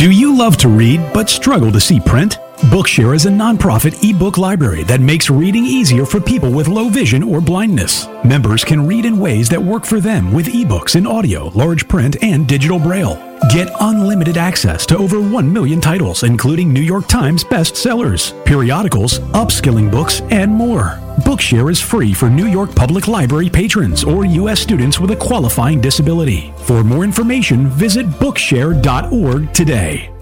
Do 0.00 0.10
you 0.10 0.34
love 0.34 0.56
to 0.56 0.68
read 0.70 1.12
but 1.12 1.28
struggle 1.28 1.70
to 1.72 1.78
see 1.78 2.00
print? 2.00 2.38
Bookshare 2.72 3.14
is 3.14 3.26
a 3.26 3.28
nonprofit 3.28 4.02
ebook 4.02 4.38
library 4.38 4.82
that 4.84 5.02
makes 5.02 5.28
reading 5.28 5.66
easier 5.66 6.06
for 6.06 6.18
people 6.18 6.50
with 6.50 6.68
low 6.68 6.88
vision 6.88 7.22
or 7.22 7.42
blindness. 7.42 8.06
Members 8.24 8.64
can 8.64 8.86
read 8.86 9.04
in 9.04 9.18
ways 9.18 9.50
that 9.50 9.62
work 9.62 9.84
for 9.84 10.00
them 10.00 10.32
with 10.32 10.46
ebooks 10.46 10.96
in 10.96 11.06
audio, 11.06 11.48
large 11.48 11.86
print, 11.86 12.16
and 12.22 12.48
digital 12.48 12.78
braille. 12.78 13.29
Get 13.48 13.72
unlimited 13.80 14.36
access 14.36 14.84
to 14.86 14.98
over 14.98 15.20
1 15.20 15.52
million 15.52 15.80
titles, 15.80 16.22
including 16.22 16.72
New 16.72 16.82
York 16.82 17.08
Times 17.08 17.42
bestsellers, 17.42 18.32
periodicals, 18.44 19.18
upskilling 19.32 19.90
books, 19.90 20.20
and 20.30 20.52
more. 20.52 20.98
Bookshare 21.24 21.70
is 21.70 21.80
free 21.80 22.12
for 22.12 22.28
New 22.28 22.46
York 22.46 22.74
Public 22.74 23.08
Library 23.08 23.48
patrons 23.48 24.04
or 24.04 24.24
U.S. 24.24 24.60
students 24.60 25.00
with 25.00 25.10
a 25.10 25.16
qualifying 25.16 25.80
disability. 25.80 26.52
For 26.58 26.84
more 26.84 27.02
information, 27.02 27.66
visit 27.68 28.06
Bookshare.org 28.06 29.52
today. 29.52 30.19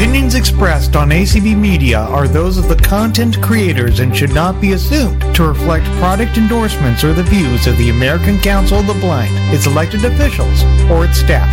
Opinions 0.00 0.34
expressed 0.34 0.96
on 0.96 1.10
ACB 1.10 1.54
Media 1.54 1.98
are 1.98 2.26
those 2.26 2.56
of 2.56 2.68
the 2.68 2.76
content 2.76 3.38
creators 3.42 4.00
and 4.00 4.16
should 4.16 4.32
not 4.32 4.58
be 4.58 4.72
assumed 4.72 5.20
to 5.34 5.46
reflect 5.46 5.84
product 5.98 6.38
endorsements 6.38 7.04
or 7.04 7.12
the 7.12 7.22
views 7.22 7.66
of 7.66 7.76
the 7.76 7.90
American 7.90 8.38
Council 8.38 8.78
of 8.78 8.86
the 8.86 8.94
Blind, 8.94 9.30
its 9.54 9.66
elected 9.66 10.02
officials, 10.06 10.62
or 10.90 11.04
its 11.04 11.18
staff. 11.18 11.52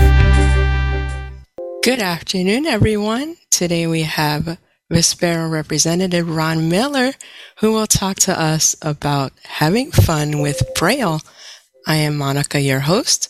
Good 1.83 1.99
afternoon, 1.99 2.65
everyone. 2.65 3.35
Today 3.49 3.85
we 3.85 4.03
have 4.03 4.57
Vispero 4.89 5.51
Representative 5.51 6.33
Ron 6.33 6.69
Miller, 6.69 7.11
who 7.59 7.73
will 7.73 7.85
talk 7.85 8.15
to 8.19 8.41
us 8.41 8.77
about 8.81 9.33
having 9.43 9.91
fun 9.91 10.39
with 10.39 10.73
Braille. 10.73 11.19
I 11.85 11.95
am 11.97 12.17
Monica, 12.17 12.61
your 12.61 12.79
host, 12.79 13.29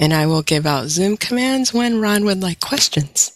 and 0.00 0.12
I 0.12 0.26
will 0.26 0.42
give 0.42 0.66
out 0.66 0.88
Zoom 0.88 1.18
commands 1.18 1.72
when 1.72 2.00
Ron 2.00 2.24
would 2.24 2.42
like 2.42 2.58
questions. 2.58 3.35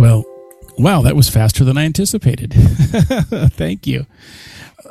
Well, 0.00 0.24
wow, 0.78 1.02
that 1.02 1.14
was 1.14 1.28
faster 1.28 1.62
than 1.62 1.76
I 1.76 1.84
anticipated. 1.84 2.54
Thank 2.54 3.86
you. 3.86 4.06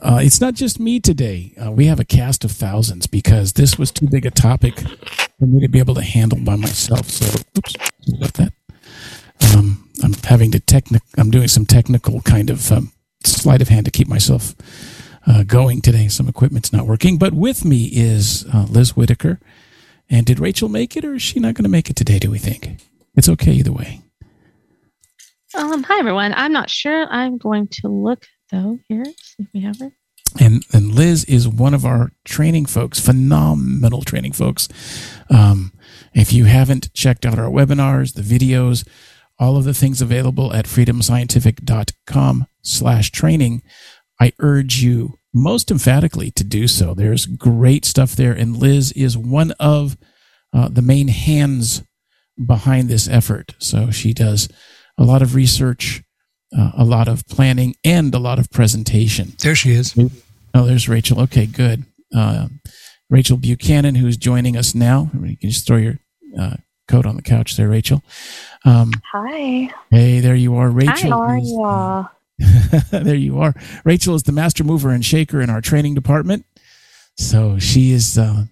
Uh, 0.04 0.20
it's 0.22 0.40
not 0.40 0.54
just 0.54 0.80
me 0.80 1.00
today. 1.00 1.52
Uh, 1.60 1.72
we 1.72 1.88
have 1.88 2.00
a 2.00 2.06
cast 2.06 2.46
of 2.46 2.52
thousands 2.52 3.08
because 3.08 3.54
this 3.54 3.80
was 3.80 3.90
too 3.90 4.08
big 4.08 4.28
a 4.28 4.30
topic 4.30 4.80
for 5.40 5.48
me 5.48 5.62
to 5.62 5.68
be 5.68 5.80
able 5.80 5.96
to 5.96 6.04
handle 6.04 6.38
by 6.38 6.56
myself. 6.56 7.10
So, 7.10 7.42
oops, 7.58 7.74
about 8.14 8.34
that. 8.34 8.54
Um, 9.56 9.90
I'm 10.04 10.14
having 10.14 10.52
to 10.52 10.60
technic. 10.60 11.02
I'm 11.18 11.32
doing 11.32 11.48
some 11.48 11.66
technical 11.66 12.22
kind 12.22 12.52
of 12.52 12.72
um, 12.72 12.92
sleight 13.24 13.64
of 13.64 13.70
hand 13.70 13.86
to 13.86 13.92
keep 13.92 14.08
myself 14.08 14.54
uh, 15.26 15.42
going 15.42 15.82
today. 15.82 16.08
Some 16.08 16.30
equipment's 16.30 16.72
not 16.72 16.86
working, 16.86 17.18
but 17.18 17.34
with 17.34 17.66
me 17.66 17.86
is 17.92 18.46
uh, 18.54 18.68
Liz 18.70 18.96
Whitaker. 18.96 19.40
And 20.08 20.28
did 20.28 20.40
Rachel 20.40 20.70
make 20.70 20.96
it, 20.96 21.04
or 21.04 21.16
is 21.16 21.24
she 21.24 21.40
not 21.40 21.56
going 21.56 21.64
to 21.64 21.70
make 21.70 21.90
it 21.90 21.96
today? 21.96 22.20
Do 22.20 22.30
we 22.30 22.38
think 22.38 22.78
it's 23.16 23.28
okay 23.28 23.54
either 23.54 23.72
way? 23.72 24.04
Um, 25.56 25.82
hi 25.82 26.00
everyone. 26.00 26.34
I'm 26.36 26.52
not 26.52 26.70
sure. 26.70 27.08
I'm 27.10 27.38
going 27.38 27.68
to 27.82 27.88
look 27.88 28.26
though 28.52 28.78
here, 28.88 29.06
see 29.06 29.44
if 29.44 29.48
we 29.54 29.62
have 29.62 29.80
her. 29.80 29.92
And 30.40 30.64
and 30.72 30.94
Liz 30.94 31.26
is 31.26 31.48
one 31.48 31.74
of 31.74 31.86
our 31.86 32.12
training 32.24 32.68
folks, 32.68 33.00
phenomenal 33.00 34.04
training 34.04 34.34
folks. 34.34 34.68
Um, 35.30 35.74
if 36.14 36.32
you 36.32 36.46
haven't 36.46 36.94
checked 36.94 37.26
out 37.26 37.40
our 37.40 37.50
webinars, 37.50 38.14
the 38.14 38.22
videos, 38.22 38.88
all 39.40 39.58
of 39.58 39.64
the 39.64 39.74
things 39.74 40.02
available 40.02 40.54
at 40.54 40.66
freedomscientific.com 40.66 42.46
slash 42.62 43.12
training, 43.12 43.64
I 44.22 44.34
urge 44.40 44.84
you 44.84 45.18
most 45.34 45.72
emphatically 45.72 46.30
to 46.32 46.44
do 46.44 46.68
so. 46.68 46.94
There's 46.94 47.26
great 47.26 47.86
stuff 47.86 48.16
there. 48.16 48.34
And 48.34 48.56
Liz 48.56 48.92
is 48.92 49.18
one 49.18 49.52
of 49.60 49.98
uh, 50.54 50.70
the 50.70 50.82
main 50.84 51.08
hands 51.08 51.84
behind 52.44 52.88
this 52.88 53.08
effort. 53.08 53.56
So 53.58 53.90
she 53.90 54.14
does 54.14 54.48
a 55.00 55.04
lot 55.04 55.22
of 55.24 55.34
research, 55.34 56.04
uh, 56.56 56.72
a 56.78 56.84
lot 56.84 57.08
of 57.08 57.26
planning, 57.28 57.76
and 57.84 58.14
a 58.14 58.20
lot 58.20 58.38
of 58.38 58.52
presentation. 58.52 59.34
There 59.42 59.56
she 59.56 59.72
is. 59.72 59.98
Oh, 60.54 60.66
there's 60.66 60.88
Rachel. 60.90 61.22
Okay, 61.22 61.46
good. 61.46 61.86
Uh, 62.16 62.50
Rachel 63.10 63.38
Buchanan, 63.38 63.96
who's 63.96 64.18
joining 64.18 64.56
us 64.56 64.76
now. 64.76 65.10
You 65.14 65.38
can 65.38 65.50
just 65.50 65.66
throw 65.66 65.78
your 65.78 66.00
uh, 66.40 66.58
coat 66.88 67.06
on 67.06 67.16
the 67.16 67.22
couch 67.22 67.56
there, 67.56 67.70
Rachel. 67.70 68.04
Um, 68.66 68.92
Hi. 69.14 69.74
Hey, 69.90 70.20
there 70.20 70.36
you 70.36 70.56
are, 70.58 70.70
Rachel. 70.70 70.94
Hi, 70.94 71.10
how 71.10 71.22
are 71.22 71.38
you 71.38 71.64
all? 71.64 72.12
there 72.92 73.16
you 73.16 73.40
are. 73.40 73.54
Rachel 73.84 74.16
is 74.16 74.24
the 74.24 74.32
master 74.32 74.64
mover 74.64 74.90
and 74.92 75.04
shaker 75.04 75.42
in 75.42 75.50
our 75.50 75.62
training 75.62 75.96
department. 75.96 76.46
So 77.18 77.58
she 77.60 77.92
is 77.92 78.18
uh, 78.18 78.46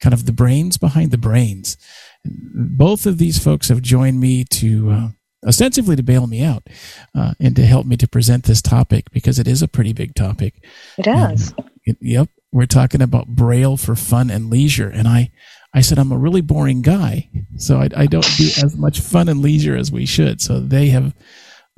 kind 0.00 0.12
of 0.12 0.26
the 0.26 0.32
brains 0.32 0.78
behind 0.78 1.10
the 1.10 1.18
brains. 1.18 1.76
Both 2.24 3.06
of 3.06 3.18
these 3.18 3.42
folks 3.42 3.68
have 3.68 3.82
joined 3.82 4.20
me 4.20 4.44
to 4.44 4.90
uh, 4.90 5.08
ostensibly 5.46 5.96
to 5.96 6.02
bail 6.02 6.26
me 6.26 6.44
out 6.44 6.68
uh, 7.14 7.34
and 7.40 7.56
to 7.56 7.64
help 7.64 7.86
me 7.86 7.96
to 7.96 8.08
present 8.08 8.44
this 8.44 8.62
topic 8.62 9.10
because 9.10 9.38
it 9.38 9.48
is 9.48 9.62
a 9.62 9.68
pretty 9.68 9.92
big 9.92 10.14
topic. 10.14 10.64
It 10.98 11.06
is. 11.06 11.52
It, 11.84 11.96
yep, 12.00 12.28
we're 12.52 12.66
talking 12.66 13.02
about 13.02 13.28
Braille 13.28 13.76
for 13.76 13.96
fun 13.96 14.30
and 14.30 14.50
leisure, 14.50 14.88
and 14.88 15.08
I, 15.08 15.30
I 15.74 15.80
said 15.80 15.98
I'm 15.98 16.12
a 16.12 16.18
really 16.18 16.42
boring 16.42 16.82
guy, 16.82 17.30
so 17.56 17.78
I, 17.78 17.88
I 17.96 18.06
don't 18.06 18.28
do 18.36 18.44
as 18.62 18.76
much 18.76 19.00
fun 19.00 19.28
and 19.28 19.40
leisure 19.40 19.76
as 19.76 19.90
we 19.90 20.06
should. 20.06 20.40
So 20.40 20.60
they 20.60 20.88
have, 20.88 21.14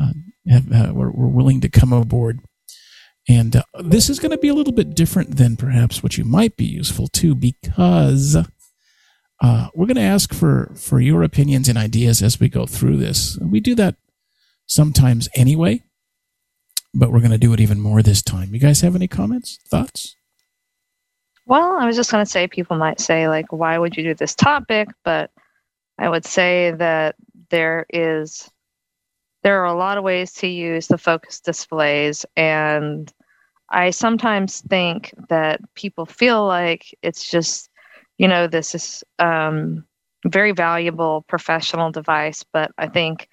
uh, 0.03 0.13
have 0.49 0.73
uh, 0.73 0.93
were, 0.93 1.11
were 1.11 1.29
willing 1.29 1.61
to 1.63 1.69
come 1.69 1.93
aboard. 1.93 2.41
And 3.27 3.57
uh, 3.57 3.63
this 3.83 4.11
is 4.11 4.19
going 4.19 4.33
to 4.33 4.39
be 4.39 4.49
a 4.49 4.55
little 4.55 4.73
bit 4.73 4.95
different 4.95 5.37
than 5.37 5.57
perhaps 5.57 6.03
what 6.03 6.19
you 6.19 6.25
might 6.25 6.57
be 6.57 6.67
useful 6.67 7.09
to 7.09 7.35
because 7.35 8.37
uh, 9.41 9.69
we're 9.75 9.87
going 9.87 9.97
to 9.97 10.03
ask 10.03 10.33
for 10.33 10.73
for 10.77 11.01
your 11.01 11.23
opinions 11.23 11.69
and 11.69 11.79
ideas 11.79 12.23
as 12.23 12.39
we 12.39 12.49
go 12.49 12.67
through 12.67 12.97
this. 12.97 13.39
We 13.41 13.61
do 13.61 13.75
that 13.77 13.97
sometimes 14.67 15.29
anyway, 15.35 15.85
but 16.93 17.13
we're 17.13 17.21
going 17.21 17.31
to 17.31 17.39
do 17.39 17.53
it 17.53 17.61
even 17.61 17.81
more 17.81 18.03
this 18.03 18.23
time. 18.23 18.55
You 18.55 18.61
guys 18.61 18.81
have 18.81 18.95
any 18.95 19.09
comments, 19.09 19.59
thoughts? 19.69 20.17
Well, 21.47 21.77
I 21.79 21.87
was 21.87 21.97
just 21.97 22.11
going 22.11 22.25
to 22.25 22.31
say 22.31 22.49
people 22.49 22.79
might 22.79 23.01
say, 23.01 23.29
like, 23.29 23.53
why 23.53 23.77
would 23.77 23.97
you 23.97 24.03
do 24.03 24.15
this 24.15 24.35
topic? 24.35 24.89
But 25.05 25.31
I 25.99 26.09
would 26.09 26.25
say 26.25 26.73
that 26.79 27.17
there 27.51 27.87
is 27.91 28.51
there 29.43 29.61
are 29.61 29.67
a 29.67 29.79
lot 29.79 29.99
of 29.99 30.05
ways 30.05 30.33
to 30.33 30.47
use 30.49 30.89
the 30.89 30.99
focus 30.99 31.41
displays 31.41 32.25
and 32.37 33.13
i 33.71 33.91
sometimes 33.91 34.61
think 34.63 35.13
that 35.29 35.61
people 35.75 36.07
feel 36.07 36.47
like 36.47 36.97
it's 37.03 37.31
just 37.31 37.71
you 38.19 38.29
know 38.29 38.47
this 38.47 38.75
is 38.75 39.05
um, 39.19 39.85
very 40.27 40.53
valuable 40.53 41.25
professional 41.29 41.91
device 41.91 42.45
but 42.53 42.71
i 42.79 42.89
think 42.89 43.29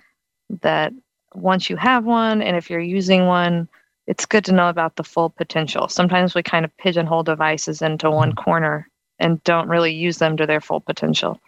that 0.62 0.94
once 1.34 1.70
you 1.70 1.78
have 1.78 2.06
one 2.06 2.42
and 2.42 2.58
if 2.58 2.70
you're 2.70 2.80
using 2.80 3.26
one 3.26 3.68
it's 4.08 4.26
good 4.26 4.44
to 4.44 4.52
know 4.52 4.68
about 4.70 4.96
the 4.96 5.04
full 5.04 5.30
potential 5.30 5.88
sometimes 5.88 6.36
we 6.36 6.44
kind 6.44 6.66
of 6.66 6.76
pigeonhole 6.78 7.24
devices 7.24 7.82
into 7.82 8.12
one 8.12 8.34
corner 8.34 8.88
and 9.20 9.44
don't 9.44 9.70
really 9.70 9.94
use 9.94 10.18
them 10.18 10.36
to 10.36 10.46
their 10.46 10.62
full 10.62 10.82
potential 10.82 11.40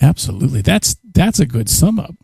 Absolutely. 0.00 0.60
That's 0.60 0.96
that's 1.14 1.40
a 1.40 1.46
good 1.46 1.68
sum 1.68 1.98
up. 1.98 2.14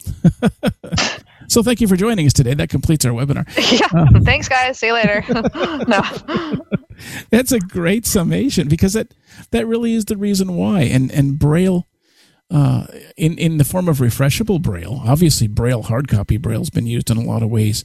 so 1.52 1.62
thank 1.62 1.80
you 1.80 1.88
for 1.88 1.96
joining 1.96 2.26
us 2.26 2.32
today. 2.32 2.54
That 2.54 2.70
completes 2.70 3.04
our 3.04 3.12
webinar. 3.12 3.46
yeah. 3.80 4.00
Um, 4.00 4.24
Thanks 4.24 4.48
guys. 4.48 4.78
See 4.78 4.86
you 4.86 4.94
later. 4.94 5.24
no. 5.28 6.02
That's 7.30 7.52
a 7.52 7.60
great 7.60 8.06
summation 8.06 8.68
because 8.68 8.94
that 8.94 9.14
that 9.50 9.66
really 9.66 9.92
is 9.92 10.06
the 10.06 10.16
reason 10.16 10.56
why. 10.56 10.82
And 10.82 11.10
and 11.12 11.38
Braille 11.38 11.86
uh, 12.50 12.86
in 13.16 13.36
in 13.38 13.58
the 13.58 13.64
form 13.64 13.88
of 13.88 13.98
refreshable 13.98 14.60
Braille, 14.60 15.02
obviously 15.04 15.46
Braille 15.46 15.82
hard 15.82 16.08
copy 16.08 16.38
Braille's 16.38 16.70
been 16.70 16.86
used 16.86 17.10
in 17.10 17.16
a 17.18 17.24
lot 17.24 17.42
of 17.42 17.50
ways 17.50 17.84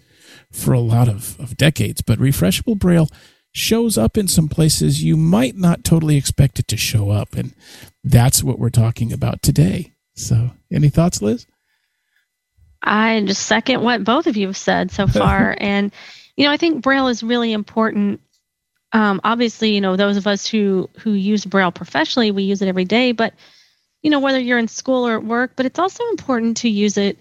for 0.52 0.74
a 0.74 0.80
lot 0.80 1.08
of, 1.08 1.40
of 1.40 1.58
decades, 1.58 2.02
but 2.02 2.20
refreshable 2.20 2.78
Braille 2.78 3.10
shows 3.52 3.98
up 3.98 4.18
in 4.18 4.28
some 4.28 4.48
places 4.48 5.04
you 5.04 5.18
might 5.18 5.56
not 5.56 5.84
totally 5.84 6.16
expect 6.16 6.60
it 6.60 6.68
to 6.68 6.78
show 6.78 7.10
up. 7.10 7.36
And 7.36 7.54
that's 8.04 8.44
what 8.44 8.60
we're 8.60 8.70
talking 8.70 9.12
about 9.12 9.42
today. 9.42 9.94
So, 10.16 10.52
any 10.72 10.90
thoughts, 10.90 11.22
Liz? 11.22 11.48
I 12.88 13.22
just 13.22 13.46
second 13.46 13.82
what 13.82 14.04
both 14.04 14.28
of 14.28 14.38
you 14.38 14.48
have 14.48 14.58
said 14.58 14.92
so 14.92 15.08
far. 15.08 15.56
and, 15.60 15.92
you 16.36 16.46
know, 16.46 16.52
I 16.52 16.58
think 16.58 16.82
Braille 16.82 17.08
is 17.08 17.24
really 17.24 17.52
important. 17.54 18.22
Um, 18.94 19.20
obviously, 19.24 19.72
you 19.76 19.82
know, 19.82 19.96
those 19.96 20.18
of 20.18 20.28
us 20.28 20.48
who 20.48 20.90
who 21.00 21.12
use 21.12 21.46
Braille 21.46 21.72
professionally, 21.72 22.32
we 22.32 22.44
use 22.44 22.62
it 22.62 22.68
every 22.68 22.86
day. 22.86 23.12
But, 23.12 23.34
you 24.02 24.10
know, 24.10 24.20
whether 24.20 24.40
you're 24.40 24.60
in 24.60 24.68
school 24.68 25.08
or 25.08 25.16
at 25.18 25.24
work, 25.24 25.54
but 25.56 25.66
it's 25.66 25.80
also 25.80 26.08
important 26.10 26.58
to 26.58 26.70
use 26.70 26.98
it 26.98 27.18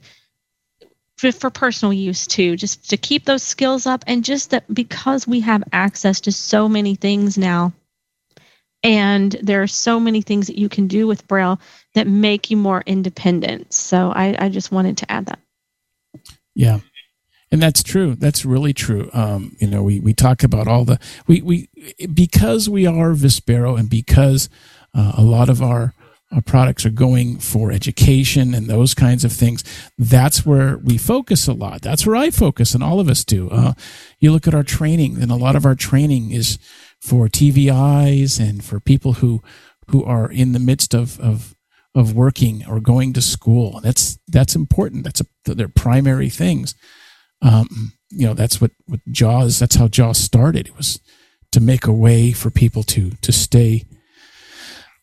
for, 1.17 1.33
for 1.33 1.51
personal 1.51 1.93
use 1.93 2.27
too, 2.27 2.57
just 2.57 2.91
to 2.91 2.97
keep 2.97 3.25
those 3.25 3.43
skills 3.43 3.87
up, 3.87 4.05
and 4.07 4.25
just 4.25 4.51
that 4.51 4.73
because 4.73 5.27
we 5.27 5.41
have 5.41 5.65
access 5.73 6.21
to 6.23 6.33
so 6.33 6.69
many 6.69 6.95
things 6.95 7.37
now, 7.37 7.73
and 8.83 9.33
there 9.43 9.63
are 9.63 9.67
so 9.67 9.99
many 9.99 10.23
things 10.23 10.47
that 10.47 10.59
you 10.59 10.69
can 10.69 10.87
do 10.87 11.07
with 11.07 11.27
Braille 11.27 11.59
that 11.95 12.07
make 12.07 12.51
you 12.51 12.57
more 12.57 12.83
independent. 12.87 13.73
So 13.73 14.13
I, 14.15 14.37
I 14.39 14.49
just 14.49 14.71
wanted 14.71 14.99
to 14.99 15.11
add 15.11 15.27
that. 15.27 15.41
Yeah. 16.57 16.81
And 17.53 17.63
that's 17.63 17.85
true. 17.85 18.17
That's 18.17 18.45
really 18.45 18.73
true. 18.73 19.09
Um, 19.13 19.55
you 19.61 19.69
know, 19.69 19.83
we, 19.83 20.01
we 20.01 20.13
talk 20.15 20.43
about 20.43 20.67
all 20.67 20.85
the, 20.85 20.99
we, 21.29 21.43
we, 21.43 21.69
because 22.13 22.69
we 22.69 22.87
are 22.87 23.13
Vispero 23.13 23.79
and 23.79 23.89
because 23.89 24.49
uh, 24.93 25.13
a 25.17 25.23
lot 25.23 25.49
of 25.49 25.63
our 25.63 25.95
uh, 26.35 26.41
products 26.41 26.85
are 26.85 26.91
going 26.91 27.39
for 27.39 27.71
education 27.71 28.53
and 28.53 28.67
those 28.67 28.95
kinds 28.95 29.25
of 29.25 29.33
things. 29.33 29.63
That's 29.97 30.45
where 30.45 30.79
we 30.79 30.99
focus 30.99 31.47
a 31.47 31.53
lot. 31.53 31.83
That's 31.83 32.05
where 32.05 32.17
I 32.17 32.31
focus, 32.31 32.75
and 32.75 32.83
all 32.83 32.99
of 32.99 33.09
us 33.09 33.25
do. 33.25 33.49
Uh, 33.49 33.75
you 34.19 34.33
look 34.33 34.49
at 34.49 34.55
our 34.55 34.65
training, 34.65 35.23
and 35.23 35.31
a 35.31 35.37
lot 35.37 35.55
of 35.55 35.65
our 35.65 35.77
training 35.77 36.33
is 36.33 36.59
for 37.01 37.29
TVIs 37.29 38.41
and 38.41 38.65
for 38.65 38.81
people 38.81 39.15
who 39.15 39.41
who 39.89 40.03
are 40.03 40.29
in 40.29 40.51
the 40.53 40.59
midst 40.59 40.95
of 40.95 41.21
of 41.21 41.55
of 41.97 42.15
working 42.15 42.63
or 42.69 42.79
going 42.79 43.15
to 43.15 43.23
school. 43.23 43.81
That's 43.83 44.19
that's 44.29 44.55
important. 44.55 45.03
That's 45.03 45.23
a, 45.23 45.55
their 45.55 45.69
primary 45.69 46.29
things. 46.29 46.75
Um, 47.41 47.95
you 48.11 48.27
know, 48.27 48.35
that's 48.35 48.61
what 48.61 48.71
what 48.85 49.01
Jaws. 49.11 49.59
That's 49.59 49.77
how 49.77 49.89
Jaws 49.89 50.19
started. 50.19 50.69
It 50.69 50.77
was 50.77 51.01
to 51.53 51.61
make 51.61 51.87
a 51.87 51.93
way 51.93 52.33
for 52.33 52.51
people 52.51 52.83
to 52.85 53.11
to 53.23 53.33
stay 53.33 53.87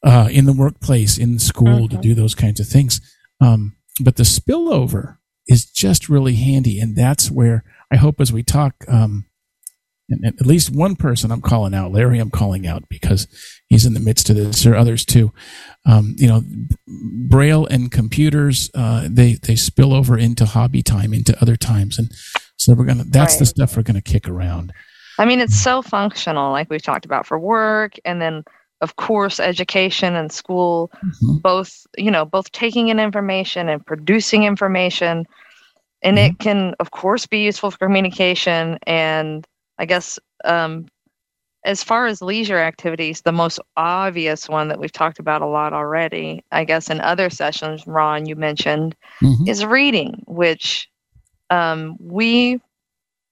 uh, 0.04 0.30
in 0.32 0.46
the 0.46 0.54
workplace, 0.54 1.18
in 1.18 1.40
school, 1.40 1.88
mm-hmm. 1.88 1.96
to 1.96 2.02
do 2.02 2.14
those 2.14 2.36
kinds 2.36 2.60
of 2.60 2.68
things. 2.68 3.02
Um, 3.42 3.76
but 4.00 4.18
the 4.18 4.24
spillover 4.24 5.18
is 5.48 5.66
just 5.66 6.10
really 6.10 6.36
handy, 6.36 6.80
and 6.80 6.96
that's 6.96 7.32
where 7.32 7.64
I 7.92 7.98
hope 7.98 8.22
as 8.22 8.32
we 8.32 8.44
talk, 8.44 8.86
um, 8.88 9.26
and 10.10 10.26
at 10.26 10.46
least 10.46 10.70
one 10.70 10.96
person 10.96 11.32
I'm 11.32 11.42
calling 11.42 11.74
out, 11.74 11.92
Larry, 11.92 12.20
I'm 12.20 12.30
calling 12.30 12.68
out 12.68 12.84
because 12.90 13.28
he's 13.68 13.86
in 13.86 13.94
the 13.94 14.00
midst 14.00 14.30
of 14.30 14.36
this. 14.36 14.64
There 14.64 14.74
are 14.74 14.78
others 14.78 15.06
too. 15.06 15.32
Um, 15.86 16.16
you 16.18 16.28
know, 16.28 16.44
Braille 17.28 17.66
and 17.66 17.92
computers, 17.92 18.70
uh, 18.76 19.08
they 19.10 19.34
they 19.36 19.56
spill 19.56 19.94
over 19.94 20.18
into 20.18 20.46
hobby 20.46 20.84
time, 20.84 21.14
into 21.14 21.40
other 21.42 21.56
times, 21.56 21.98
and 21.98 22.12
so 22.58 22.74
we're 22.74 22.86
gonna. 22.86 23.06
That's 23.06 23.36
right. 23.36 23.40
the 23.40 23.46
stuff 23.46 23.78
we're 23.78 23.84
gonna 23.84 24.02
kick 24.02 24.28
around. 24.28 24.74
I 25.18 25.26
mean, 25.26 25.40
it's 25.40 25.60
so 25.60 25.82
functional, 25.82 26.52
like 26.52 26.70
we've 26.70 26.82
talked 26.82 27.06
about 27.06 27.26
for 27.26 27.40
work, 27.40 27.94
and 28.04 28.22
then 28.22 28.44
of 28.82 28.98
course 28.98 29.40
education 29.40 30.14
and 30.14 30.32
school 30.32 30.92
mm-hmm. 31.04 31.38
both 31.38 31.88
you 31.98 32.12
know 32.12 32.26
both 32.26 32.52
taking 32.52 32.90
in 32.90 33.00
information 33.00 33.70
and 33.70 33.84
producing 33.86 34.44
information 34.44 35.26
and 36.02 36.18
mm-hmm. 36.18 36.32
it 36.32 36.40
can 36.40 36.76
of 36.82 36.92
course 36.92 37.26
be 37.26 37.40
useful 37.40 37.72
for 37.72 37.78
communication 37.78 38.78
and 38.86 39.48
i 39.78 39.86
guess 39.86 40.20
um, 40.46 40.86
as 41.66 41.84
far 41.84 42.06
as 42.06 42.22
leisure 42.22 42.58
activities 42.58 43.22
the 43.22 43.32
most 43.32 43.60
obvious 43.78 44.50
one 44.50 44.68
that 44.68 44.80
we've 44.80 44.92
talked 44.92 45.20
about 45.20 45.42
a 45.42 45.48
lot 45.48 45.74
already 45.74 46.44
i 46.52 46.64
guess 46.64 46.90
in 46.90 47.00
other 47.02 47.30
sessions 47.30 47.86
ron 47.88 48.26
you 48.26 48.36
mentioned 48.36 48.96
mm-hmm. 49.22 49.48
is 49.48 49.66
reading 49.66 50.24
which 50.28 50.90
um, 51.50 51.96
we 52.00 52.60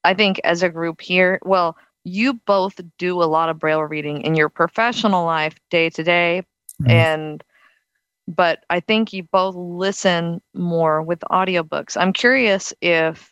i 0.03 0.13
think 0.13 0.39
as 0.43 0.63
a 0.63 0.69
group 0.69 1.01
here 1.01 1.39
well 1.43 1.75
you 2.03 2.33
both 2.33 2.79
do 2.97 3.21
a 3.21 3.25
lot 3.25 3.49
of 3.49 3.59
braille 3.59 3.83
reading 3.83 4.21
in 4.21 4.33
your 4.33 4.49
professional 4.49 5.25
life 5.25 5.55
day 5.69 5.89
to 5.89 6.03
day 6.03 6.44
and 6.87 7.44
but 8.27 8.63
i 8.69 8.79
think 8.79 9.13
you 9.13 9.23
both 9.31 9.55
listen 9.55 10.41
more 10.53 11.01
with 11.03 11.19
audiobooks 11.31 11.95
i'm 11.97 12.13
curious 12.13 12.73
if 12.81 13.31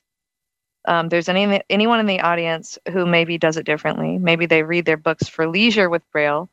um, 0.88 1.10
there's 1.10 1.30
any 1.30 1.62
anyone 1.70 2.00
in 2.00 2.06
the 2.06 2.22
audience 2.22 2.78
who 2.92 3.06
maybe 3.06 3.38
does 3.38 3.58
it 3.58 3.66
differently 3.66 4.18
maybe 4.18 4.46
they 4.46 4.64
read 4.64 4.86
their 4.86 4.98
books 4.98 5.28
for 5.28 5.48
leisure 5.48 5.90
with 5.90 6.02
braille 6.12 6.50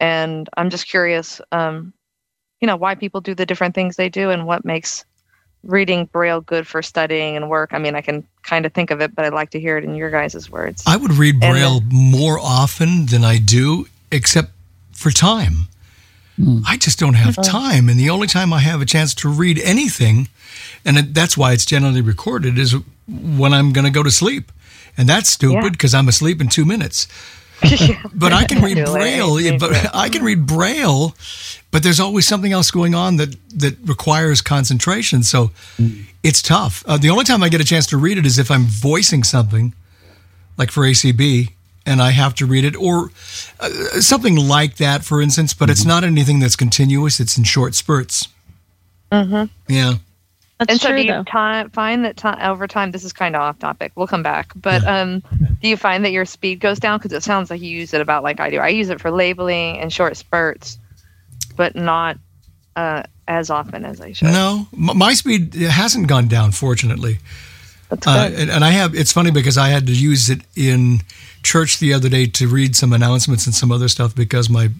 and 0.00 0.48
i'm 0.56 0.70
just 0.70 0.88
curious 0.88 1.40
um, 1.52 1.92
you 2.60 2.66
know 2.66 2.76
why 2.76 2.94
people 2.94 3.20
do 3.20 3.34
the 3.34 3.46
different 3.46 3.74
things 3.74 3.96
they 3.96 4.08
do 4.08 4.30
and 4.30 4.46
what 4.46 4.64
makes 4.64 5.04
reading 5.64 6.06
Braille 6.06 6.40
good 6.40 6.66
for 6.66 6.82
studying 6.82 7.36
and 7.36 7.48
work? 7.48 7.70
I 7.72 7.78
mean, 7.78 7.94
I 7.94 8.00
can 8.00 8.26
kind 8.42 8.66
of 8.66 8.72
think 8.72 8.90
of 8.90 9.00
it, 9.00 9.14
but 9.14 9.24
I'd 9.24 9.32
like 9.32 9.50
to 9.50 9.60
hear 9.60 9.76
it 9.76 9.84
in 9.84 9.94
your 9.94 10.10
guys' 10.10 10.50
words. 10.50 10.82
I 10.86 10.96
would 10.96 11.12
read 11.12 11.40
Braille 11.40 11.80
then, 11.80 11.88
more 11.90 12.38
often 12.38 13.06
than 13.06 13.24
I 13.24 13.38
do, 13.38 13.86
except 14.10 14.52
for 14.92 15.10
time. 15.10 15.68
Hmm. 16.36 16.60
I 16.66 16.76
just 16.76 16.98
don't 16.98 17.14
have 17.14 17.36
time. 17.42 17.88
And 17.88 17.98
the 17.98 18.10
only 18.10 18.26
time 18.26 18.52
I 18.52 18.60
have 18.60 18.80
a 18.80 18.86
chance 18.86 19.14
to 19.16 19.28
read 19.28 19.58
anything, 19.60 20.28
and 20.84 20.96
that's 21.14 21.36
why 21.36 21.52
it's 21.52 21.64
generally 21.64 22.00
recorded, 22.00 22.58
is 22.58 22.74
when 23.08 23.52
I'm 23.52 23.72
going 23.72 23.84
to 23.84 23.90
go 23.90 24.02
to 24.02 24.10
sleep. 24.10 24.52
And 24.96 25.08
that's 25.08 25.30
stupid 25.30 25.72
because 25.72 25.92
yeah. 25.92 26.00
I'm 26.00 26.08
asleep 26.08 26.40
in 26.40 26.48
two 26.48 26.64
minutes. 26.64 27.06
but 28.14 28.32
I 28.32 28.44
can 28.44 28.62
read 28.62 28.84
Braille. 28.84 29.58
But 29.58 29.90
I 29.94 30.08
can 30.08 30.22
read 30.22 30.46
Braille, 30.46 31.14
but 31.70 31.82
there's 31.82 32.00
always 32.00 32.26
something 32.26 32.52
else 32.52 32.70
going 32.70 32.94
on 32.94 33.16
that 33.16 33.36
that 33.54 33.76
requires 33.84 34.40
concentration. 34.40 35.22
So 35.22 35.50
mm. 35.76 36.04
it's 36.22 36.42
tough. 36.42 36.84
Uh, 36.86 36.98
the 36.98 37.10
only 37.10 37.24
time 37.24 37.42
I 37.42 37.48
get 37.48 37.60
a 37.60 37.64
chance 37.64 37.86
to 37.86 37.96
read 37.96 38.18
it 38.18 38.26
is 38.26 38.38
if 38.38 38.50
I'm 38.50 38.64
voicing 38.64 39.22
something, 39.22 39.74
like 40.56 40.70
for 40.70 40.82
ACB, 40.82 41.50
and 41.86 42.02
I 42.02 42.10
have 42.10 42.34
to 42.36 42.46
read 42.46 42.64
it, 42.64 42.76
or 42.76 43.10
uh, 43.60 43.68
something 44.00 44.36
like 44.36 44.76
that, 44.76 45.04
for 45.04 45.22
instance. 45.22 45.54
But 45.54 45.66
mm-hmm. 45.66 45.72
it's 45.72 45.84
not 45.84 46.04
anything 46.04 46.38
that's 46.40 46.56
continuous. 46.56 47.18
It's 47.18 47.38
in 47.38 47.44
short 47.44 47.74
spurts. 47.74 48.28
Mm-hmm. 49.10 49.72
Yeah. 49.72 49.94
That's 50.58 50.72
and 50.72 50.80
so, 50.80 50.88
true, 50.88 51.02
do 51.02 51.04
you 51.04 51.24
time, 51.24 51.70
find 51.70 52.04
that 52.04 52.16
time, 52.16 52.38
over 52.40 52.66
time? 52.66 52.90
This 52.90 53.04
is 53.04 53.12
kind 53.12 53.36
of 53.36 53.42
off 53.42 53.58
topic. 53.60 53.92
We'll 53.94 54.08
come 54.08 54.24
back, 54.24 54.52
but 54.56 54.84
um, 54.86 55.22
do 55.62 55.68
you 55.68 55.76
find 55.76 56.04
that 56.04 56.10
your 56.10 56.24
speed 56.24 56.58
goes 56.58 56.80
down? 56.80 56.98
Because 56.98 57.12
it 57.12 57.22
sounds 57.22 57.48
like 57.48 57.60
you 57.60 57.70
use 57.70 57.94
it 57.94 58.00
about 58.00 58.24
like 58.24 58.40
I 58.40 58.50
do. 58.50 58.58
I 58.58 58.68
use 58.68 58.88
it 58.90 59.00
for 59.00 59.10
labeling 59.12 59.78
and 59.78 59.92
short 59.92 60.16
spurts, 60.16 60.78
but 61.56 61.76
not 61.76 62.18
uh, 62.74 63.04
as 63.28 63.50
often 63.50 63.84
as 63.84 64.00
I 64.00 64.12
should. 64.12 64.28
No, 64.28 64.66
my 64.72 65.14
speed 65.14 65.54
hasn't 65.54 66.08
gone 66.08 66.26
down, 66.26 66.50
fortunately. 66.50 67.18
That's 67.88 68.04
good. 68.04 68.10
Uh, 68.10 68.36
and, 68.36 68.50
and 68.50 68.64
I 68.64 68.70
have. 68.70 68.96
It's 68.96 69.12
funny 69.12 69.30
because 69.30 69.56
I 69.56 69.68
had 69.68 69.86
to 69.86 69.92
use 69.92 70.28
it 70.28 70.40
in 70.56 71.02
church 71.44 71.78
the 71.78 71.94
other 71.94 72.08
day 72.08 72.26
to 72.26 72.48
read 72.48 72.74
some 72.74 72.92
announcements 72.92 73.46
and 73.46 73.54
some 73.54 73.70
other 73.70 73.86
stuff 73.86 74.12
because 74.14 74.50
my 74.50 74.70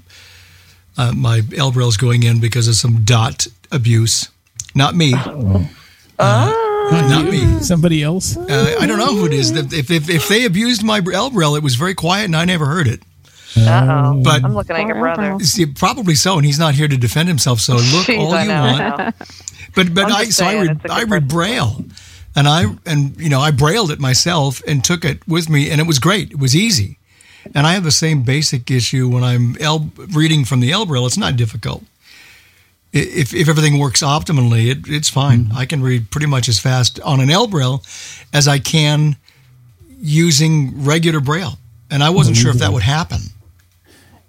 uh, 0.97 1.13
my 1.13 1.43
L 1.57 1.71
is 1.79 1.97
going 1.97 2.25
in 2.25 2.41
because 2.41 2.67
of 2.67 2.75
some 2.75 3.05
dot 3.05 3.47
abuse 3.71 4.29
not 4.75 4.94
me. 4.94 5.12
Oh. 5.17 5.69
Uh, 6.19 6.50
not 6.91 7.26
me. 7.26 7.61
Somebody 7.61 8.03
else? 8.03 8.37
Uh, 8.37 8.76
I 8.81 8.87
don't 8.87 8.99
know 8.99 9.15
who 9.15 9.26
it 9.26 9.32
is. 9.32 9.50
If, 9.50 9.91
if, 9.91 10.09
if 10.09 10.29
they 10.29 10.44
abused 10.44 10.82
my 10.82 11.00
ElBraille, 11.00 11.56
it 11.56 11.62
was 11.62 11.75
very 11.76 11.94
quiet 11.94 12.25
and 12.25 12.37
I 12.37 12.44
never 12.44 12.67
heard 12.67 12.88
it. 12.88 13.03
Uh-oh. 13.56 14.23
But 14.23 14.44
I'm 14.44 14.55
looking 14.55 14.76
at 14.76 14.87
your 14.87 14.97
brother. 14.97 15.38
See, 15.41 15.67
probably 15.67 16.15
so, 16.15 16.37
and 16.37 16.44
he's 16.44 16.59
not 16.59 16.75
here 16.75 16.88
to 16.88 16.97
defend 16.97 17.29
himself. 17.29 17.61
So 17.61 17.75
look 17.75 17.82
Jeez, 18.06 18.19
all 18.19 18.43
you 18.43 18.50
want. 18.50 19.15
But 19.75 19.94
but 19.94 20.11
I 20.11 20.25
so 20.25 20.47
I 20.47 20.62
read 20.62 20.91
I 20.91 21.05
read 21.05 21.29
Braille, 21.29 21.85
and 22.35 22.49
I 22.49 22.64
and 22.87 23.21
you 23.21 23.29
know 23.29 23.38
I 23.38 23.50
brailled 23.50 23.91
it 23.91 24.00
myself 24.00 24.62
and 24.67 24.82
took 24.82 25.05
it 25.05 25.26
with 25.29 25.49
me, 25.49 25.71
and 25.71 25.81
it 25.81 25.87
was 25.87 25.99
great. 25.99 26.31
It 26.32 26.38
was 26.38 26.56
easy, 26.56 26.99
and 27.55 27.67
I 27.67 27.75
have 27.75 27.85
the 27.85 27.93
same 27.93 28.23
basic 28.23 28.71
issue 28.71 29.09
when 29.09 29.23
I'm 29.23 29.56
El- 29.61 29.91
reading 29.97 30.44
from 30.47 30.61
the 30.61 30.71
ElBraille. 30.71 31.06
It's 31.06 31.19
not 31.19 31.37
difficult 31.37 31.85
if, 32.93 33.35
if 33.35 33.49
everything 33.49 33.79
works 33.79 34.02
optimally, 34.02 34.71
it, 34.71 34.88
it's 34.88 35.09
fine. 35.09 35.45
Mm-hmm. 35.45 35.59
I 35.59 35.66
can 35.66 35.83
read 35.83 36.11
pretty 36.11 36.26
much 36.26 36.49
as 36.49 36.59
fast 36.59 37.00
on 37.00 37.21
an 37.21 37.28
ElBraille 37.28 37.83
as 38.33 38.49
I 38.49 38.59
can 38.59 39.16
using 40.00 40.85
regular 40.85 41.21
Braille. 41.21 41.59
And 41.90 42.02
I 42.02 42.11
wasn't 42.11 42.37
sure 42.37 42.50
if 42.50 42.59
that 42.59 42.73
would 42.73 42.83
happen. 42.83 43.18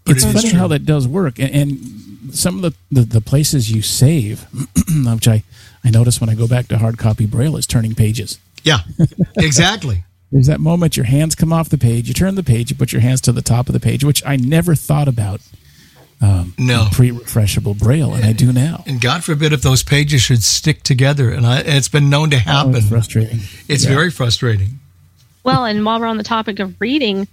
But 0.06 0.16
it's 0.16 0.26
it 0.26 0.34
funny 0.34 0.50
how 0.50 0.68
that 0.68 0.86
does 0.86 1.08
work. 1.08 1.40
And, 1.40 1.52
and 1.52 2.36
some 2.36 2.56
of 2.56 2.62
the, 2.62 2.74
the, 2.92 3.02
the, 3.02 3.22
places 3.22 3.72
you 3.72 3.82
save, 3.82 4.42
which 5.06 5.28
I, 5.28 5.44
I 5.84 5.90
notice 5.90 6.22
when 6.22 6.30
I 6.30 6.36
go 6.36 6.48
back 6.48 6.68
to 6.70 6.78
hard 6.78 6.98
copy 6.98 7.26
Braille, 7.26 7.58
is 7.58 7.68
turning 7.68 7.96
pages. 7.96 8.40
Yeah, 8.64 8.80
exactly. 9.38 10.04
There's 10.32 10.48
that 10.48 10.60
moment 10.60 10.96
your 10.96 11.08
hands 11.08 11.34
come 11.34 11.52
off 11.52 11.70
the 11.70 11.78
page, 11.78 12.08
you 12.08 12.14
turn 12.14 12.36
the 12.36 12.44
page, 12.44 12.70
you 12.70 12.78
put 12.78 12.92
your 12.92 13.02
hands 13.02 13.20
to 13.22 13.32
the 13.32 13.42
top 13.42 13.68
of 13.68 13.74
the 13.74 13.80
page, 13.80 14.04
which 14.04 14.24
I 14.26 14.36
never 14.36 14.76
thought 14.76 15.08
about 15.08 15.42
um, 16.22 16.54
no 16.58 16.88
pre-refreshable 16.92 17.78
braille, 17.78 18.14
and 18.14 18.26
I 18.26 18.34
do 18.34 18.52
now. 18.52 18.84
And 18.86 19.00
God 19.00 19.24
forbid 19.24 19.54
if 19.54 19.62
those 19.62 19.84
pages 19.84 20.22
should 20.22 20.44
stick 20.44 20.84
together, 20.84 21.32
and, 21.32 21.46
I, 21.46 21.60
it's 21.60 21.88
been 21.88 22.10
known 22.10 22.30
to 22.32 22.40
happen. 22.40 22.76
Oh, 22.76 22.82
frustrating. 22.82 23.40
It's 23.68 23.86
yeah. 23.86 23.94
very 23.94 24.12
frustrating. 24.12 24.80
Well, 25.44 25.64
and 25.64 25.86
while 25.86 26.00
we're 26.00 26.08
on 26.08 26.18
the 26.18 26.24
topic 26.24 26.60
of 26.60 26.80
reading, 26.82 27.28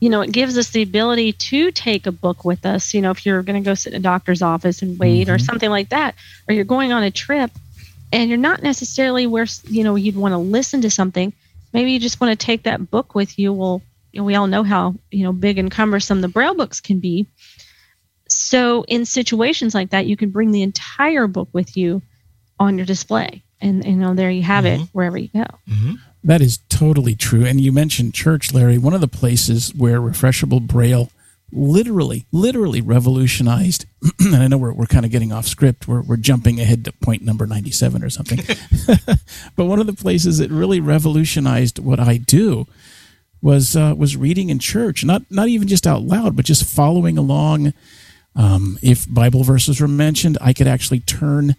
you 0.00 0.08
know, 0.08 0.22
it 0.22 0.32
gives 0.32 0.56
us 0.56 0.70
the 0.70 0.82
ability 0.82 1.32
to 1.32 1.70
take 1.70 2.06
a 2.06 2.12
book 2.12 2.44
with 2.44 2.64
us. 2.64 2.94
You 2.94 3.02
know, 3.02 3.10
if 3.10 3.26
you're 3.26 3.42
going 3.42 3.62
to 3.62 3.66
go 3.66 3.74
sit 3.74 3.92
in 3.92 4.00
a 4.00 4.02
doctor's 4.02 4.40
office 4.40 4.80
and 4.80 4.98
wait, 4.98 5.26
mm-hmm. 5.26 5.34
or 5.34 5.38
something 5.38 5.70
like 5.70 5.90
that, 5.90 6.14
or 6.48 6.54
you're 6.54 6.64
going 6.64 6.92
on 6.92 7.02
a 7.02 7.10
trip, 7.10 7.50
and 8.10 8.30
you're 8.30 8.38
not 8.38 8.62
necessarily 8.62 9.26
where 9.26 9.46
you 9.64 9.84
know 9.84 9.96
you'd 9.96 10.16
want 10.16 10.32
to 10.32 10.38
listen 10.38 10.80
to 10.80 10.90
something. 10.90 11.32
Maybe 11.74 11.92
you 11.92 12.00
just 12.00 12.20
want 12.20 12.38
to 12.38 12.46
take 12.46 12.62
that 12.62 12.90
book 12.90 13.14
with 13.14 13.38
you. 13.38 13.52
Well, 13.52 13.82
you 14.12 14.20
know, 14.20 14.24
we 14.24 14.34
all 14.34 14.46
know 14.46 14.62
how 14.62 14.94
you 15.10 15.24
know 15.24 15.32
big 15.32 15.58
and 15.58 15.70
cumbersome 15.70 16.22
the 16.22 16.28
braille 16.28 16.54
books 16.54 16.80
can 16.80 17.00
be 17.00 17.26
so 18.28 18.84
in 18.88 19.04
situations 19.04 19.74
like 19.74 19.90
that, 19.90 20.06
you 20.06 20.16
can 20.16 20.30
bring 20.30 20.50
the 20.50 20.62
entire 20.62 21.26
book 21.26 21.48
with 21.52 21.76
you 21.76 22.02
on 22.58 22.76
your 22.76 22.86
display. 22.86 23.42
And 23.60 23.84
you 23.84 23.96
know, 23.96 24.14
there 24.14 24.30
you 24.30 24.42
have 24.42 24.64
mm-hmm. 24.64 24.82
it 24.82 24.88
wherever 24.92 25.18
you 25.18 25.28
go. 25.28 25.46
Mm-hmm. 25.68 25.94
That 26.24 26.40
is 26.40 26.58
totally 26.68 27.14
true. 27.14 27.44
And 27.44 27.60
you 27.60 27.72
mentioned 27.72 28.14
church, 28.14 28.52
Larry. 28.52 28.78
One 28.78 28.94
of 28.94 29.00
the 29.00 29.08
places 29.08 29.74
where 29.74 30.00
refreshable 30.00 30.66
braille 30.66 31.10
literally, 31.52 32.26
literally 32.32 32.80
revolutionized. 32.80 33.86
and 34.20 34.36
I 34.36 34.48
know 34.48 34.58
we're, 34.58 34.72
we're 34.72 34.86
kind 34.86 35.04
of 35.04 35.10
getting 35.10 35.32
off 35.32 35.46
script. 35.46 35.86
We're, 35.86 36.02
we're 36.02 36.16
jumping 36.16 36.60
ahead 36.60 36.84
to 36.86 36.92
point 36.92 37.22
number 37.22 37.46
97 37.46 38.02
or 38.02 38.10
something. 38.10 38.38
but 39.56 39.66
one 39.66 39.80
of 39.80 39.86
the 39.86 39.92
places 39.92 40.38
that 40.38 40.50
really 40.50 40.80
revolutionized 40.80 41.78
what 41.78 42.00
I 42.00 42.16
do 42.16 42.66
was, 43.40 43.76
uh, 43.76 43.94
was 43.96 44.16
reading 44.16 44.48
in 44.48 44.58
church, 44.58 45.04
not, 45.04 45.22
not 45.30 45.48
even 45.48 45.68
just 45.68 45.86
out 45.86 46.02
loud, 46.02 46.34
but 46.34 46.44
just 46.44 46.64
following 46.64 47.18
along 47.18 47.74
Um, 48.36 48.78
if 48.82 49.12
Bible 49.12 49.44
verses 49.44 49.80
were 49.80 49.88
mentioned, 49.88 50.38
I 50.40 50.52
could 50.52 50.66
actually 50.66 51.00
turn 51.00 51.54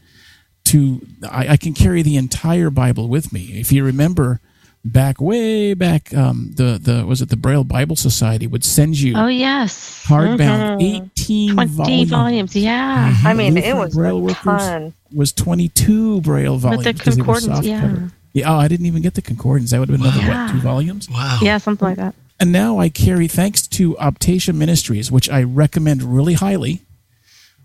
to, 0.65 1.05
I, 1.29 1.50
I, 1.50 1.58
can 1.58 1.74
carry 1.74 2.01
the 2.01 2.17
entire 2.17 2.70
Bible 2.70 3.08
with 3.08 3.32
me. 3.32 3.60
If 3.60 3.72
you 3.72 3.84
remember 3.84 4.41
back 4.84 5.22
way 5.22 5.74
back, 5.74 6.13
um, 6.13 6.51
the, 6.55 6.77
the, 6.82 7.05
was 7.05 7.22
it 7.22 7.29
the 7.29 7.38
Braille 7.38 7.63
Bible 7.63 7.96
Society 7.96 8.46
would 8.46 8.65
send 8.65 9.00
you. 9.00 9.13
Oh, 9.15 9.27
yes. 9.27 10.05
Hardbound, 10.05 10.82
mm-hmm. 10.82 11.05
18 11.17 11.53
20 11.53 11.72
volumes. 11.72 12.10
volumes. 12.10 12.55
Yeah. 12.55 13.12
Mm-hmm. 13.12 13.27
I 13.27 13.34
mean, 13.34 13.58
it 13.58 13.75
was 13.75 13.96
Braille 13.96 14.27
a 14.29 14.34
ton. 14.34 14.94
Was 15.13 15.32
22 15.32 16.22
Braille 16.22 16.58
volumes. 16.58 16.86
With 16.86 16.98
the 16.98 17.12
concordance, 17.12 17.65
yeah. 17.65 17.82
Cover. 17.82 18.12
Yeah, 18.34 18.53
oh, 18.53 18.58
I 18.58 18.67
didn't 18.67 18.86
even 18.86 19.01
get 19.01 19.13
the 19.13 19.22
concordance. 19.22 19.72
That 19.72 19.79
would 19.79 19.88
have 19.88 19.98
been 19.98 20.05
wow. 20.05 20.13
another, 20.13 20.44
what, 20.44 20.51
two 20.51 20.60
volumes? 20.60 21.10
Wow. 21.10 21.39
Yeah, 21.41 21.58
something 21.58 21.88
like 21.88 21.98
that. 21.98 22.15
And 22.39 22.51
now 22.51 22.80
I 22.80 22.89
carry, 22.89 23.27
thanks 23.27 23.65
to 23.68 23.96
Optasia 23.96 24.54
Ministries, 24.54 25.12
which 25.12 25.30
I 25.30 25.44
recommend 25.44 26.04
really 26.04 26.34
highly. 26.34 26.82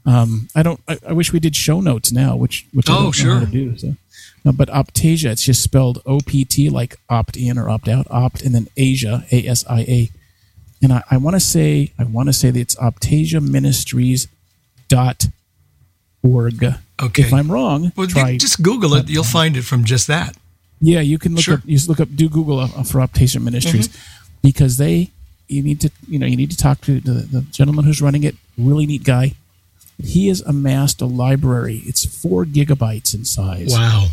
Um, 0.07 0.49
I 0.55 0.63
don't. 0.63 0.81
I, 0.89 0.99
I, 1.09 1.13
wish 1.13 1.33
we 1.33 1.41
did 1.41 1.55
show 1.55 1.81
notes 1.81 2.11
now, 2.11 2.35
which 2.35 2.67
which 2.73 2.89
I 2.89 2.97
oh, 2.97 3.03
don't 3.03 3.13
sure. 3.13 3.35
know 3.35 3.39
how 3.41 3.45
to 3.45 3.51
do. 3.51 3.77
So. 3.77 3.97
Uh, 4.47 4.53
but 4.53 4.69
Optasia, 4.69 5.31
it's 5.31 5.45
just 5.45 5.63
spelled 5.63 6.01
O 6.07 6.21
P 6.21 6.45
T, 6.45 6.71
like 6.71 6.97
opt 7.11 7.37
in 7.37 7.59
or 7.59 7.69
opt 7.69 7.89
out, 7.89 8.07
opt, 8.11 8.43
and 8.43 8.55
then 8.55 8.69
Asia, 8.77 9.25
A 9.31 9.47
S 9.47 9.65
I 9.69 9.81
A. 9.81 10.11
And 10.83 10.93
I, 10.95 11.03
I 11.11 11.17
want 11.19 11.37
to 11.37 11.41
say, 11.41 11.93
I 11.99 12.05
want 12.05 12.31
to 12.31 12.33
say 12.33 12.51
that 12.51 12.59
it's 12.59 12.75
Optasia 12.77 13.47
Ministries 13.47 14.29
dot 14.89 15.27
org. 16.23 16.65
Okay. 17.03 17.23
If 17.23 17.35
I'm 17.35 17.53
wrong, 17.53 17.93
well, 17.97 18.07
try, 18.07 18.39
just 18.39 18.63
Google 18.63 18.95
it. 18.95 19.11
You'll 19.11 19.25
find 19.25 19.57
it 19.57 19.63
from 19.63 19.85
just 19.85 20.07
that. 20.07 20.37
Yeah, 20.81 21.01
you 21.01 21.19
can 21.19 21.35
look 21.35 21.45
sure. 21.45 21.57
up. 21.57 21.61
You 21.67 21.79
look 21.87 22.01
up. 22.01 22.09
Do 22.15 22.29
Google 22.31 22.61
uh, 22.61 22.69
for 22.85 23.01
Optasia 23.01 23.43
Ministries 23.43 23.89
mm-hmm. 23.89 24.20
Because 24.43 24.77
they. 24.77 25.11
You 25.49 25.63
need 25.63 25.81
to. 25.81 25.91
You 26.09 26.19
know. 26.19 26.27
You 26.27 26.37
need 26.37 26.51
to 26.51 26.57
talk 26.57 26.81
to 26.83 27.01
the, 27.01 27.13
the 27.13 27.41
gentleman 27.43 27.85
who's 27.85 28.01
running 28.01 28.23
it. 28.25 28.37
Really 28.57 28.87
neat 28.87 29.05
guy. 29.05 29.35
He 30.03 30.29
has 30.29 30.41
amassed 30.41 31.01
a 31.01 31.07
library. 31.07 31.83
It's 31.85 32.05
four 32.05 32.45
gigabytes 32.45 33.15
in 33.15 33.25
size. 33.25 33.73
Wow. 33.73 34.09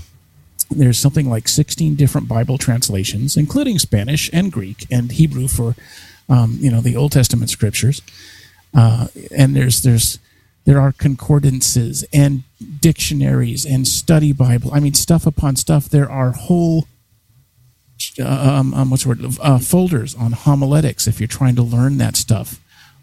There's 0.70 1.00
something 1.00 1.30
like 1.30 1.48
16 1.48 1.96
different 1.96 2.28
Bible 2.28 2.58
translations, 2.58 3.38
including 3.38 3.80
Spanish 3.80 4.30
and 4.34 4.52
Greek 4.52 4.86
and 4.92 5.14
Hebrew 5.14 5.48
for, 5.48 5.76
um, 6.28 6.58
you 6.60 6.70
know, 6.70 6.82
the 6.82 6.98
Old 6.98 7.14
Testament 7.14 7.50
scriptures. 7.50 8.02
Uh, 8.76 9.08
and 9.36 9.56
there's 9.56 9.82
there's 9.84 10.20
there 10.66 10.82
are 10.82 10.92
concordances 10.92 12.06
and 12.12 12.44
dictionaries 12.82 13.66
and 13.66 13.88
study 13.88 14.34
Bible. 14.34 14.74
I 14.74 14.82
mean, 14.82 14.94
stuff 14.94 15.26
upon 15.26 15.56
stuff. 15.56 15.88
There 15.88 16.12
are 16.12 16.32
whole 16.32 16.88
um, 18.20 18.74
um, 18.74 18.90
what's 18.90 19.04
the 19.04 19.10
word 19.10 19.22
uh, 19.42 19.60
folders 19.60 20.16
on 20.16 20.32
homiletics 20.32 21.08
if 21.08 21.20
you're 21.20 21.28
trying 21.28 21.56
to 21.56 21.64
learn 21.64 21.98
that 21.98 22.16
stuff 22.16 22.60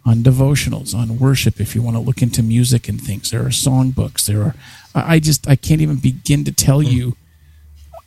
on 0.06 0.18
devotionals, 0.18 0.94
on 0.94 1.18
worship, 1.18 1.61
if 1.61 1.75
you 1.75 1.83
want 1.83 1.97
to 1.97 2.00
look 2.00 2.21
into 2.21 2.42
music 2.42 2.88
and 2.88 3.00
things. 3.00 3.30
There 3.30 3.40
are 3.40 3.50
songbooks. 3.50 4.26
There 4.26 4.42
are, 4.42 4.54
I 4.94 5.18
just, 5.18 5.49
I 5.49 5.56
can't 5.56 5.80
even 5.80 5.97
begin 5.97 6.44
to 6.44 6.52
tell 6.52 6.80
hmm. 6.80 6.88
you 6.88 7.16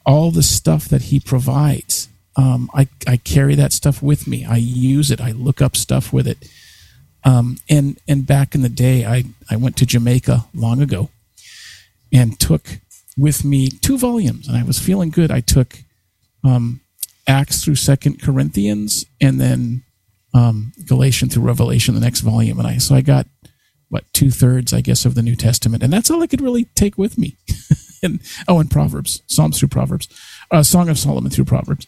all 0.06 0.32
the 0.32 0.44
stuff 0.44 0.88
that 0.90 1.04
he 1.04 1.20
provides. 1.20 2.08
Um, 2.36 2.70
I, 2.74 2.88
I 3.08 3.18
carry 3.18 3.56
that 3.56 3.74
stuff 3.74 4.04
with 4.04 4.28
me. 4.28 4.46
I 4.46 4.58
use 4.58 5.10
it. 5.10 5.20
I 5.20 5.32
look 5.32 5.62
up 5.62 5.76
stuff 5.76 6.14
with 6.14 6.28
it. 6.28 6.38
Um, 7.24 7.58
and, 7.68 8.00
and 8.08 8.28
back 8.28 8.54
in 8.54 8.62
the 8.62 8.70
day, 8.70 9.06
I, 9.06 9.26
I 9.50 9.56
went 9.56 9.76
to 9.78 9.86
Jamaica 9.86 10.46
long 10.54 10.82
ago 10.82 11.10
and 12.14 12.40
took 12.40 12.80
with 13.18 13.44
me 13.44 13.70
two 13.70 13.98
volumes 13.98 14.48
and 14.48 14.56
I 14.56 14.64
was 14.64 14.78
feeling 14.78 15.10
good. 15.10 15.32
I 15.32 15.42
took, 15.42 15.80
um, 16.44 16.80
Acts 17.28 17.64
through 17.64 17.76
second 17.76 18.22
Corinthians 18.22 19.06
and 19.20 19.40
then 19.40 19.84
um, 20.34 20.72
Galatian 20.86 21.30
through 21.30 21.44
Revelation, 21.44 21.96
the 21.96 22.02
next 22.02 22.22
volume, 22.22 22.60
and 22.60 22.68
I 22.68 22.78
so 22.78 22.96
I 22.96 23.02
got 23.02 23.28
what 23.90 24.06
two 24.14 24.32
thirds, 24.32 24.74
I 24.74 24.82
guess, 24.82 25.06
of 25.06 25.16
the 25.16 25.22
New 25.22 25.36
Testament, 25.36 25.84
and 25.84 25.92
that's 25.92 26.12
all 26.12 26.22
I 26.22 26.28
could 26.28 26.42
really 26.42 26.66
take 26.76 26.98
with 26.98 27.18
me. 27.18 27.38
and 28.04 28.22
oh, 28.48 28.60
and 28.60 28.70
Proverbs, 28.70 29.24
Psalms 29.28 29.60
through 29.60 29.70
Proverbs, 29.70 30.08
uh, 30.52 30.64
Song 30.64 30.90
of 30.90 31.00
Solomon 31.00 31.32
through 31.32 31.46
Proverbs, 31.46 31.88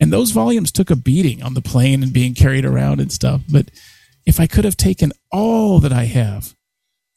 and 0.00 0.12
those 0.12 0.30
volumes 0.30 0.72
took 0.72 0.90
a 0.90 0.96
beating 0.96 1.42
on 1.42 1.54
the 1.54 1.62
plane 1.62 2.02
and 2.02 2.12
being 2.12 2.34
carried 2.34 2.64
around 2.64 3.00
and 3.00 3.12
stuff. 3.12 3.42
But 3.50 3.70
if 4.24 4.40
I 4.40 4.46
could 4.46 4.64
have 4.64 4.76
taken 4.76 5.12
all 5.30 5.78
that 5.80 5.92
I 5.92 6.04
have, 6.04 6.54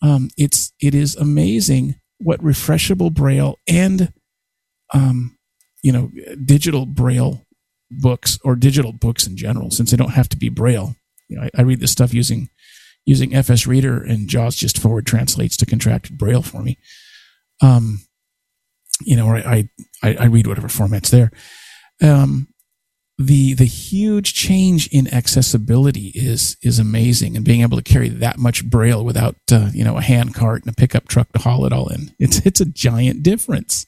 um, 0.01 0.29
it's 0.37 0.73
it 0.81 0.95
is 0.95 1.15
amazing 1.15 1.95
what 2.19 2.41
refreshable 2.41 3.13
Braille 3.13 3.57
and 3.67 4.13
um, 4.93 5.37
you 5.81 5.91
know 5.91 6.11
digital 6.43 6.85
Braille 6.85 7.45
books 7.91 8.39
or 8.43 8.55
digital 8.55 8.91
books 8.91 9.25
in 9.27 9.35
general, 9.35 9.71
since 9.71 9.91
they 9.91 9.97
don't 9.97 10.11
have 10.11 10.29
to 10.29 10.37
be 10.37 10.49
braille. 10.49 10.95
You 11.27 11.37
know, 11.37 11.43
I, 11.43 11.49
I 11.59 11.61
read 11.61 11.79
this 11.79 11.91
stuff 11.91 12.13
using 12.13 12.49
using 13.05 13.33
FS 13.33 13.65
Reader, 13.65 14.03
and 14.03 14.27
JAWS 14.27 14.55
just 14.55 14.77
forward 14.77 15.05
translates 15.05 15.57
to 15.57 15.65
contracted 15.65 16.17
braille 16.17 16.41
for 16.41 16.61
me. 16.61 16.77
Um, 17.61 18.01
you 19.01 19.15
know, 19.15 19.29
I 19.29 19.69
I, 20.03 20.15
I 20.15 20.25
read 20.25 20.47
whatever 20.47 20.69
format's 20.69 21.09
there. 21.09 21.31
Um, 22.01 22.47
the 23.17 23.53
the 23.53 23.65
huge 23.65 24.33
change 24.33 24.87
in 24.87 25.13
accessibility 25.13 26.11
is 26.15 26.55
is 26.61 26.79
amazing, 26.79 27.35
and 27.35 27.45
being 27.45 27.61
able 27.61 27.77
to 27.77 27.83
carry 27.83 28.09
that 28.09 28.37
much 28.37 28.65
braille 28.65 29.03
without 29.03 29.35
uh, 29.51 29.69
you 29.73 29.83
know 29.83 29.97
a 29.97 30.01
hand 30.01 30.33
cart 30.33 30.63
and 30.63 30.71
a 30.71 30.75
pickup 30.75 31.07
truck 31.07 31.31
to 31.33 31.39
haul 31.39 31.65
it 31.65 31.73
all 31.73 31.89
in, 31.89 32.13
it's 32.17 32.45
it's 32.45 32.61
a 32.61 32.65
giant 32.65 33.23
difference. 33.23 33.85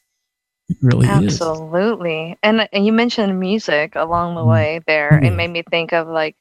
It 0.72 0.78
really 0.82 1.08
Absolutely. 1.08 2.38
And, 2.42 2.68
and 2.72 2.86
you 2.86 2.94
mentioned 2.94 3.40
music 3.40 3.96
along 3.96 4.36
the 4.36 4.42
mm. 4.42 4.50
way 4.50 4.82
there. 4.88 5.20
It 5.22 5.32
made 5.32 5.50
me 5.50 5.64
think 5.70 5.94
of 5.94 6.08
like 6.08 6.36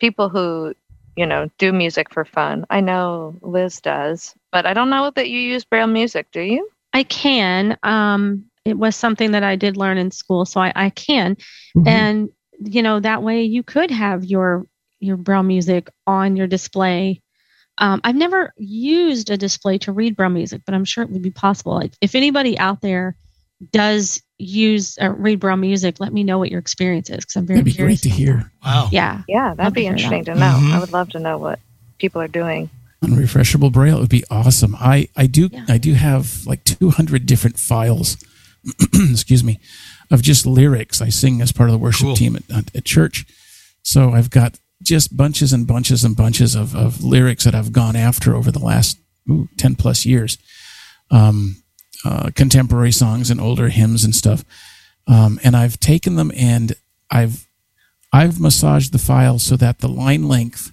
people 0.00 0.28
who, 0.28 0.74
you 1.16 1.26
know, 1.26 1.50
do 1.58 1.72
music 1.72 2.12
for 2.12 2.24
fun. 2.24 2.64
I 2.70 2.80
know 2.80 3.38
Liz 3.42 3.80
does, 3.80 4.34
but 4.52 4.66
I 4.66 4.72
don't 4.72 4.90
know 4.90 5.10
that 5.14 5.28
you 5.28 5.38
use 5.38 5.64
Braille 5.64 5.86
music, 5.86 6.28
do 6.32 6.40
you? 6.40 6.68
I 6.92 7.02
can. 7.02 7.76
Um, 7.82 8.44
it 8.64 8.78
was 8.78 8.96
something 8.96 9.32
that 9.32 9.42
I 9.42 9.56
did 9.56 9.76
learn 9.76 9.98
in 9.98 10.10
school, 10.10 10.44
so 10.44 10.60
I, 10.60 10.72
I 10.74 10.90
can. 10.90 11.36
Mm-hmm. 11.76 11.88
And, 11.88 12.28
you 12.58 12.82
know, 12.82 13.00
that 13.00 13.22
way 13.22 13.42
you 13.42 13.62
could 13.62 13.90
have 13.90 14.24
your 14.24 14.66
your 15.00 15.16
Braille 15.16 15.42
music 15.42 15.90
on 16.06 16.36
your 16.36 16.46
display. 16.46 17.22
Um, 17.78 18.00
I've 18.02 18.16
never 18.16 18.52
used 18.56 19.30
a 19.30 19.36
display 19.36 19.78
to 19.78 19.92
read 19.92 20.16
Braille 20.16 20.30
music, 20.30 20.62
but 20.64 20.74
I'm 20.74 20.84
sure 20.84 21.04
it 21.04 21.10
would 21.10 21.22
be 21.22 21.30
possible. 21.30 21.74
Like, 21.74 21.92
if 22.00 22.14
anybody 22.14 22.58
out 22.58 22.80
there 22.80 23.14
does 23.72 24.22
use 24.38 24.96
uh, 25.00 25.10
read 25.10 25.40
Braille 25.40 25.56
music, 25.56 26.00
let 26.00 26.12
me 26.12 26.22
know 26.22 26.38
what 26.38 26.50
your 26.50 26.60
experience 26.60 27.10
is 27.10 27.18
because 27.18 27.36
I'm 27.36 27.46
very 27.46 27.58
that'd 27.58 27.64
be 27.64 27.72
curious. 27.72 28.02
Great 28.02 28.10
to 28.10 28.16
hear. 28.16 28.52
Wow. 28.64 28.88
Yeah. 28.92 29.22
Yeah, 29.28 29.54
that'd 29.54 29.74
be 29.74 29.86
interesting 29.86 30.24
to 30.26 30.34
know. 30.34 30.40
Mm-hmm. 30.40 30.72
I 30.72 30.80
would 30.80 30.92
love 30.92 31.10
to 31.10 31.18
know 31.18 31.38
what 31.38 31.58
people 31.98 32.20
are 32.22 32.28
doing. 32.28 32.70
Unrefreshable 33.02 33.72
Braille 33.72 33.96
it 33.96 34.00
would 34.00 34.08
be 34.08 34.24
awesome. 34.30 34.76
I 34.78 35.08
I 35.16 35.26
do 35.26 35.48
yeah. 35.52 35.64
I 35.68 35.78
do 35.78 35.94
have 35.94 36.46
like 36.46 36.64
200 36.64 37.26
different 37.26 37.58
files. 37.58 38.16
excuse 39.10 39.44
me, 39.44 39.60
of 40.10 40.20
just 40.20 40.44
lyrics. 40.44 41.00
I 41.00 41.08
sing 41.08 41.40
as 41.40 41.52
part 41.52 41.68
of 41.68 41.72
the 41.72 41.78
worship 41.78 42.06
cool. 42.06 42.16
team 42.16 42.36
at, 42.36 42.74
at 42.74 42.84
church, 42.84 43.24
so 43.82 44.10
I've 44.10 44.30
got 44.30 44.58
just 44.82 45.16
bunches 45.16 45.52
and 45.52 45.66
bunches 45.66 46.04
and 46.04 46.16
bunches 46.16 46.54
of, 46.54 46.74
of 46.74 47.02
lyrics 47.02 47.44
that 47.44 47.54
I've 47.54 47.72
gone 47.72 47.96
after 47.96 48.34
over 48.34 48.50
the 48.50 48.58
last 48.58 48.98
ooh, 49.30 49.48
10 49.58 49.74
plus 49.76 50.06
years. 50.06 50.38
Um, 51.10 51.62
uh, 52.04 52.30
contemporary 52.34 52.92
songs 52.92 53.30
and 53.30 53.40
older 53.40 53.68
hymns 53.68 54.04
and 54.04 54.14
stuff. 54.14 54.44
Um, 55.06 55.40
and 55.42 55.56
I've 55.56 55.80
taken 55.80 56.16
them 56.16 56.30
and 56.36 56.74
I've 57.10 57.46
I've 58.12 58.40
massaged 58.40 58.92
the 58.92 58.98
file 58.98 59.38
so 59.38 59.56
that 59.56 59.78
the 59.80 59.88
line 59.88 60.28
length 60.28 60.72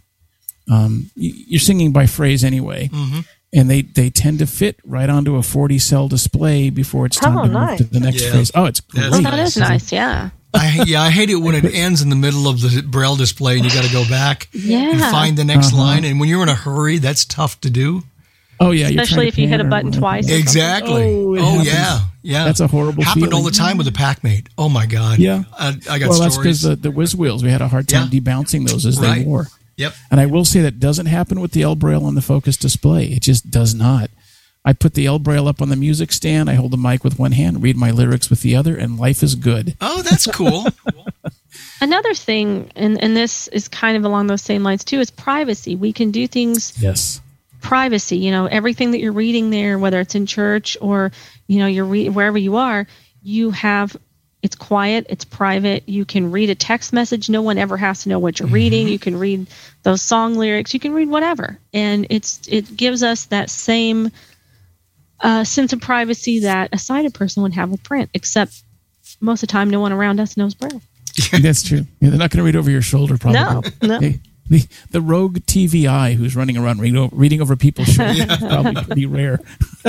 um, 0.72 1.12
you're 1.16 1.60
singing 1.60 1.92
by 1.92 2.08
phrase 2.08 2.44
anyway, 2.44 2.88
mm-hmm. 2.88 3.20
and 3.54 3.70
they 3.70 3.84
they 3.84 4.10
tend 4.10 4.40
to 4.40 4.48
fit 4.48 4.80
right 4.84 5.10
onto 5.10 5.36
a 5.36 5.44
40 5.44 5.78
cell 5.80 6.08
display 6.08 6.70
before 6.70 7.06
it's 7.06 7.20
time 7.20 7.38
oh, 7.38 7.44
to 7.44 7.52
nice. 7.52 7.80
move 7.80 7.90
to 7.90 7.94
the 7.94 8.00
next 8.00 8.24
yeah. 8.24 8.32
phrase. 8.32 8.52
Oh, 8.56 8.66
it's 8.66 8.80
great. 8.80 9.06
Oh, 9.14 9.22
that 9.22 9.40
is 9.40 9.58
nice. 9.58 9.92
Yeah. 9.92 10.32
I, 10.56 10.84
yeah, 10.88 11.02
I 11.02 11.10
hate 11.12 11.30
it 11.30 11.36
when 11.36 11.54
it 11.54 11.66
ends 11.74 12.02
in 12.02 12.10
the 12.10 12.16
middle 12.16 12.48
of 12.48 12.62
the 12.62 12.82
braille 12.82 13.18
display 13.18 13.58
and 13.58 13.66
you 13.66 13.72
got 13.72 13.84
to 13.84 13.92
go 13.92 14.08
back 14.10 14.48
yeah. 14.54 14.90
and 14.92 15.02
find 15.02 15.38
the 15.38 15.44
next 15.44 15.74
Uh-huh. 15.74 15.82
line. 15.84 16.06
And 16.06 16.18
when 16.20 16.30
you're 16.30 16.42
in 16.44 16.50
a 16.50 16.56
hurry, 16.56 16.98
that's 16.98 17.26
tough 17.26 17.60
to 17.62 17.70
do. 17.70 18.04
Oh 18.60 18.72
yeah, 18.72 18.88
Especially 18.88 19.28
if 19.28 19.38
you 19.38 19.48
hit 19.48 19.60
a 19.60 19.66
button 19.66 19.92
twice. 19.92 20.30
Exactly. 20.30 21.04
Oh, 21.14 21.36
Oh, 21.38 21.62
yeah, 21.62 22.00
yeah. 22.22 22.46
That's 22.46 22.60
a 22.62 22.68
horrible 22.68 23.04
thing. 23.04 23.14
Happened 23.22 23.34
all 23.34 23.44
the 23.44 23.52
time 23.52 23.78
with 23.78 23.86
the 23.86 23.92
PAC 23.92 24.24
Mate. 24.24 24.48
Oh 24.58 24.70
my 24.70 24.86
god. 24.86 25.20
Yeah. 25.20 25.44
I, 25.60 25.78
I 25.90 26.00
got 26.00 26.10
well, 26.10 26.20
that's 26.20 26.38
because 26.38 26.62
stories. 26.62 26.82
the, 26.82 26.90
the 26.90 26.92
whiz 26.92 27.16
wheels, 27.16 27.44
we 27.44 27.50
had 27.50 27.62
a 27.62 27.68
hard 27.68 27.88
time 27.90 28.10
Yeah. 28.12 28.20
debouncing 28.20 28.68
those 28.68 28.86
as 28.86 29.00
Right. 29.00 29.20
they 29.20 29.26
wore. 29.26 29.48
yep. 29.76 29.94
And 30.10 30.20
I 30.22 30.26
will 30.26 30.46
say 30.46 30.62
that 30.62 30.80
doesn't 30.80 31.08
happen 31.08 31.42
with 31.42 31.52
the 31.52 31.62
ElBraille 31.62 32.04
on 32.04 32.16
the 32.16 32.22
Focus 32.22 32.56
display. 32.56 33.08
It 33.08 33.22
just 33.24 33.52
does 33.52 33.74
not. 33.76 34.10
I 34.68 34.74
put 34.74 34.94
the 34.96 35.06
ElBraille 35.06 35.48
up 35.48 35.62
on 35.62 35.70
the 35.70 35.76
music 35.76 36.12
stand. 36.12 36.50
I 36.50 36.54
hold 36.56 36.72
the 36.72 36.78
mic 36.78 37.04
with 37.04 37.20
one 37.20 37.34
hand, 37.34 37.62
read 37.62 37.76
my 37.78 37.92
lyrics 37.92 38.30
with 38.32 38.42
the 38.42 38.56
other, 38.56 38.76
and 38.76 38.98
life 38.98 39.22
is 39.22 39.36
good. 39.36 39.76
Oh, 39.82 40.02
that's 40.02 40.26
cool. 40.28 40.66
Another 41.82 42.14
thing, 42.14 42.72
and, 42.76 43.02
and 43.04 43.16
this 43.16 43.48
is 43.50 43.68
kind 43.68 43.96
of 43.98 44.06
along 44.06 44.28
those 44.28 44.42
same 44.42 44.64
lines 44.64 44.84
too, 44.84 45.00
is 45.00 45.12
privacy. 45.12 45.76
We 45.76 45.94
can 45.94 46.10
do 46.12 46.26
things 46.28 46.74
Yes. 46.82 47.22
Privacy. 47.66 48.18
You 48.18 48.32
know, 48.32 48.46
everything 48.46 48.92
that 48.92 49.00
you're 49.00 49.12
reading 49.12 49.50
there, 49.50 49.80
whether 49.80 50.00
it's 50.00 50.16
in 50.16 50.26
church 50.26 50.78
or 50.82 51.12
you 51.48 51.60
know 51.60 51.66
you're 51.68 51.86
re- 51.86 52.10
wherever 52.10 52.38
you 52.38 52.58
are, 52.58 52.86
you 53.22 53.52
have 53.52 53.98
It's 54.44 54.56
quiet, 54.56 55.08
it's 55.10 55.26
private. 55.26 55.90
You 55.90 56.06
can 56.06 56.32
read 56.32 56.50
a 56.52 56.56
text 56.56 56.94
message. 56.94 57.30
No 57.30 57.42
one 57.42 57.58
ever 57.58 57.78
has 57.78 58.04
to 58.04 58.10
know 58.10 58.20
what 58.20 58.40
you're 58.40 58.48
reading. 58.50 58.88
You 58.88 59.00
can 59.00 59.18
read 59.18 59.48
those 59.82 60.04
song 60.04 60.36
lyrics. 60.36 60.74
You 60.74 60.80
can 60.80 60.94
read 60.94 61.10
whatever. 61.10 61.58
And 61.74 62.06
it's 62.12 62.48
it 62.48 62.78
gives 62.78 63.02
us 63.02 63.26
that 63.26 63.50
same 63.50 64.12
uh, 65.20 65.44
sense 65.44 65.74
of 65.74 65.82
privacy 65.82 66.42
that 66.42 66.70
a 66.72 66.78
sighted 66.78 67.14
person 67.16 67.42
would 67.42 67.54
have 67.54 67.72
with 67.72 67.82
print, 67.82 68.12
except 68.14 68.62
most 69.20 69.42
of 69.42 69.48
the 69.48 69.52
time 69.54 69.72
no 69.72 69.80
one 69.80 69.92
around 69.92 70.20
us 70.20 70.38
knows 70.38 70.54
Braille. 70.54 70.82
That's 71.42 71.64
true. 71.64 71.86
Yeah, 72.00 72.10
they're 72.10 72.20
not 72.20 72.30
going 72.30 72.40
to 72.40 72.44
read 72.44 72.56
over 72.58 72.70
your 72.70 72.82
shoulder, 72.84 73.18
probably. 73.18 73.40
No, 73.42 73.62
no. 73.82 74.00
Hey, 74.00 74.20
the, 74.50 74.66
the 74.92 75.02
rogue 75.02 75.40
TVI 75.40 76.16
who's 76.16 76.36
running 76.36 76.58
around 76.58 76.80
reading 76.80 76.98
over, 76.98 77.16
reading 77.16 77.42
over 77.42 77.56
people's 77.56 77.88
shoulders 77.94 78.20
is 78.20 78.38
probably 78.38 78.76
pretty 78.84 79.06
rare. 79.06 79.40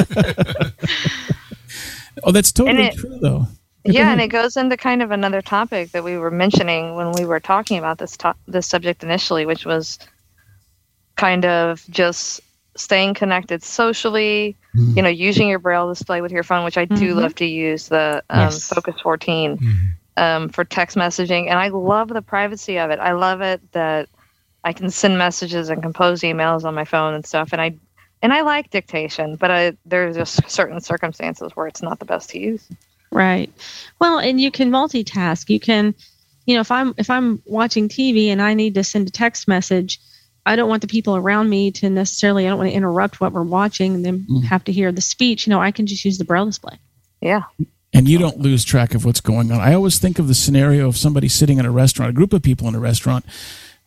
oh, 2.24 2.32
that's 2.32 2.52
totally 2.52 2.86
it- 2.86 2.94
true, 2.96 3.18
though. 3.20 3.46
Yeah, 3.88 4.10
and 4.10 4.20
it 4.20 4.28
goes 4.28 4.56
into 4.56 4.76
kind 4.76 5.00
of 5.00 5.12
another 5.12 5.40
topic 5.40 5.92
that 5.92 6.02
we 6.02 6.18
were 6.18 6.32
mentioning 6.32 6.96
when 6.96 7.12
we 7.12 7.24
were 7.24 7.38
talking 7.38 7.78
about 7.78 7.98
this 7.98 8.16
to- 8.16 8.34
this 8.48 8.66
subject 8.66 9.04
initially, 9.04 9.46
which 9.46 9.64
was 9.64 10.00
kind 11.14 11.44
of 11.44 11.84
just 11.88 12.40
staying 12.76 13.14
connected 13.14 13.62
socially. 13.62 14.56
You 14.74 15.00
know, 15.02 15.08
using 15.08 15.48
your 15.48 15.58
braille 15.60 15.88
display 15.88 16.20
with 16.20 16.32
your 16.32 16.42
phone, 16.42 16.64
which 16.64 16.76
I 16.76 16.84
do 16.84 17.14
Mhm. 17.14 17.16
love 17.22 17.34
to 17.36 17.46
use 17.46 17.88
the 17.88 18.22
um, 18.28 18.40
Yes. 18.40 18.68
Focus 18.68 19.00
14 19.00 19.58
um, 20.18 20.48
for 20.50 20.64
text 20.64 20.96
messaging, 20.98 21.48
and 21.48 21.58
I 21.58 21.68
love 21.68 22.08
the 22.08 22.20
privacy 22.20 22.78
of 22.78 22.90
it. 22.90 22.98
I 22.98 23.12
love 23.12 23.40
it 23.40 23.62
that 23.72 24.08
I 24.66 24.72
can 24.72 24.90
send 24.90 25.16
messages 25.16 25.70
and 25.70 25.80
compose 25.80 26.22
emails 26.22 26.64
on 26.64 26.74
my 26.74 26.84
phone 26.84 27.14
and 27.14 27.24
stuff, 27.24 27.50
and 27.52 27.60
I 27.62 27.76
and 28.22 28.32
I 28.32 28.40
like 28.40 28.70
dictation, 28.70 29.36
but 29.36 29.50
I, 29.50 29.76
there's 29.84 30.16
just 30.16 30.50
certain 30.50 30.80
circumstances 30.80 31.52
where 31.54 31.66
it's 31.68 31.82
not 31.82 31.98
the 32.00 32.04
best 32.04 32.30
to 32.30 32.38
use. 32.40 32.66
Right. 33.12 33.52
Well, 34.00 34.18
and 34.18 34.40
you 34.40 34.50
can 34.50 34.70
multitask. 34.70 35.48
You 35.48 35.60
can, 35.60 35.94
you 36.46 36.54
know, 36.56 36.60
if 36.62 36.70
I'm 36.72 36.94
if 36.98 37.08
I'm 37.10 37.40
watching 37.46 37.88
TV 37.88 38.26
and 38.28 38.42
I 38.42 38.54
need 38.54 38.74
to 38.74 38.82
send 38.82 39.06
a 39.06 39.12
text 39.12 39.46
message, 39.46 40.00
I 40.46 40.56
don't 40.56 40.68
want 40.68 40.82
the 40.82 40.88
people 40.88 41.14
around 41.14 41.48
me 41.48 41.70
to 41.72 41.88
necessarily. 41.88 42.46
I 42.46 42.50
don't 42.50 42.58
want 42.58 42.70
to 42.70 42.76
interrupt 42.76 43.20
what 43.20 43.32
we're 43.32 43.42
watching 43.42 43.94
and 43.94 44.04
then 44.04 44.26
Mm. 44.28 44.42
have 44.44 44.64
to 44.64 44.72
hear 44.72 44.90
the 44.90 45.00
speech. 45.00 45.46
You 45.46 45.52
know, 45.52 45.60
I 45.60 45.70
can 45.70 45.86
just 45.86 46.04
use 46.04 46.18
the 46.18 46.24
braille 46.24 46.46
display. 46.46 46.76
Yeah. 47.20 47.42
and 47.94 48.08
you 48.08 48.18
don't 48.18 48.38
lose 48.40 48.62
track 48.64 48.94
of 48.94 49.04
what's 49.06 49.22
going 49.22 49.50
on. 49.50 49.58
I 49.60 49.72
always 49.72 49.98
think 49.98 50.18
of 50.18 50.28
the 50.28 50.34
scenario 50.34 50.86
of 50.88 50.96
somebody 50.98 51.28
sitting 51.28 51.58
in 51.58 51.64
a 51.64 51.70
restaurant, 51.70 52.10
a 52.10 52.12
group 52.12 52.32
of 52.34 52.42
people 52.42 52.68
in 52.68 52.74
a 52.74 52.78
restaurant. 52.80 53.24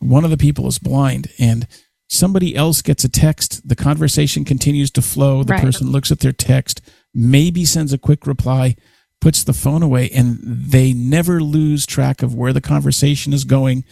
One 0.00 0.24
of 0.24 0.30
the 0.30 0.36
people 0.36 0.66
is 0.66 0.78
blind, 0.78 1.28
and 1.38 1.66
somebody 2.08 2.56
else 2.56 2.82
gets 2.82 3.04
a 3.04 3.08
text. 3.08 3.66
The 3.68 3.76
conversation 3.76 4.44
continues 4.44 4.90
to 4.92 5.02
flow. 5.02 5.44
The 5.44 5.52
Right. 5.52 5.62
person 5.62 5.90
looks 5.92 6.10
at 6.10 6.20
their 6.20 6.32
text, 6.32 6.80
maybe 7.14 7.64
sends 7.64 7.92
a 7.92 7.98
quick 7.98 8.26
reply, 8.26 8.74
puts 9.20 9.44
the 9.44 9.52
phone 9.52 9.82
away, 9.82 10.08
and 10.10 10.38
they 10.42 10.92
never 10.92 11.42
lose 11.42 11.86
track 11.86 12.22
of 12.22 12.34
where 12.34 12.52
the 12.52 12.60
conversation 12.60 13.32
is 13.32 13.44
going. 13.44 13.84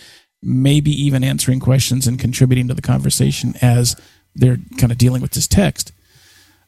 Maybe 0.42 0.90
even 0.90 1.22
answering 1.24 1.60
questions 1.60 2.06
and 2.06 2.18
contributing 2.18 2.68
to 2.68 2.74
the 2.74 2.82
conversation 2.82 3.54
as 3.60 3.94
they're 4.34 4.58
kind 4.78 4.90
of 4.92 4.98
dealing 4.98 5.20
with 5.20 5.32
this 5.32 5.46
text. 5.48 5.92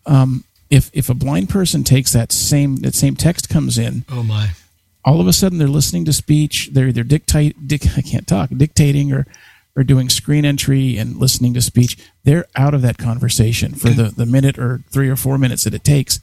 Um, 0.06 0.44
if 0.70 0.90
if 0.92 1.09
a 1.09 1.14
blind 1.14 1.49
person 1.49 1.82
takes 1.85 2.12
that 2.12 2.32
same 2.32 2.76
that 2.76 2.94
same 2.94 3.16
text 3.16 3.49
comes 3.49 3.78
in, 3.78 4.04
Oh 4.09 4.23
my. 4.23 4.50
All 5.04 5.21
of 5.21 5.26
a 5.26 5.33
sudden 5.33 5.59
they're 5.59 5.69
listening 5.69 6.04
to 6.07 6.12
speech. 6.12 6.71
They're 6.73 6.88
either 6.88 7.02
dictate, 7.04 7.66
dic, 7.69 7.83
I 7.97 8.02
can't 8.02 8.26
talk, 8.26 8.50
dictating 8.57 9.12
or 9.12 9.26
or 9.76 9.85
doing 9.85 10.09
screen 10.09 10.45
entry 10.45 10.99
and 10.99 11.16
listening 11.16 11.54
to 11.54 11.62
speech. 11.62 11.97
They're 12.25 12.47
out 12.57 12.75
of 12.75 12.83
that 12.83 12.99
conversation 12.99 13.73
for 13.75 13.90
the, 13.90 14.04
the 14.04 14.26
minute 14.26 14.59
or 14.59 14.83
three 14.90 15.09
or 15.09 15.14
four 15.16 15.38
minutes 15.38 15.62
that 15.62 15.75
it 15.75 15.85
takes. 15.85 16.19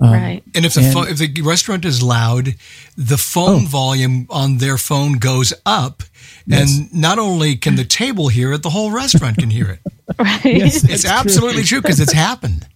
Um, 0.00 0.12
right. 0.12 0.42
And 0.54 0.66
if 0.66 0.74
the 0.74 0.82
And- 0.82 0.92
pho- 0.92 1.02
if 1.04 1.16
the 1.16 1.40
restaurant 1.42 1.86
is 1.86 2.02
loud, 2.02 2.56
the 2.96 3.16
phone 3.16 3.62
Oh. 3.64 3.66
volume 3.66 4.26
on 4.28 4.58
their 4.58 4.76
phone 4.76 5.14
goes 5.14 5.54
up, 5.64 6.02
Yes. 6.46 6.76
and 6.78 6.92
not 6.92 7.18
only 7.18 7.56
can 7.56 7.76
the 7.76 7.86
table 7.86 8.28
hear 8.28 8.52
it, 8.52 8.62
the 8.62 8.70
whole 8.70 8.90
restaurant 8.90 9.38
can 9.38 9.48
hear 9.50 9.70
it. 9.70 9.80
Right. 10.18 10.44
Yes, 10.44 10.84
It's 10.84 11.06
absolutely 11.06 11.62
true 11.64 11.80
because 11.80 11.98
it's 12.00 12.12
happened. 12.12 12.68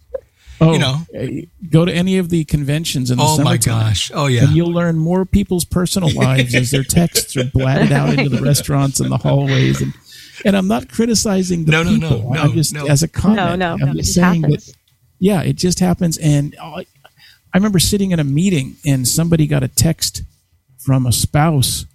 Oh, 0.61 0.73
you 0.73 0.79
know. 0.79 0.97
uh, 1.17 1.27
go 1.71 1.85
to 1.85 1.93
any 1.93 2.19
of 2.19 2.31
the 2.31 2.45
conventions 2.45 3.11
in 3.11 3.19
the 3.19 3.25
Oh 3.25 3.43
my 3.43 3.57
gosh! 3.57 4.11
Oh 4.15 4.27
yeah. 4.27 4.45
And 4.45 4.57
you'll 4.57 4.73
learn 4.73 4.99
more 4.99 5.25
people's 5.25 5.65
personal 5.65 6.11
lives 6.15 6.55
as 6.55 6.71
their 6.71 6.83
texts 6.83 7.37
are 7.37 7.45
blatted 7.45 7.93
out 7.93 8.11
into 8.19 8.29
the 8.29 8.43
restaurants 8.43 8.99
and 9.01 9.11
the 9.11 9.19
hallways. 9.19 9.81
And, 9.81 9.93
and 10.45 10.57
I'm 10.57 10.67
not 10.69 10.89
criticizing 10.91 11.65
the 11.65 11.73
No, 11.73 11.83
no, 11.83 11.97
no, 11.97 12.31
no, 12.31 12.41
I'm 12.41 12.53
just 12.53 12.75
no. 12.75 12.87
as 12.87 13.03
a 13.03 13.09
comment. 13.09 13.37
No, 13.37 13.55
no, 13.57 13.73
I'm 13.75 13.89
no, 13.89 13.95
just 13.95 14.15
saying 14.15 14.43
happens. 14.43 14.67
that 14.67 14.75
yeah, 15.21 15.43
it 15.43 15.55
just 15.57 15.81
happens. 15.81 16.17
And 16.19 16.57
I, 16.61 16.87
I 17.53 17.57
remember 17.57 17.79
sitting 17.79 18.11
in 18.13 18.21
a 18.21 18.25
meeting 18.25 18.77
and 18.87 19.07
somebody 19.07 19.47
got 19.47 19.63
a 19.63 19.69
text 19.69 20.23
from 20.79 21.07
a 21.07 21.13
spouse, 21.13 21.87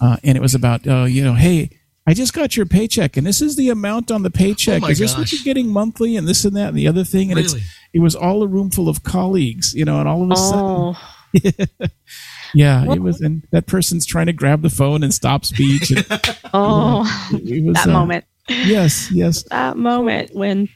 uh, 0.00 0.16
and 0.24 0.36
it 0.36 0.40
was 0.40 0.54
about, 0.54 0.86
uh, 0.86 1.04
you 1.04 1.22
know, 1.22 1.34
hey, 1.34 1.70
I 2.06 2.12
just 2.14 2.32
got 2.34 2.56
your 2.56 2.66
paycheck, 2.66 3.16
and 3.16 3.26
this 3.26 3.40
is 3.40 3.56
the 3.56 3.70
amount 3.70 4.10
on 4.10 4.22
the 4.22 4.30
paycheck. 4.30 4.82
Oh 4.82 4.86
my 4.86 4.90
is 4.90 4.98
this 4.98 5.16
what 5.16 5.32
you're 5.32 5.42
getting 5.42 5.68
monthly, 5.68 6.16
and 6.16 6.26
this 6.28 6.44
and 6.44 6.54
that 6.56 6.68
and 6.68 6.76
the 6.78 6.86
other 6.88 7.04
thing? 7.04 7.30
And 7.30 7.36
Really? 7.40 7.60
it's 7.60 7.66
it 7.94 8.00
was 8.00 8.16
all 8.16 8.42
a 8.42 8.46
room 8.46 8.70
full 8.70 8.88
of 8.88 9.04
colleagues, 9.04 9.72
you 9.72 9.84
know, 9.84 10.00
and 10.00 10.08
all 10.08 10.24
of 10.24 10.30
a 10.32 10.36
sudden, 10.36 10.60
Oh, 10.60 10.96
yeah, 12.54 12.92
it 12.92 13.00
was, 13.00 13.20
and 13.20 13.46
that 13.52 13.66
person's 13.66 14.04
trying 14.04 14.26
to 14.26 14.32
grab 14.32 14.62
the 14.62 14.68
phone 14.68 15.04
and 15.04 15.14
stop 15.14 15.44
speech. 15.44 15.92
And 15.92 16.06
oh, 16.52 17.30
it 17.32 17.64
was 17.64 17.76
that 17.76 17.88
uh, 17.88 17.92
moment. 17.92 18.24
Yes, 18.48 19.10
yes, 19.12 19.44
That 19.44 19.76
moment 19.76 20.34
when 20.34 20.68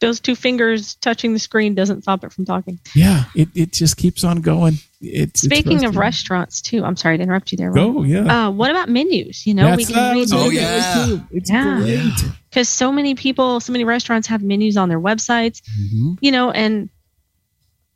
those 0.00 0.20
two 0.20 0.34
fingers 0.34 0.94
touching 0.96 1.32
the 1.32 1.38
screen 1.38 1.74
doesn't 1.74 2.02
stop 2.02 2.22
it 2.24 2.32
from 2.32 2.44
talking. 2.44 2.78
yeah. 2.94 3.24
It 3.34 3.48
it 3.54 3.72
just 3.72 3.96
keeps 3.96 4.24
on 4.24 4.40
going. 4.42 4.74
It's 5.00 5.42
it's 5.44 5.54
Speaking 5.54 5.84
of 5.84 5.96
restaurants, 5.96 6.60
too. 6.60 6.84
I'm 6.84 6.96
sorry 6.96 7.16
to 7.16 7.22
interrupt 7.22 7.52
you 7.52 7.58
there. 7.58 7.70
Ron. 7.70 7.92
go, 7.94 8.02
yeah. 8.02 8.46
Uh, 8.46 8.50
what 8.50 8.70
about 8.70 8.88
menus? 8.88 9.46
You 9.46 9.54
know, 9.54 9.64
That's 9.76 9.88
what 9.90 9.98
I 9.98 10.08
can 10.10 10.16
read 10.18 10.28
Oh, 10.32 10.50
yeah. 10.50 11.02
of 11.02 11.08
too. 11.08 11.22
It's 11.30 11.50
Yeah. 11.50 11.78
great. 11.78 12.12
because 12.50 12.68
so 12.68 12.90
many 12.92 13.14
people, 13.14 13.60
so 13.60 13.72
many 13.72 13.84
restaurants 13.84 14.28
have 14.28 14.42
menus 14.42 14.76
on 14.76 14.88
their 14.88 15.00
websites. 15.00 15.60
Mhm. 15.94 16.18
You 16.20 16.32
know, 16.32 16.50
and 16.50 16.88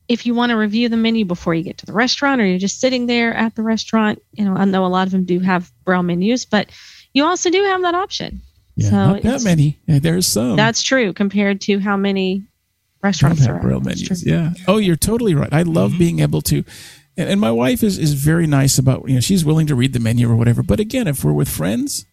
if 0.08 0.26
you 0.26 0.34
want 0.34 0.50
to 0.50 0.56
review 0.56 0.88
the 0.88 0.96
menu 0.96 1.24
before 1.24 1.54
you 1.54 1.62
get 1.62 1.78
to 1.78 1.86
the 1.86 1.92
restaurant, 1.92 2.40
or 2.40 2.46
you're 2.46 2.58
just 2.58 2.80
sitting 2.80 3.06
there 3.06 3.32
at 3.34 3.54
the 3.54 3.62
restaurant, 3.62 4.20
you 4.32 4.44
know, 4.44 4.54
I 4.54 4.64
know 4.64 4.84
a 4.84 4.88
lot 4.88 5.06
of 5.06 5.12
them 5.12 5.24
do 5.24 5.38
have 5.40 5.70
braille 5.84 6.02
menus, 6.02 6.44
but 6.46 6.68
you 7.14 7.24
also 7.24 7.48
do 7.50 7.62
have 7.64 7.82
that 7.82 7.94
option. 7.94 8.40
Yeah, 8.76 8.90
So 8.90 8.96
not 8.96 9.22
that 9.22 9.42
many. 9.42 9.78
There's 9.86 10.26
some. 10.26 10.56
That's 10.56 10.82
true 10.82 11.12
compared 11.12 11.60
to 11.62 11.78
how 11.78 11.96
many 11.96 12.44
restaurants 13.02 13.40
have 13.40 13.46
there 13.48 13.56
are. 13.56 13.60
braille 13.60 13.80
That's 13.80 14.02
menus. 14.02 14.22
true. 14.22 14.32
Yeah. 14.32 14.52
Oh, 14.68 14.78
you're 14.78 14.96
totally 14.96 15.34
right. 15.34 15.52
I 15.52 15.62
love 15.62 15.90
mm-hmm. 15.90 15.98
being 15.98 16.18
able 16.20 16.42
to. 16.42 16.64
And, 17.16 17.28
and 17.28 17.40
my 17.40 17.50
wife 17.50 17.82
is 17.82 17.98
is 17.98 18.14
very 18.14 18.46
nice 18.46 18.78
about 18.78 19.08
you 19.08 19.14
know 19.14 19.20
she's 19.20 19.44
willing 19.44 19.66
to 19.66 19.74
read 19.74 19.92
the 19.92 20.00
menu 20.00 20.30
or 20.30 20.36
whatever. 20.36 20.62
But 20.62 20.80
again, 20.80 21.06
if 21.08 21.24
we're 21.24 21.32
with 21.32 21.48
friends, 21.48 22.06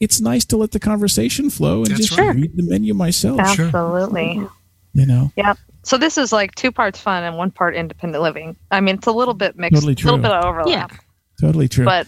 it's 0.00 0.20
nice 0.20 0.44
to 0.46 0.56
let 0.56 0.70
the 0.72 0.80
conversation 0.80 1.50
flow 1.50 1.78
and 1.78 1.86
That's 1.86 2.06
just 2.08 2.18
right. 2.18 2.34
read 2.34 2.56
the 2.56 2.62
menu 2.62 2.94
myself. 2.94 3.38
Sure. 3.50 3.66
Absolutely. 3.66 4.46
You 4.94 5.06
know. 5.06 5.32
Yep. 5.36 5.58
So 5.84 5.96
this 5.96 6.18
is 6.18 6.32
like 6.32 6.54
two 6.54 6.70
parts 6.70 7.00
fun 7.00 7.24
and 7.24 7.36
one 7.36 7.50
part 7.50 7.74
independent 7.74 8.22
living. 8.22 8.56
I 8.70 8.80
mean, 8.80 8.96
it's 8.96 9.06
a 9.06 9.12
little 9.12 9.34
bit 9.34 9.56
mixed, 9.56 9.74
Totally 9.74 9.94
true. 9.94 10.10
a 10.10 10.12
little 10.12 10.22
bit 10.22 10.32
of 10.32 10.44
overlap. 10.44 10.92
Totally 11.40 11.68
true. 11.68 11.84
But 11.84 12.06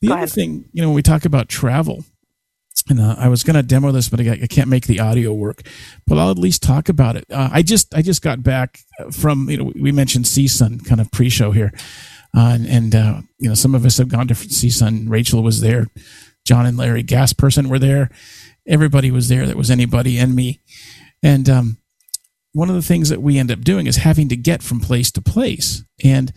The 0.00 0.08
other 0.08 0.16
ahead. 0.16 0.30
thing, 0.30 0.64
you 0.72 0.82
know, 0.82 0.88
when 0.88 0.94
we 0.94 1.02
talk 1.02 1.24
about 1.24 1.48
travel, 1.48 2.04
and 2.88 3.00
uh, 3.00 3.16
I 3.18 3.28
was 3.28 3.42
going 3.42 3.56
to 3.56 3.62
demo 3.62 3.92
this, 3.92 4.08
but 4.08 4.20
I, 4.20 4.32
I 4.42 4.46
can't 4.46 4.68
make 4.68 4.86
the 4.86 5.00
audio 5.00 5.32
work. 5.32 5.62
But 6.06 6.18
I'll 6.18 6.30
at 6.30 6.38
least 6.38 6.62
talk 6.62 6.88
about 6.88 7.16
it. 7.16 7.24
Uh, 7.30 7.48
I 7.52 7.62
just 7.62 7.94
I 7.94 8.02
just 8.02 8.22
got 8.22 8.42
back 8.42 8.80
from 9.10 9.48
you 9.48 9.56
know 9.58 9.72
we 9.80 9.92
mentioned 9.92 10.24
CSUN 10.26 10.86
kind 10.86 11.00
of 11.00 11.10
pre-show 11.10 11.52
here, 11.52 11.72
uh, 12.36 12.52
and, 12.54 12.66
and 12.66 12.94
uh, 12.94 13.20
you 13.38 13.48
know 13.48 13.54
some 13.54 13.74
of 13.74 13.84
us 13.84 13.98
have 13.98 14.08
gone 14.08 14.28
to 14.28 14.34
CSUN. 14.34 15.08
Rachel 15.08 15.42
was 15.42 15.60
there, 15.60 15.86
John 16.44 16.66
and 16.66 16.76
Larry 16.76 17.04
Gassman 17.04 17.68
were 17.68 17.78
there, 17.78 18.10
everybody 18.66 19.10
was 19.10 19.28
there 19.28 19.46
that 19.46 19.56
was 19.56 19.70
anybody 19.70 20.18
and 20.18 20.34
me, 20.34 20.60
and 21.22 21.48
um, 21.48 21.78
one 22.52 22.68
of 22.68 22.74
the 22.74 22.82
things 22.82 23.08
that 23.08 23.22
we 23.22 23.38
end 23.38 23.50
up 23.50 23.60
doing 23.60 23.86
is 23.86 23.96
having 23.96 24.28
to 24.28 24.36
get 24.36 24.62
from 24.62 24.80
place 24.80 25.10
to 25.12 25.22
place, 25.22 25.84
and 26.02 26.32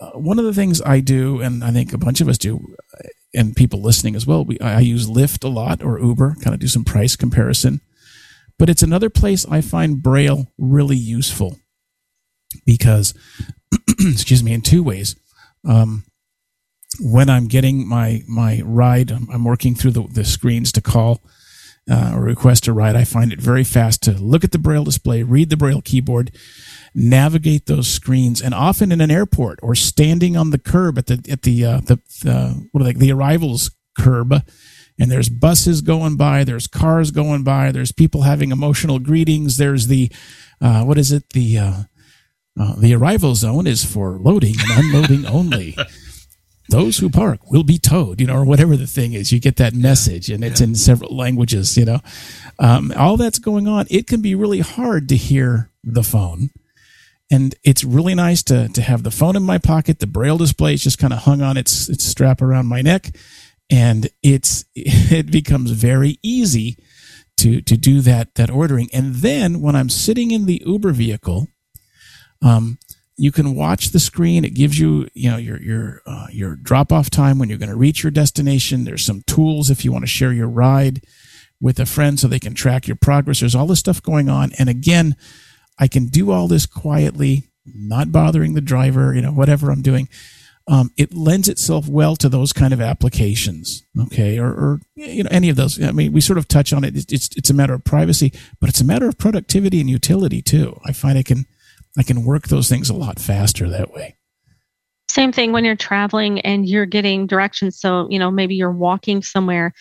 uh, 0.00 0.10
one 0.10 0.38
of 0.38 0.44
the 0.44 0.54
things 0.54 0.82
I 0.82 1.00
do, 1.00 1.40
and 1.40 1.64
I 1.64 1.70
think 1.70 1.92
a 1.92 1.98
bunch 1.98 2.20
of 2.20 2.28
us 2.28 2.38
do, 2.38 2.74
and 3.36 3.54
people 3.54 3.80
listening 3.80 4.16
as 4.16 4.26
well, 4.26 4.44
we, 4.44 4.58
I 4.60 4.80
use 4.80 5.08
Lyft 5.08 5.44
a 5.44 5.48
lot 5.48 5.82
or 5.82 6.00
Uber, 6.00 6.36
kind 6.42 6.54
of 6.54 6.60
do 6.60 6.66
some 6.66 6.84
price 6.84 7.14
comparison. 7.14 7.80
But 8.58 8.70
it's 8.70 8.82
another 8.82 9.10
place 9.10 9.46
I 9.48 9.60
find 9.60 10.02
Braille 10.02 10.46
really 10.58 10.96
useful 10.96 11.58
because, 12.64 13.12
excuse 14.00 14.42
me, 14.42 14.52
in 14.52 14.62
two 14.62 14.82
ways. 14.82 15.14
Um, 15.68 16.04
when 17.00 17.28
I'm 17.28 17.46
getting 17.46 17.86
my 17.86 18.22
my 18.26 18.62
ride, 18.64 19.10
I'm, 19.10 19.28
I'm 19.30 19.44
working 19.44 19.74
through 19.74 19.90
the, 19.90 20.06
the 20.08 20.24
screens 20.24 20.72
to 20.72 20.80
call 20.80 21.22
uh, 21.90 22.12
or 22.14 22.22
request 22.22 22.66
a 22.66 22.72
ride. 22.72 22.96
I 22.96 23.04
find 23.04 23.32
it 23.32 23.40
very 23.40 23.64
fast 23.64 24.02
to 24.04 24.12
look 24.12 24.44
at 24.44 24.52
the 24.52 24.58
Braille 24.58 24.84
display, 24.84 25.22
read 25.22 25.50
the 25.50 25.56
Braille 25.56 25.82
keyboard, 25.82 26.30
navigate 26.96 27.66
those 27.66 27.86
screens, 27.88 28.40
and 28.42 28.54
often 28.54 28.90
in 28.90 29.00
an 29.02 29.10
airport 29.10 29.60
or 29.62 29.74
standing 29.76 30.36
on 30.36 30.50
the 30.50 30.58
curb 30.58 30.98
at 30.98 31.06
the 31.06 31.22
at 31.30 31.42
the 31.42 31.64
uh, 31.64 31.80
the 31.80 32.00
uh, 32.26 32.54
what 32.72 32.80
are 32.80 32.84
they 32.84 32.94
the 32.94 33.12
arrivals 33.12 33.70
curb, 33.98 34.32
and 34.98 35.10
there's 35.10 35.28
buses 35.28 35.82
going 35.82 36.16
by, 36.16 36.42
there's 36.44 36.66
cars 36.66 37.10
going 37.10 37.44
by, 37.44 37.70
there's 37.70 37.92
people 37.92 38.22
having 38.22 38.50
emotional 38.50 38.98
greetings, 38.98 39.58
there's 39.58 39.88
the 39.88 40.10
uh, 40.60 40.82
what 40.84 40.98
is 40.98 41.12
it 41.12 41.30
the 41.34 41.58
uh, 41.58 41.82
Uh, 42.58 42.74
the 42.80 42.94
arrival 42.94 43.34
zone 43.34 43.66
is 43.66 43.84
for 43.84 44.18
loading 44.18 44.54
and 44.58 44.84
unloading 44.84 45.26
only. 45.38 45.76
Those 46.70 46.98
who 46.98 47.10
park 47.10 47.50
will 47.50 47.64
be 47.64 47.78
towed, 47.78 48.20
you 48.20 48.26
know, 48.26 48.34
or 48.36 48.44
whatever 48.46 48.76
the 48.76 48.86
thing 48.88 49.12
is. 49.12 49.30
You 49.30 49.38
get 49.38 49.56
that 49.56 49.74
message, 49.74 50.30
and 50.30 50.42
it's 50.42 50.60
in 50.60 50.74
several 50.74 51.14
languages, 51.14 51.76
you 51.76 51.84
know. 51.84 52.00
Um, 52.58 52.92
all 52.96 53.16
that's 53.18 53.38
going 53.38 53.68
on. 53.68 53.86
It 53.90 54.06
can 54.06 54.22
be 54.22 54.34
really 54.34 54.60
hard 54.60 55.08
to 55.10 55.16
hear 55.16 55.70
the 55.84 56.02
phone, 56.02 56.48
and 57.30 57.54
it's 57.64 57.84
really 57.84 58.14
nice 58.14 58.42
to 58.44 58.68
to 58.68 58.82
have 58.82 59.02
the 59.02 59.10
phone 59.10 59.36
in 59.36 59.42
my 59.42 59.58
pocket. 59.58 59.98
The 59.98 60.06
braille 60.06 60.38
display 60.38 60.74
is 60.74 60.82
just 60.82 60.98
kind 60.98 61.12
of 61.12 61.20
hung 61.20 61.42
on 61.42 61.56
its 61.56 61.88
its 61.88 62.04
strap 62.04 62.40
around 62.40 62.66
my 62.66 62.82
neck, 62.82 63.16
and 63.70 64.08
it's 64.22 64.64
it 64.74 65.30
becomes 65.30 65.72
very 65.72 66.18
easy 66.22 66.76
to 67.38 67.60
to 67.62 67.76
do 67.76 68.00
that 68.02 68.34
that 68.36 68.50
ordering. 68.50 68.88
And 68.92 69.16
then 69.16 69.60
when 69.60 69.76
I'm 69.76 69.88
sitting 69.88 70.30
in 70.30 70.46
the 70.46 70.62
Uber 70.64 70.92
vehicle, 70.92 71.48
um, 72.42 72.78
you 73.16 73.32
can 73.32 73.54
watch 73.54 73.90
the 73.90 74.00
screen. 74.00 74.44
It 74.44 74.54
gives 74.54 74.78
you 74.78 75.08
you 75.14 75.30
know 75.30 75.36
your 75.36 75.60
your 75.60 76.02
uh, 76.06 76.28
your 76.30 76.54
drop 76.54 76.92
off 76.92 77.10
time 77.10 77.38
when 77.38 77.48
you're 77.48 77.58
going 77.58 77.70
to 77.70 77.76
reach 77.76 78.02
your 78.04 78.12
destination. 78.12 78.84
There's 78.84 79.04
some 79.04 79.22
tools 79.26 79.68
if 79.68 79.84
you 79.84 79.92
want 79.92 80.04
to 80.04 80.10
share 80.10 80.32
your 80.32 80.48
ride 80.48 81.02
with 81.60 81.80
a 81.80 81.86
friend 81.86 82.20
so 82.20 82.28
they 82.28 82.38
can 82.38 82.54
track 82.54 82.86
your 82.86 82.96
progress. 82.96 83.40
There's 83.40 83.54
all 83.54 83.66
this 83.66 83.80
stuff 83.80 84.00
going 84.02 84.28
on, 84.28 84.52
and 84.58 84.68
again, 84.68 85.16
I 85.78 85.88
can 85.88 86.06
do 86.06 86.30
all 86.30 86.48
this 86.48 86.66
quietly, 86.66 87.50
not 87.64 88.12
bothering 88.12 88.54
the 88.54 88.60
driver. 88.60 89.14
You 89.14 89.22
know 89.22 89.32
whatever 89.32 89.70
I'm 89.70 89.82
doing 89.82 90.08
um, 90.68 90.92
it 90.96 91.14
lends 91.14 91.48
itself 91.48 91.88
well 91.88 92.16
to 92.16 92.28
those 92.28 92.52
kind 92.52 92.72
of 92.72 92.80
applications. 92.80 93.84
Okay, 94.06 94.38
or, 94.38 94.48
or, 94.48 94.80
you 94.96 95.22
know 95.22 95.30
any 95.30 95.48
of 95.48 95.56
those. 95.56 95.80
I 95.80 95.92
mean, 95.92 96.12
we 96.12 96.20
sort 96.20 96.38
of 96.38 96.48
touch 96.48 96.72
on 96.72 96.82
it. 96.82 96.96
It's, 96.96 97.12
it's 97.12 97.36
it's 97.36 97.50
a 97.50 97.54
matter 97.54 97.74
of 97.74 97.84
privacy, 97.84 98.32
but 98.60 98.68
it's 98.68 98.80
a 98.80 98.84
matter 98.84 99.08
of 99.08 99.16
productivity 99.16 99.80
and 99.80 99.88
utility 99.88 100.42
too. 100.42 100.78
I 100.84 100.92
find 100.92 101.16
I 101.16 101.22
can 101.22 101.46
I 101.96 102.02
can 102.02 102.24
work 102.24 102.48
those 102.48 102.68
things 102.68 102.90
a 102.90 102.94
lot 102.94 103.20
faster 103.20 103.68
that 103.68 103.92
way. 103.92 104.16
Same 105.08 105.30
thing 105.30 105.52
when 105.52 105.64
you're 105.64 105.76
traveling 105.76 106.40
and 106.40 106.68
you're 106.68 106.86
getting 106.86 107.26
directions. 107.28 107.78
So 107.78 108.08
you 108.10 108.18
know 108.18 108.30
maybe 108.30 108.56
you're 108.56 108.72
walking 108.72 109.22
somewhere 109.22 109.72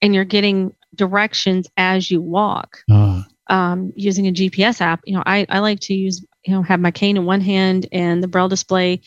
and 0.00 0.12
you're 0.12 0.24
getting 0.24 0.74
directions 0.96 1.68
as 1.76 2.10
you 2.10 2.20
walk. 2.20 2.78
Uh. 2.90 3.22
Um, 3.48 3.92
using 3.96 4.28
a 4.28 4.32
GPS 4.32 4.80
app, 4.80 5.00
you 5.04 5.14
know, 5.14 5.22
I, 5.26 5.46
I 5.48 5.58
like 5.58 5.80
to 5.80 5.94
use, 5.94 6.24
you 6.44 6.54
know, 6.54 6.62
have 6.62 6.80
my 6.80 6.90
cane 6.90 7.16
in 7.16 7.24
one 7.24 7.40
hand 7.40 7.86
and 7.92 8.22
the 8.22 8.28
braille 8.28 8.48
display 8.48 9.02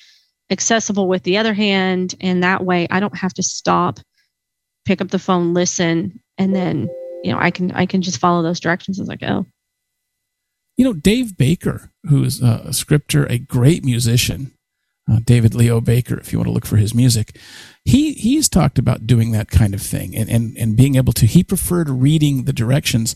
accessible 0.51 1.07
with 1.07 1.23
the 1.23 1.37
other 1.37 1.53
hand. 1.53 2.15
And 2.19 2.43
that 2.43 2.63
way 2.63 2.87
I 2.91 2.99
don't 2.99 3.17
have 3.17 3.33
to 3.35 3.43
stop, 3.43 3.99
pick 4.85 5.01
up 5.01 5.09
the 5.09 5.19
phone, 5.19 5.53
listen, 5.53 6.19
and 6.37 6.55
then, 6.55 6.89
you 7.23 7.31
know, 7.31 7.39
I 7.39 7.49
can, 7.49 7.71
I 7.71 7.85
can 7.85 8.01
just 8.01 8.19
follow 8.19 8.43
those 8.43 8.59
directions 8.59 8.99
as 8.99 9.09
I 9.09 9.15
go. 9.15 9.45
You 10.77 10.83
know, 10.83 10.93
Dave 10.93 11.37
Baker, 11.37 11.91
who's 12.09 12.41
a 12.41 12.73
scripter, 12.73 13.25
a 13.27 13.39
great 13.39 13.85
musician, 13.85 14.51
uh, 15.09 15.19
David 15.23 15.53
Leo 15.53 15.79
Baker, 15.79 16.19
if 16.19 16.33
you 16.33 16.39
want 16.39 16.47
to 16.47 16.53
look 16.53 16.65
for 16.65 16.77
his 16.77 16.93
music, 16.93 17.37
he 17.83 18.13
he's 18.13 18.49
talked 18.49 18.79
about 18.79 19.05
doing 19.05 19.31
that 19.31 19.49
kind 19.49 19.73
of 19.73 19.81
thing 19.81 20.15
and, 20.15 20.29
and, 20.29 20.57
and 20.57 20.75
being 20.75 20.95
able 20.95 21.13
to. 21.13 21.25
He 21.25 21.43
preferred 21.43 21.89
reading 21.89 22.45
the 22.45 22.53
directions 22.53 23.15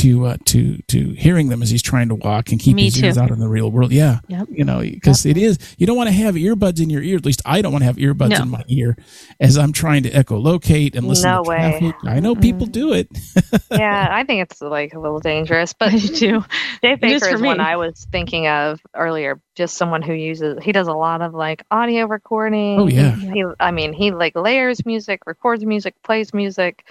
to 0.00 0.26
uh, 0.26 0.36
to 0.46 0.76
to 0.88 1.10
hearing 1.10 1.48
them 1.48 1.62
as 1.62 1.70
he's 1.70 1.82
trying 1.82 2.08
to 2.08 2.14
walk 2.14 2.50
and 2.50 2.60
keep 2.60 2.76
Me 2.76 2.84
his 2.84 2.94
too. 2.94 3.06
ears 3.06 3.18
out 3.18 3.30
in 3.30 3.38
the 3.38 3.48
real 3.48 3.70
world. 3.70 3.92
Yeah, 3.92 4.20
Yep. 4.28 4.48
you 4.50 4.64
know, 4.64 4.80
because 4.80 5.24
Yep. 5.26 5.36
it 5.36 5.40
is 5.42 5.58
you 5.78 5.86
don't 5.86 5.96
want 5.96 6.08
to 6.08 6.14
have 6.14 6.34
earbuds 6.36 6.80
in 6.82 6.90
your 6.90 7.02
ear. 7.02 7.16
At 7.16 7.24
least 7.26 7.42
I 7.44 7.62
don't 7.62 7.72
want 7.72 7.82
to 7.82 7.86
have 7.86 7.96
earbuds 7.96 8.30
No. 8.30 8.42
in 8.42 8.50
my 8.50 8.62
ear 8.68 8.96
as 9.40 9.56
I'm 9.58 9.72
trying 9.72 10.02
to 10.04 10.10
echolocate 10.10 10.94
and 10.96 11.06
listen 11.06 11.30
No 11.30 11.42
to 11.44 11.48
way. 11.50 11.56
traffic. 11.56 11.94
I 12.04 12.20
know 12.20 12.34
people 12.34 12.66
do 12.66 12.92
it. 12.92 13.08
yeah, 13.70 14.08
I 14.10 14.24
think 14.24 14.42
it's 14.42 14.60
like 14.60 14.94
a 14.94 14.98
little 14.98 15.20
dangerous, 15.20 15.72
but 15.72 15.92
I 15.92 15.98
do. 15.98 16.44
Dave 16.82 17.00
Baker 17.00 17.28
for 17.28 17.34
is 17.36 17.42
one. 17.42 17.60
I 17.60 17.76
was 17.76 18.06
thinking 18.10 18.46
of 18.48 18.80
earlier. 18.94 19.40
Just 19.56 19.76
someone 19.76 20.00
who 20.00 20.14
uses 20.14 20.62
he 20.62 20.72
does 20.72 20.86
a 20.88 20.92
lot 20.94 21.20
of 21.20 21.34
like 21.34 21.62
audio 21.70 22.06
recording. 22.06 22.80
Oh, 22.80 22.86
yeah. 22.88 23.14
He 23.14 23.44
I 23.60 23.70
mean 23.72 23.92
he 23.92 24.10
like 24.10 24.34
layers 24.36 24.86
music, 24.86 25.20
records 25.26 25.64
music, 25.66 25.94
plays 26.02 26.32
music. 26.32 26.86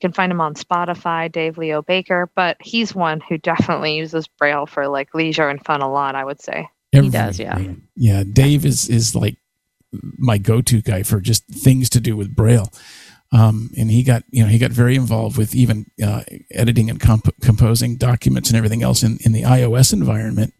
You 0.00 0.08
can 0.08 0.12
find 0.12 0.30
him 0.30 0.40
on 0.40 0.54
Spotify, 0.54 1.32
Dave 1.32 1.56
Leo 1.56 1.80
Baker, 1.80 2.30
but 2.34 2.58
he's 2.60 2.94
one 2.94 3.20
who 3.20 3.38
definitely 3.38 3.96
uses 3.96 4.26
Braille 4.26 4.66
for 4.66 4.88
like 4.88 5.14
leisure 5.14 5.48
and 5.48 5.64
fun 5.64 5.80
a 5.80 5.90
lot, 5.90 6.14
I 6.14 6.24
would 6.24 6.40
say. 6.40 6.68
He 6.92 7.08
does, 7.10 7.38
yeah. 7.38 7.58
Yeah, 7.94 8.22
Dave 8.30 8.64
is 8.64 8.88
is 8.88 9.14
like 9.14 9.36
my 10.18 10.38
go-to 10.38 10.82
guy 10.82 11.02
for 11.02 11.20
just 11.20 11.46
things 11.46 11.88
to 11.90 12.00
do 12.00 12.16
with 12.16 12.34
Braille. 12.34 12.72
Um, 13.32 13.70
and 13.76 13.90
he 13.90 14.02
got 14.02 14.22
you 14.30 14.42
know 14.42 14.48
he 14.48 14.58
got 14.58 14.70
very 14.70 14.94
involved 14.94 15.36
with 15.36 15.54
even 15.54 15.86
uh, 16.02 16.22
editing 16.50 16.88
and 16.88 17.00
comp- 17.00 17.40
composing 17.40 17.96
documents 17.96 18.50
and 18.50 18.56
everything 18.56 18.82
else 18.82 19.02
in, 19.02 19.18
in 19.24 19.32
the 19.32 19.42
iOS 19.42 19.92
environment 19.92 20.54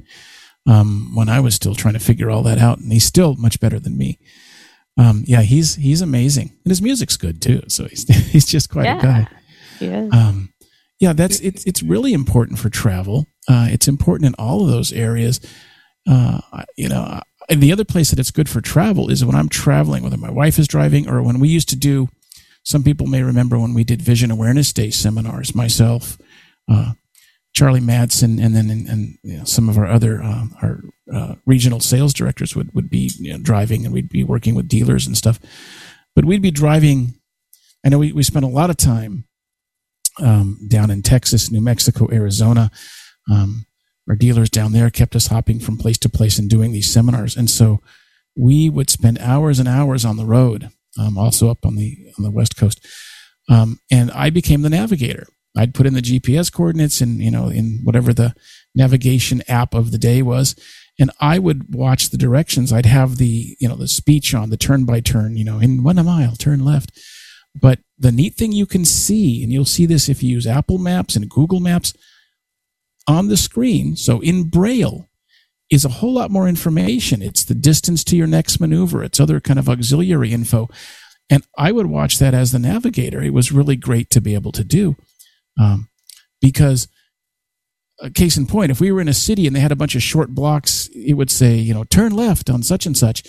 um, 0.67 1.15
when 1.15 1.29
I 1.29 1.41
was 1.41 1.55
still 1.55 1.75
trying 1.75 1.95
to 1.95 2.01
figure 2.01 2.31
all 2.31 2.43
that 2.43 2.59
out, 2.59 2.79
and 2.79 2.93
he's 2.93 3.05
still 3.05 3.37
much 3.37 3.61
better 3.61 3.79
than 3.79 3.97
me. 3.97 4.19
Um, 4.99 5.25
yeah, 5.27 5.43
he's 5.43 5.75
he's 5.77 6.01
amazing, 6.01 6.51
and 6.65 6.71
his 6.71 6.81
music's 6.81 7.17
good 7.17 7.43
too. 7.43 7.63
So 7.69 7.85
he's 7.87 8.05
he's 8.33 8.47
just 8.47 8.71
quite 8.71 8.87
a 8.99 9.03
guy. 9.03 9.21
Is. 9.21 10.13
Um, 10.13 10.53
yeah, 10.99 11.13
that's 11.13 11.41
it's 11.41 11.65
it's 11.65 11.83
really 11.83 12.13
important 12.13 12.59
for 12.59 12.71
travel. 12.71 13.27
Uh, 13.49 13.69
it's 13.71 13.89
important 13.89 14.27
in 14.29 14.35
all 14.39 14.65
of 14.65 14.71
those 14.71 14.93
areas. 14.93 15.41
Uh, 16.09 16.41
you 16.77 16.89
know, 16.89 17.21
and 17.49 17.63
the 17.63 17.73
other 17.73 17.85
place 17.85 18.11
that 18.11 18.19
it's 18.19 18.31
good 18.31 18.49
for 18.49 18.61
travel 18.61 19.11
is 19.11 19.25
when 19.25 19.37
I'm 19.37 19.49
traveling, 19.49 20.03
whether 20.03 20.17
my 20.17 20.31
wife 20.31 20.59
is 20.59 20.69
driving 20.69 21.09
or 21.09 21.23
when 21.23 21.41
we 21.41 21.49
used 21.49 21.69
to 21.71 21.77
do. 21.77 22.09
Some 22.63 22.83
people 22.83 23.07
may 23.07 23.23
remember 23.23 23.59
when 23.59 23.75
we 23.75 23.85
did 23.85 24.03
Vision 24.03 24.31
Awareness 24.31 24.73
Day 24.73 24.91
seminars. 24.91 25.55
Myself, 25.55 26.19
uh, 26.69 26.93
Charlie 27.57 27.81
Madsen, 27.81 28.39
and 28.39 28.55
then 28.55 28.69
and, 28.69 28.87
and 28.87 29.19
you 29.23 29.39
know, 29.39 29.45
some 29.45 29.71
of 29.71 29.79
our 29.79 29.87
other 29.87 30.23
uh, 30.23 30.45
our 30.61 30.81
uh, 31.13 31.35
regional 31.47 31.81
sales 31.81 32.13
directors 32.13 32.55
would 32.55 32.73
would 32.75 32.91
be 32.91 33.11
you 33.19 33.33
know, 33.33 33.39
driving, 33.39 33.87
and 33.87 33.95
we'd 33.95 34.11
be 34.11 34.23
working 34.23 34.55
with 34.55 34.69
dealers 34.69 35.07
and 35.07 35.17
stuff. 35.17 35.41
But 36.15 36.27
we'd 36.27 36.43
be 36.43 36.51
driving. 36.51 37.15
I 37.83 37.89
know 37.89 37.99
we, 37.99 38.13
we 38.13 38.23
spent 38.23 38.45
a 38.45 38.49
lot 38.49 38.69
of 38.69 38.77
time 38.77 39.25
um, 40.23 40.59
down 40.69 40.91
in 40.91 41.01
Texas, 41.01 41.51
New 41.51 41.63
Mexico, 41.63 42.09
Arizona. 42.13 42.71
Um, 43.31 43.65
our 44.07 44.17
dealers 44.17 44.51
down 44.51 44.73
there 44.73 44.91
kept 44.91 45.17
us 45.17 45.29
hopping 45.29 45.59
from 45.59 45.79
place 45.79 45.99
to 45.99 46.11
place 46.11 46.39
and 46.39 46.51
doing 46.51 46.73
these 46.73 46.93
seminars, 46.93 47.39
and 47.39 47.49
so 47.49 47.81
we 48.37 48.69
would 48.69 48.91
spend 48.91 49.19
hours 49.19 49.59
and 49.59 49.67
hours 49.69 50.05
on 50.05 50.19
the 50.19 50.27
road. 50.27 50.69
Um, 50.99 51.17
also 51.17 51.51
up 51.51 51.65
on 51.65 51.77
the 51.77 52.13
on 52.19 52.23
the 52.23 52.31
west 52.31 52.59
coast, 52.59 52.87
um, 53.49 53.81
and 53.91 54.11
I 54.11 54.29
became 54.29 54.61
the 54.61 54.71
navigator. 54.71 55.27
I'd 55.57 55.75
put 55.75 55.87
in 55.87 55.95
the 55.95 56.03
GPS 56.03 56.53
coordinates 56.53 57.01
and 57.01 57.21
you 57.21 57.31
know 57.31 57.49
in 57.49 57.81
whatever 57.85 58.13
the 58.13 58.35
navigation 58.75 59.43
app 59.49 59.75
of 59.75 59.91
the 59.91 59.99
day 59.99 60.23
was, 60.23 60.55
and 60.99 61.11
I 61.21 61.39
would 61.39 61.75
watch 61.75 62.11
the 62.11 62.19
directions. 62.19 62.73
I'd 62.73 62.87
have 62.87 63.17
the 63.17 63.57
you 63.59 63.69
know 63.69 63.77
the 63.77 63.89
speech 63.89 64.35
on 64.35 64.51
the 64.51 64.57
turn 64.57 64.85
by 64.85 65.01
turn. 65.01 65.37
You 65.37 65.45
know, 65.45 65.59
in 65.59 65.83
one 65.83 66.03
mile, 66.05 66.37
turn 66.37 66.65
left. 66.65 66.93
But 67.59 67.79
the 67.99 68.13
neat 68.13 68.35
thing 68.35 68.53
you 68.53 68.67
can 68.67 68.85
see, 68.85 69.43
and 69.43 69.51
you'll 69.51 69.65
see 69.65 69.87
this 69.87 70.09
if 70.09 70.23
you 70.23 70.31
use 70.31 70.47
Apple 70.47 70.79
Maps 70.79 71.17
and 71.17 71.29
Google 71.29 71.61
Maps 71.61 71.95
on 73.09 73.29
the 73.29 73.37
screen. 73.37 73.97
So 73.97 74.21
in 74.21 74.45
Braille 74.51 75.09
is 75.71 75.85
a 75.85 75.91
whole 75.91 76.13
lot 76.13 76.31
more 76.31 76.49
information. 76.49 77.23
It's 77.23 77.45
the 77.45 77.55
distance 77.55 78.05
to 78.05 78.17
your 78.17 78.27
next 78.27 78.61
maneuver. 78.61 79.03
It's 79.03 79.19
other 79.19 79.41
kind 79.41 79.59
of 79.59 79.69
auxiliary 79.69 80.33
info. 80.33 80.69
And 81.29 81.45
I 81.59 81.73
would 81.73 81.87
watch 81.87 82.19
that 82.19 82.35
as 82.35 82.53
the 82.53 82.59
navigator. 82.59 83.23
It 83.23 83.33
was 83.33 83.51
really 83.51 83.77
great 83.77 84.11
to 84.11 84.21
be 84.21 84.35
able 84.35 84.53
to 84.53 84.65
do. 84.65 84.97
Um, 85.61 85.89
because 86.41 86.89
a 88.01 88.11
case 88.11 88.37
in 88.37 88.47
point, 88.47 88.71
if 88.71 88.81
we 88.81 88.93
were 88.93 89.01
in 89.01 89.09
a 89.09 89.15
city 89.15 89.47
and 89.47 89.57
they 89.57 89.61
had 89.61 89.73
a 89.73 89.77
bunch 89.77 89.95
of 89.95 90.03
short 90.03 90.31
blocks, 90.31 90.89
it 90.95 91.15
would 91.15 91.31
say, 91.31 91.57
you 91.57 91.73
know, 91.73 91.85
turn 91.85 92.13
left 92.13 92.51
on 92.51 92.63
such 92.63 92.87
and 92.87 92.97
such. 92.97 93.23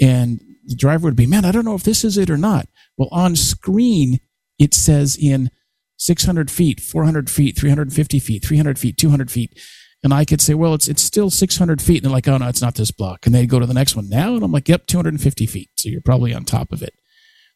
And 0.00 0.40
the 0.66 0.76
driver 0.76 1.06
would 1.06 1.16
be, 1.16 1.26
man, 1.26 1.44
I 1.44 1.52
don't 1.52 1.64
know 1.64 1.74
if 1.74 1.82
this 1.82 2.04
is 2.04 2.16
it 2.16 2.30
or 2.30 2.36
not. 2.36 2.68
Well, 2.96 3.08
on 3.12 3.36
screen, 3.36 4.20
it 4.58 4.72
says 4.72 5.16
in 5.20 5.50
600 5.98 6.50
feet, 6.50 6.80
400 6.80 7.28
feet, 7.28 7.58
350 7.58 8.18
feet, 8.18 8.44
300 8.44 8.78
feet, 8.78 8.96
200 8.96 9.30
feet. 9.30 9.58
And 10.02 10.12
I 10.12 10.24
could 10.24 10.40
say, 10.40 10.54
well, 10.54 10.74
it's, 10.74 10.86
it's 10.86 11.02
still 11.02 11.30
600 11.30 11.80
feet. 11.80 11.96
And 11.96 12.04
they're 12.04 12.12
like, 12.12 12.28
oh, 12.28 12.36
no, 12.36 12.48
it's 12.48 12.62
not 12.62 12.74
this 12.74 12.90
block. 12.90 13.26
And 13.26 13.34
they 13.34 13.46
go 13.46 13.58
to 13.58 13.66
the 13.66 13.74
next 13.74 13.96
one 13.96 14.08
now. 14.08 14.34
And 14.34 14.44
I'm 14.44 14.52
like, 14.52 14.68
yep, 14.68 14.86
250 14.86 15.46
feet. 15.46 15.70
So 15.76 15.88
you're 15.88 16.02
probably 16.02 16.34
on 16.34 16.44
top 16.44 16.72
of 16.72 16.82
it. 16.82 16.94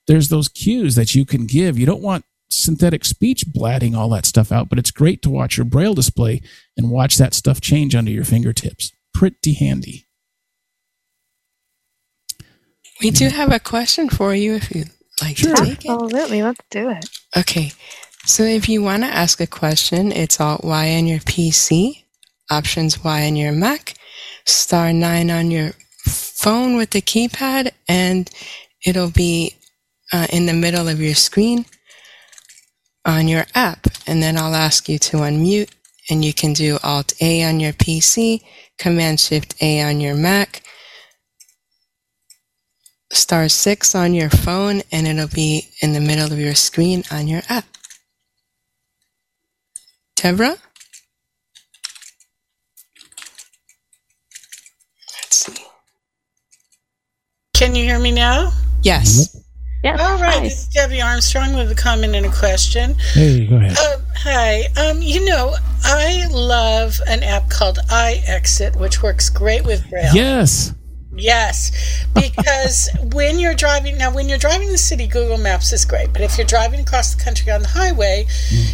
There's 0.07 0.31
those 0.31 0.49
cues 0.49 0.95
that 0.95 1.15
you 1.15 1.27
can 1.27 1.47
give. 1.47 1.79
You 1.79 1.85
don't 1.85 2.03
want 2.03 2.25
synthetic 2.51 3.05
speech 3.05 3.45
blatting 3.53 3.95
all 3.95 4.09
that 4.11 4.27
stuff 4.27 4.51
out, 4.53 4.69
but 4.69 4.79
it's 4.79 4.91
great 4.91 5.23
to 5.23 5.31
watch 5.31 5.57
your 5.57 5.65
braille 5.65 5.95
display 5.95 6.41
and 6.77 6.91
watch 6.91 7.17
that 7.17 7.35
stuff 7.35 7.61
change 7.61 7.95
under 7.95 8.11
your 8.11 8.25
fingertips. 8.25 8.93
Pretty 9.15 9.55
handy. 9.55 10.07
We 13.01 13.11
do 13.11 13.29
have 13.29 13.53
a 13.53 13.61
question 13.61 14.09
for 14.09 14.35
you 14.35 14.55
if 14.55 14.75
you'd 14.75 14.91
like 15.23 15.37
Sure. 15.37 15.55
to 15.55 15.65
take 15.65 15.85
it. 15.85 15.91
Absolutely, 15.91 16.43
let's 16.43 16.61
do 16.71 16.91
it. 16.91 17.09
Okay. 17.37 17.73
So 18.25 18.43
if 18.43 18.69
you 18.69 18.83
want 18.83 19.05
to 19.05 19.09
ask 19.09 19.41
a 19.41 19.47
question, 19.47 20.13
it's 20.13 20.41
Alt 20.41 20.65
Y 20.65 20.97
on 20.97 21.07
your 21.07 21.21
PC, 21.21 22.05
Options 22.51 23.03
Y 23.05 23.27
on 23.27 23.37
your 23.37 23.53
Mac, 23.53 23.95
star 24.45 24.93
nine 24.93 25.31
on 25.31 25.51
your 25.51 25.73
phone 26.05 26.77
with 26.77 26.91
the 26.91 27.01
keypad, 27.01 27.71
and 27.89 28.29
it'll 28.85 29.11
be 29.11 29.55
uh, 30.13 30.27
in 30.31 30.47
the 30.47 30.53
middle 30.53 30.89
of 30.89 31.01
your 31.01 31.15
screen 31.15 31.65
on 33.09 33.27
your 33.27 33.47
app. 33.55 33.87
And 34.07 34.23
then 34.23 34.37
I'll 34.37 34.55
ask 34.55 34.89
you 34.89 34.99
to 34.99 35.19
unmute 35.19 35.71
and 36.11 36.25
you 36.25 36.33
can 36.33 36.53
do 36.53 36.79
Alt 36.83 37.13
A 37.21 37.45
on 37.45 37.59
your 37.59 37.73
PC, 37.73 38.43
Command 38.79 39.19
Shift 39.19 39.55
A 39.61 39.83
on 39.83 40.01
your 40.01 40.15
Mac, 40.15 40.63
star 43.13 43.49
6 43.49 43.95
on 43.95 44.15
your 44.15 44.31
phone, 44.31 44.83
and 44.93 45.07
it'll 45.07 45.29
be 45.29 45.69
in 45.83 45.93
the 45.93 46.01
middle 46.01 46.33
of 46.33 46.39
your 46.39 46.55
screen 46.55 47.03
on 47.11 47.29
your 47.29 47.43
app. 47.49 47.65
Deborah? 50.17 50.57
Let's 55.23 55.37
see. 55.37 55.65
Can 57.55 57.75
you 57.75 57.85
hear 57.85 57.99
me 57.99 58.13
now? 58.13 58.51
Yes. 58.83 59.29
Mm-hmm. 59.29 59.48
Yes. 59.85 60.01
All 60.01 60.19
right, 60.21 60.35
hi. 60.35 60.41
this 60.41 60.63
is 60.63 60.69
Debbie 60.69 61.01
Armstrong 61.01 61.55
with 61.57 61.71
a 61.71 61.75
comment 61.75 62.15
and 62.17 62.27
a 62.27 62.31
question. 62.33 62.95
Hey, 63.15 63.47
go 63.47 63.57
ahead. 63.57 63.77
Uh, 63.79 63.99
hi. 64.17 64.63
Um, 64.77 65.01
you 65.03 65.25
know, 65.25 65.55
I 65.85 66.27
love 66.31 67.01
an 67.07 67.23
app 67.23 67.49
called 67.49 67.79
iExit, 67.89 68.75
which 68.77 69.03
works 69.05 69.31
great 69.31 69.65
with 69.65 69.89
Braille. 69.89 70.11
Yes. 70.13 70.73
Yes, 71.21 71.73
because 72.15 72.89
when 73.13 73.41
you're 73.41 73.55
driving 73.55 73.99
now, 73.99 74.13
when 74.15 74.29
you're 74.29 74.39
driving 74.39 74.69
the 74.71 74.79
city, 74.79 75.07
Google 75.09 75.37
Maps 75.39 75.73
is 75.73 75.85
great. 75.85 76.13
But 76.13 76.23
if 76.23 76.37
you're 76.39 76.47
driving 76.47 76.79
across 76.81 77.15
the 77.15 77.21
country 77.23 77.51
on 77.51 77.63
the 77.63 77.69
highway, 77.69 78.27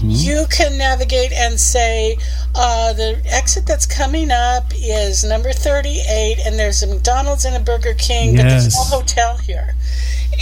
you 0.03 0.45
can 0.51 0.77
navigate 0.77 1.33
and 1.33 1.59
say 1.59 2.19
uh, 2.55 2.93
the 2.93 3.23
exit 3.31 3.67
that's 3.67 3.87
coming 3.87 4.31
up 4.31 4.65
is 4.75 5.25
number 5.25 5.53
38, 5.53 6.39
and 6.45 6.59
there's 6.59 6.83
a 6.83 6.87
McDonald's 6.87 7.47
and 7.47 7.57
a 7.57 7.61
Burger 7.61 7.95
King, 7.95 8.37
but 8.37 8.43
there's 8.43 8.65
Yes. 8.65 8.91
no 8.91 8.99
hotel 8.99 9.37
here. 9.39 9.75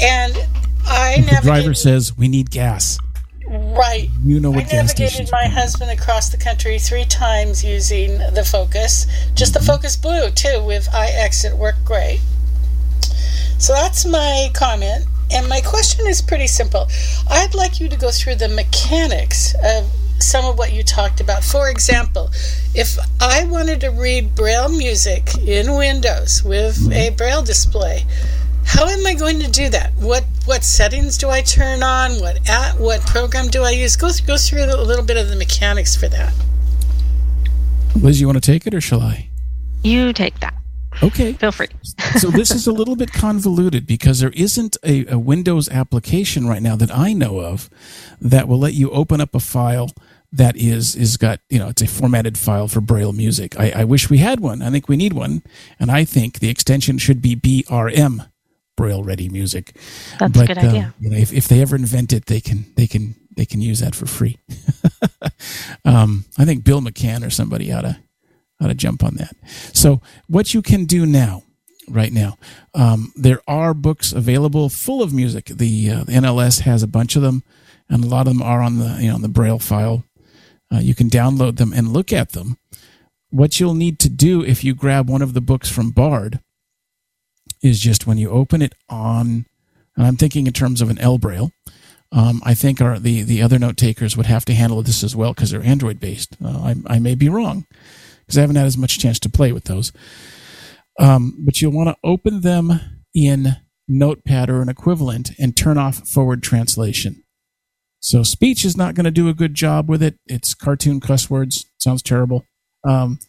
And 0.00 0.37
I 0.87 1.20
the 1.20 1.40
driver 1.42 1.74
says 1.74 2.16
we 2.16 2.28
need 2.28 2.50
gas. 2.50 2.98
right. 3.48 4.09
You 4.24 4.40
know 4.40 4.52
I 4.52 4.57
what 4.57 4.68
gas 4.68 4.98
navigated 4.98 5.31
my 5.33 5.46
husband 5.46 5.90
across 5.90 6.31
the 6.31 6.37
country 6.37 6.78
three 6.78 7.05
times 7.05 7.64
using 7.64 8.18
the 8.18 8.44
Focus. 8.44 9.07
Just 9.35 9.55
the 9.55 9.61
mm-hmm. 9.61 9.66
Focus 9.66 9.96
Blue, 9.96 10.31
too, 10.31 10.62
with 10.64 10.88
iExit 10.88 11.57
worked 11.57 11.85
great. 11.85 12.20
So 13.59 13.74
that's 13.74 14.05
my 14.05 14.50
comment. 14.55 15.07
And 15.31 15.48
my 15.48 15.61
question 15.61 16.07
is 16.07 16.20
pretty 16.20 16.46
simple. 16.46 16.88
I'd 17.31 17.55
like 17.55 17.81
you 17.81 17.88
to 17.88 17.96
go 17.96 18.11
through 18.11 18.35
the 18.35 18.48
mechanics 18.48 19.55
of 19.64 19.90
some 20.18 20.44
of 20.44 20.59
what 20.59 20.72
you 20.72 20.83
talked 20.83 21.20
about. 21.20 21.42
For 21.42 21.68
example, 21.70 22.31
if 22.74 22.98
I 23.20 23.44
wanted 23.44 23.81
to 23.81 23.90
read 23.90 24.35
Braille 24.35 24.68
music 24.68 25.37
in 25.38 25.74
Windows 25.76 26.42
with 26.44 26.76
mm-hmm. 26.78 26.92
a 26.92 27.11
Braille 27.11 27.42
display, 27.42 28.05
how 28.72 28.88
am 28.88 29.04
I 29.06 29.12
going 29.12 29.38
to 29.40 29.50
do 29.50 29.68
that? 29.68 29.92
What 29.96 30.24
what 30.46 30.64
settings 30.64 31.18
do 31.18 31.28
I 31.28 31.42
turn 31.42 31.82
on? 31.82 32.12
What 32.20 32.48
app, 32.48 32.78
what 32.78 33.02
program 33.02 33.48
do 33.48 33.62
I 33.62 33.70
use? 33.70 33.96
Go 33.96 34.08
go 34.26 34.38
through 34.38 34.64
a 34.64 34.80
little 34.80 35.04
bit 35.04 35.18
of 35.18 35.28
the 35.28 35.37
mechanics 35.37 35.94
for 35.94 36.08
that. 36.08 36.32
Liz, 37.94 38.18
you 38.18 38.26
want 38.26 38.42
to 38.42 38.52
take 38.52 38.66
it 38.66 38.74
or 38.74 38.80
shall 38.80 39.02
I? 39.02 39.28
You 39.85 40.14
take 40.14 40.40
that. 40.40 40.54
Okay. 41.02 41.35
Feel 41.35 41.52
free. 41.52 41.68
so 42.18 42.30
this 42.30 42.50
is 42.50 42.66
a 42.66 42.72
little 42.72 42.96
bit 42.96 43.12
convoluted 43.12 43.87
because 43.87 44.20
there 44.20 44.30
isn't 44.30 44.78
a, 44.82 45.06
a 45.06 45.18
Windows 45.18 45.68
application 45.68 46.46
right 46.46 46.62
now 46.62 46.76
that 46.76 46.94
I 46.94 47.12
know 47.12 47.40
of 47.40 47.68
that 48.22 48.48
will 48.48 48.58
let 48.58 48.72
you 48.72 48.90
open 48.90 49.20
up 49.20 49.35
a 49.35 49.40
file 49.40 49.90
that 50.32 50.56
is 50.56 50.96
is 50.96 51.18
got 51.18 51.40
you 51.50 51.58
know 51.58 51.68
it's 51.68 51.82
a 51.82 51.87
formatted 51.87 52.38
file 52.38 52.68
for 52.68 52.80
Braille 52.80 53.12
music. 53.12 53.58
I, 53.61 53.82
I 53.82 53.85
wish 53.85 54.08
we 54.08 54.18
had 54.18 54.40
one. 54.40 54.62
I 54.62 54.70
think 54.70 54.88
we 54.88 54.96
need 54.96 55.12
one, 55.12 55.42
and 55.78 55.90
I 55.90 56.06
think 56.06 56.38
the 56.38 56.48
extension 56.48 56.96
should 56.96 57.20
be 57.20 57.37
BRM, 57.37 58.26
Braille 58.76 59.02
Ready 59.02 59.28
Music. 59.28 59.76
That's 60.18 60.38
a 60.38 60.46
good 60.46 60.58
idea. 60.58 60.94
you 60.98 61.11
know, 61.11 61.16
if, 61.16 61.32
if 61.32 61.48
they 61.48 61.61
ever 61.61 61.76
invent 61.76 62.12
it, 62.12 62.26
they 62.26 62.40
can 62.40 62.72
they 62.76 62.87
can 62.87 63.14
they 63.37 63.44
can 63.44 63.61
use 63.61 63.80
that 63.80 63.94
for 63.94 64.06
free. 64.06 64.38
um, 65.85 66.24
I 66.38 66.44
think 66.44 66.64
Bill 66.64 66.80
McCann 66.80 67.26
or 67.26 67.30
somebody 67.30 67.72
ought 67.72 67.82
to 67.82 67.98
ought 68.61 68.68
to 68.68 68.74
jump 68.74 69.02
on 69.02 69.16
that. 69.16 69.35
So 69.74 70.00
what 70.26 70.54
you 70.54 70.62
can 70.62 70.85
do 70.85 71.04
now, 71.04 71.42
right 71.88 72.12
now, 72.12 72.38
um, 72.74 73.12
there 73.16 73.40
are 73.46 73.74
books 73.74 74.12
available 74.12 74.68
full 74.68 75.02
of 75.02 75.12
music. 75.12 75.46
The, 75.46 75.90
uh, 75.90 76.04
the 76.04 76.12
NLS 76.12 76.61
has 76.61 76.82
a 76.82 76.88
bunch 76.88 77.16
of 77.16 77.22
them, 77.22 77.42
and 77.88 78.04
a 78.04 78.08
lot 78.08 78.26
of 78.26 78.35
them 78.35 78.42
are 78.42 78.62
on 78.62 78.78
the 78.78 78.98
you 79.00 79.08
know 79.08 79.14
on 79.14 79.22
the 79.22 79.28
Braille 79.28 79.58
file. 79.58 80.04
Uh, 80.72 80.78
you 80.78 80.94
can 80.94 81.11
download 81.11 81.56
them 81.56 81.72
and 81.72 81.92
look 81.92 82.12
at 82.12 82.32
them. 82.32 82.56
What 83.30 83.61
you'll 83.61 83.74
need 83.74 83.98
to 84.00 84.08
do 84.08 84.42
if 84.42 84.64
you 84.64 84.74
grab 84.74 85.08
one 85.08 85.22
of 85.22 85.35
the 85.35 85.40
books 85.40 85.68
from 85.68 85.90
Bard 85.90 86.40
is 87.62 87.81
just 87.81 88.07
when 88.07 88.18
you 88.18 88.31
open 88.31 88.62
it 88.62 88.75
on, 88.88 89.46
and 89.96 90.07
I'm 90.07 90.16
thinking 90.16 90.46
in 90.46 90.53
terms 90.53 90.81
of 90.81 90.90
an 90.90 90.96
ElBraille. 90.96 91.51
Um, 92.11 92.42
I 92.44 92.55
think 92.55 92.81
our 92.81 92.98
the 92.98 93.22
the 93.22 93.40
other 93.40 93.59
note 93.59 93.77
takers 93.77 94.16
would 94.16 94.27
have 94.27 94.44
to 94.46 94.55
handle 94.55 94.83
this 94.83 95.03
as 95.03 95.16
well 95.16 95.33
because 95.33 95.51
they're 95.51 95.62
Android 95.62 95.98
based. 95.98 96.37
Uh, 96.44 96.75
I, 96.88 96.96
I 96.96 96.98
may 96.98 97.14
be 97.14 97.29
wrong 97.29 97.66
because 98.20 98.37
I 98.37 98.42
haven't 98.42 98.57
had 98.57 98.66
as 98.66 98.77
much 98.77 98.98
chance 98.98 99.18
to 99.20 99.31
play 99.31 99.53
with 99.53 99.64
those. 99.64 99.92
Um, 100.98 101.42
but 101.44 101.61
you'll 101.61 101.72
want 101.72 101.88
to 101.88 101.96
open 102.05 102.42
them 102.42 102.81
in 103.14 103.57
Notepad 103.88 104.51
or 104.51 104.61
an 104.61 104.68
equivalent 104.68 105.31
and 105.38 105.57
turn 105.57 105.79
off 105.79 106.07
forward 106.07 106.42
translation. 106.42 107.22
So 108.01 108.22
speech 108.22 108.64
is 108.64 108.77
not 108.77 108.94
going 108.94 109.05
to 109.05 109.11
do 109.11 109.29
a 109.29 109.35
good 109.35 109.55
job 109.55 109.88
with 109.88 110.03
it. 110.03 110.16
It's 110.27 110.55
cartoon 110.55 111.01
cuss 111.01 111.31
words. 111.31 111.66
Sounds 111.79 112.03
terrible. 112.03 112.44
Um, 112.85 113.20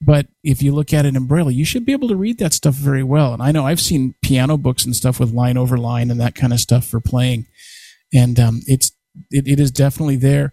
but 0.00 0.28
if 0.42 0.62
you 0.62 0.72
look 0.72 0.92
at 0.94 1.04
it 1.04 1.14
in 1.14 1.26
Braille, 1.26 1.50
you 1.50 1.64
should 1.64 1.84
be 1.84 1.92
able 1.92 2.08
to 2.08 2.16
read 2.16 2.38
that 2.38 2.54
stuff 2.54 2.74
very 2.74 3.02
well. 3.02 3.34
And 3.34 3.42
I 3.42 3.52
know 3.52 3.66
I've 3.66 3.80
seen 3.80 4.14
piano 4.22 4.56
books 4.56 4.84
and 4.84 4.96
stuff 4.96 5.20
with 5.20 5.32
line 5.32 5.58
over 5.58 5.76
line 5.76 6.10
and 6.10 6.20
that 6.20 6.34
kind 6.34 6.52
of 6.52 6.60
stuff 6.60 6.86
for 6.86 7.00
playing, 7.00 7.46
and 8.12 8.38
um, 8.40 8.60
it's 8.66 8.92
it, 9.30 9.46
it 9.46 9.60
is 9.60 9.70
definitely 9.70 10.16
there. 10.16 10.52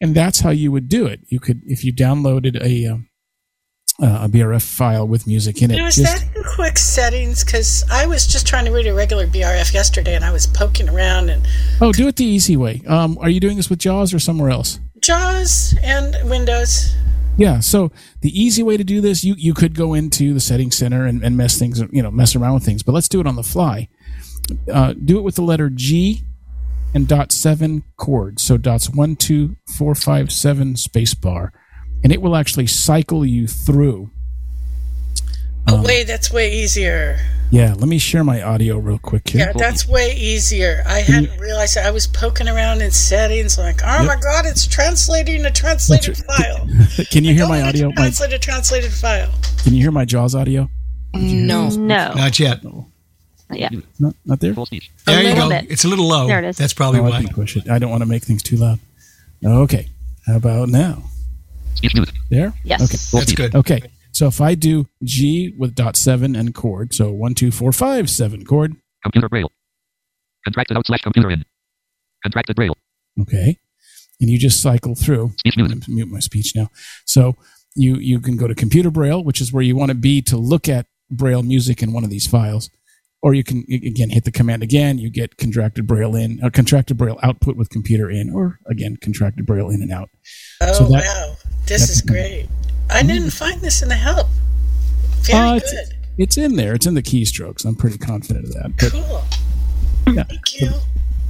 And 0.00 0.14
that's 0.14 0.40
how 0.40 0.50
you 0.50 0.70
would 0.70 0.88
do 0.88 1.06
it. 1.06 1.20
You 1.28 1.40
could 1.40 1.62
if 1.64 1.84
you 1.84 1.92
downloaded 1.92 2.60
a 2.62 2.92
um, 2.92 3.08
uh, 4.02 4.24
a 4.24 4.28
BRF 4.28 4.62
file 4.62 5.06
with 5.06 5.26
music 5.26 5.62
in 5.62 5.70
it. 5.70 5.78
Is 5.78 5.96
just- 5.96 6.24
that 6.26 6.36
in 6.36 6.42
quick 6.42 6.78
settings? 6.78 7.44
Because 7.44 7.84
I 7.90 8.06
was 8.06 8.26
just 8.26 8.46
trying 8.46 8.64
to 8.64 8.72
read 8.72 8.86
a 8.86 8.94
regular 8.94 9.26
BRF 9.26 9.72
yesterday, 9.72 10.14
and 10.14 10.24
I 10.24 10.32
was 10.32 10.46
poking 10.46 10.88
around 10.88 11.30
and 11.30 11.46
oh, 11.80 11.92
do 11.92 12.08
it 12.08 12.16
the 12.16 12.24
easy 12.24 12.56
way. 12.56 12.82
Um, 12.86 13.18
are 13.20 13.30
you 13.30 13.40
doing 13.40 13.56
this 13.56 13.70
with 13.70 13.78
JAWS 13.78 14.12
or 14.14 14.18
somewhere 14.18 14.50
else? 14.50 14.80
JAWS 15.00 15.76
and 15.82 16.16
Windows. 16.28 16.94
Yeah. 17.36 17.60
So 17.60 17.90
the 18.20 18.30
easy 18.40 18.62
way 18.62 18.76
to 18.76 18.84
do 18.84 19.00
this, 19.00 19.24
you 19.24 19.34
you 19.36 19.54
could 19.54 19.74
go 19.74 19.94
into 19.94 20.32
the 20.32 20.40
settings 20.40 20.76
center 20.76 21.04
and, 21.04 21.22
and 21.22 21.36
mess 21.36 21.58
things, 21.58 21.82
you 21.90 22.02
know, 22.02 22.10
mess 22.10 22.36
around 22.36 22.54
with 22.54 22.64
things. 22.64 22.82
But 22.82 22.92
let's 22.92 23.08
do 23.08 23.20
it 23.20 23.26
on 23.26 23.36
the 23.36 23.42
fly. 23.42 23.88
Uh, 24.72 24.92
do 24.92 25.18
it 25.18 25.22
with 25.22 25.34
the 25.36 25.42
letter 25.42 25.70
G 25.70 26.22
and 26.94 27.08
dot 27.08 27.32
seven 27.32 27.82
chord. 27.96 28.38
So 28.38 28.56
dots 28.56 28.88
one, 28.88 29.16
two, 29.16 29.56
four, 29.76 29.94
five, 29.94 30.30
seven 30.30 30.76
space 30.76 31.14
bar, 31.14 31.52
and 32.02 32.12
it 32.12 32.22
will 32.22 32.36
actually 32.36 32.68
cycle 32.68 33.26
you 33.26 33.46
through. 33.46 34.10
Oh, 35.66 35.82
wait, 35.82 36.06
that's 36.06 36.30
way 36.30 36.52
easier. 36.52 37.18
Yeah. 37.54 37.74
Let 37.74 37.88
me 37.88 37.98
share 37.98 38.24
my 38.24 38.42
audio 38.42 38.78
real 38.78 38.98
quick 38.98 39.28
here. 39.28 39.46
Yeah, 39.46 39.52
that's 39.54 39.86
way 39.86 40.14
easier. 40.16 40.82
I 40.86 41.00
hadn't 41.00 41.38
realized 41.38 41.76
that. 41.76 41.86
I 41.86 41.90
was 41.90 42.06
poking 42.06 42.48
around 42.48 42.82
in 42.82 42.90
settings, 42.90 43.56
like, 43.58 43.80
oh 43.84 43.98
Yep. 43.98 44.06
my 44.06 44.16
god, 44.16 44.46
it's 44.46 44.66
translating 44.66 45.44
a 45.44 45.50
translated 45.50 46.16
file. 46.16 46.68
Can 47.10 47.24
you 47.24 47.32
hear 47.34 47.44
oh 47.44 47.48
my 47.48 47.62
audio? 47.62 47.88
to 47.88 47.94
My, 47.94 48.02
Translate 48.02 48.32
a 48.32 48.38
translated 48.38 48.92
file. 48.92 49.30
can 49.62 49.72
you 49.74 49.80
hear 49.82 49.90
my 49.92 50.04
JAWS 50.04 50.34
audio? 50.34 50.68
No. 51.14 51.68
No. 51.70 52.12
Not 52.14 52.38
yet. 52.40 52.60
Yeah. 53.52 53.68
Not, 54.00 54.14
not 54.24 54.40
there. 54.40 54.52
There 55.06 55.22
you 55.22 55.34
go. 55.36 55.48
bit. 55.48 55.66
It's 55.70 55.84
a 55.84 55.88
little 55.88 56.08
low. 56.08 56.26
There 56.26 56.40
it 56.40 56.44
is. 56.48 56.56
That's 56.56 56.72
probably 56.74 57.00
Oh, 57.00 57.04
I 57.06 57.10
why. 57.10 57.20
can 57.24 57.28
push 57.34 57.56
it. 57.56 57.68
I 57.70 57.78
don't 57.78 57.90
want 57.90 58.02
to 58.02 58.06
make 58.08 58.24
things 58.24 58.42
too 58.42 58.56
loud. 58.56 58.80
Okay. 59.44 59.88
How 60.26 60.36
about 60.36 60.68
now? 60.70 61.04
There? 62.30 62.52
Yes. 62.64 62.82
Okay. 62.82 63.20
That's 63.20 63.32
good. 63.32 63.54
Okay. 63.54 63.82
So 64.14 64.26
if 64.28 64.40
I 64.40 64.54
do 64.54 64.88
G 65.02 65.54
with 65.58 65.74
dot 65.74 65.96
seven 65.96 66.34
and 66.36 66.54
chord, 66.54 66.94
so 66.94 67.12
one, 67.12 67.34
two, 67.34 67.50
four, 67.50 67.72
five, 67.72 68.08
seven 68.08 68.44
chord. 68.44 68.76
Computer 69.02 69.28
Braille. 69.28 69.50
Contracted 70.44 70.76
out 70.76 70.86
slash 70.86 71.00
computer 71.02 71.30
in. 71.30 71.44
Contracted 72.22 72.56
Braille. 72.56 72.76
Okay. 73.20 73.58
And 74.20 74.30
you 74.30 74.38
just 74.38 74.62
cycle 74.62 74.94
through. 74.94 75.32
Speech 75.38 75.54
I'm 75.58 75.64
music. 75.64 75.80
gonna 75.86 75.94
mute 75.96 76.08
my 76.08 76.20
speech 76.20 76.52
now. 76.54 76.68
So 77.04 77.36
you 77.74 77.96
you 77.96 78.20
can 78.20 78.36
go 78.36 78.46
to 78.46 78.54
computer 78.54 78.90
braille, 78.90 79.22
which 79.22 79.40
is 79.40 79.52
where 79.52 79.62
you 79.62 79.74
want 79.76 79.90
to 79.90 79.94
be 79.96 80.22
to 80.22 80.36
look 80.36 80.68
at 80.68 80.86
braille 81.10 81.42
music 81.42 81.82
in 81.82 81.92
one 81.92 82.04
of 82.04 82.10
these 82.10 82.26
files. 82.26 82.70
Or 83.20 83.34
you 83.34 83.42
can 83.42 83.64
again 83.70 84.10
hit 84.10 84.24
the 84.24 84.30
command 84.30 84.62
again, 84.62 84.98
you 84.98 85.10
get 85.10 85.38
contracted 85.38 85.86
braille 85.86 86.14
in, 86.14 86.38
or 86.44 86.50
contracted 86.50 86.96
braille 86.98 87.18
output 87.22 87.56
with 87.56 87.70
computer 87.70 88.10
in, 88.10 88.30
or 88.30 88.60
again 88.66 88.96
contracted 89.00 89.44
braille 89.46 89.70
in 89.70 89.82
and 89.82 89.90
out. 89.90 90.10
Oh 90.60 90.72
So 90.74 90.84
that- 90.88 91.04
wow, 91.04 91.36
this 91.66 91.88
is 91.90 92.00
great. 92.02 92.46
I 92.94 93.02
didn't 93.02 93.30
find 93.30 93.60
this 93.60 93.82
in 93.82 93.88
the 93.88 93.94
help. 93.94 94.28
Very 95.22 95.48
Uh, 95.50 95.54
it's, 95.56 95.72
good. 95.72 95.94
it's 96.18 96.36
in 96.38 96.56
there. 96.56 96.74
It's 96.74 96.86
in 96.86 96.94
the 96.94 97.02
keystrokes. 97.02 97.64
I'm 97.64 97.74
pretty 97.74 97.98
confident 97.98 98.46
of 98.46 98.52
that. 98.54 98.72
But 98.78 98.92
Cool. 98.92 100.14
yeah. 100.14 100.22
Thank 100.24 100.60
you. 100.60 100.70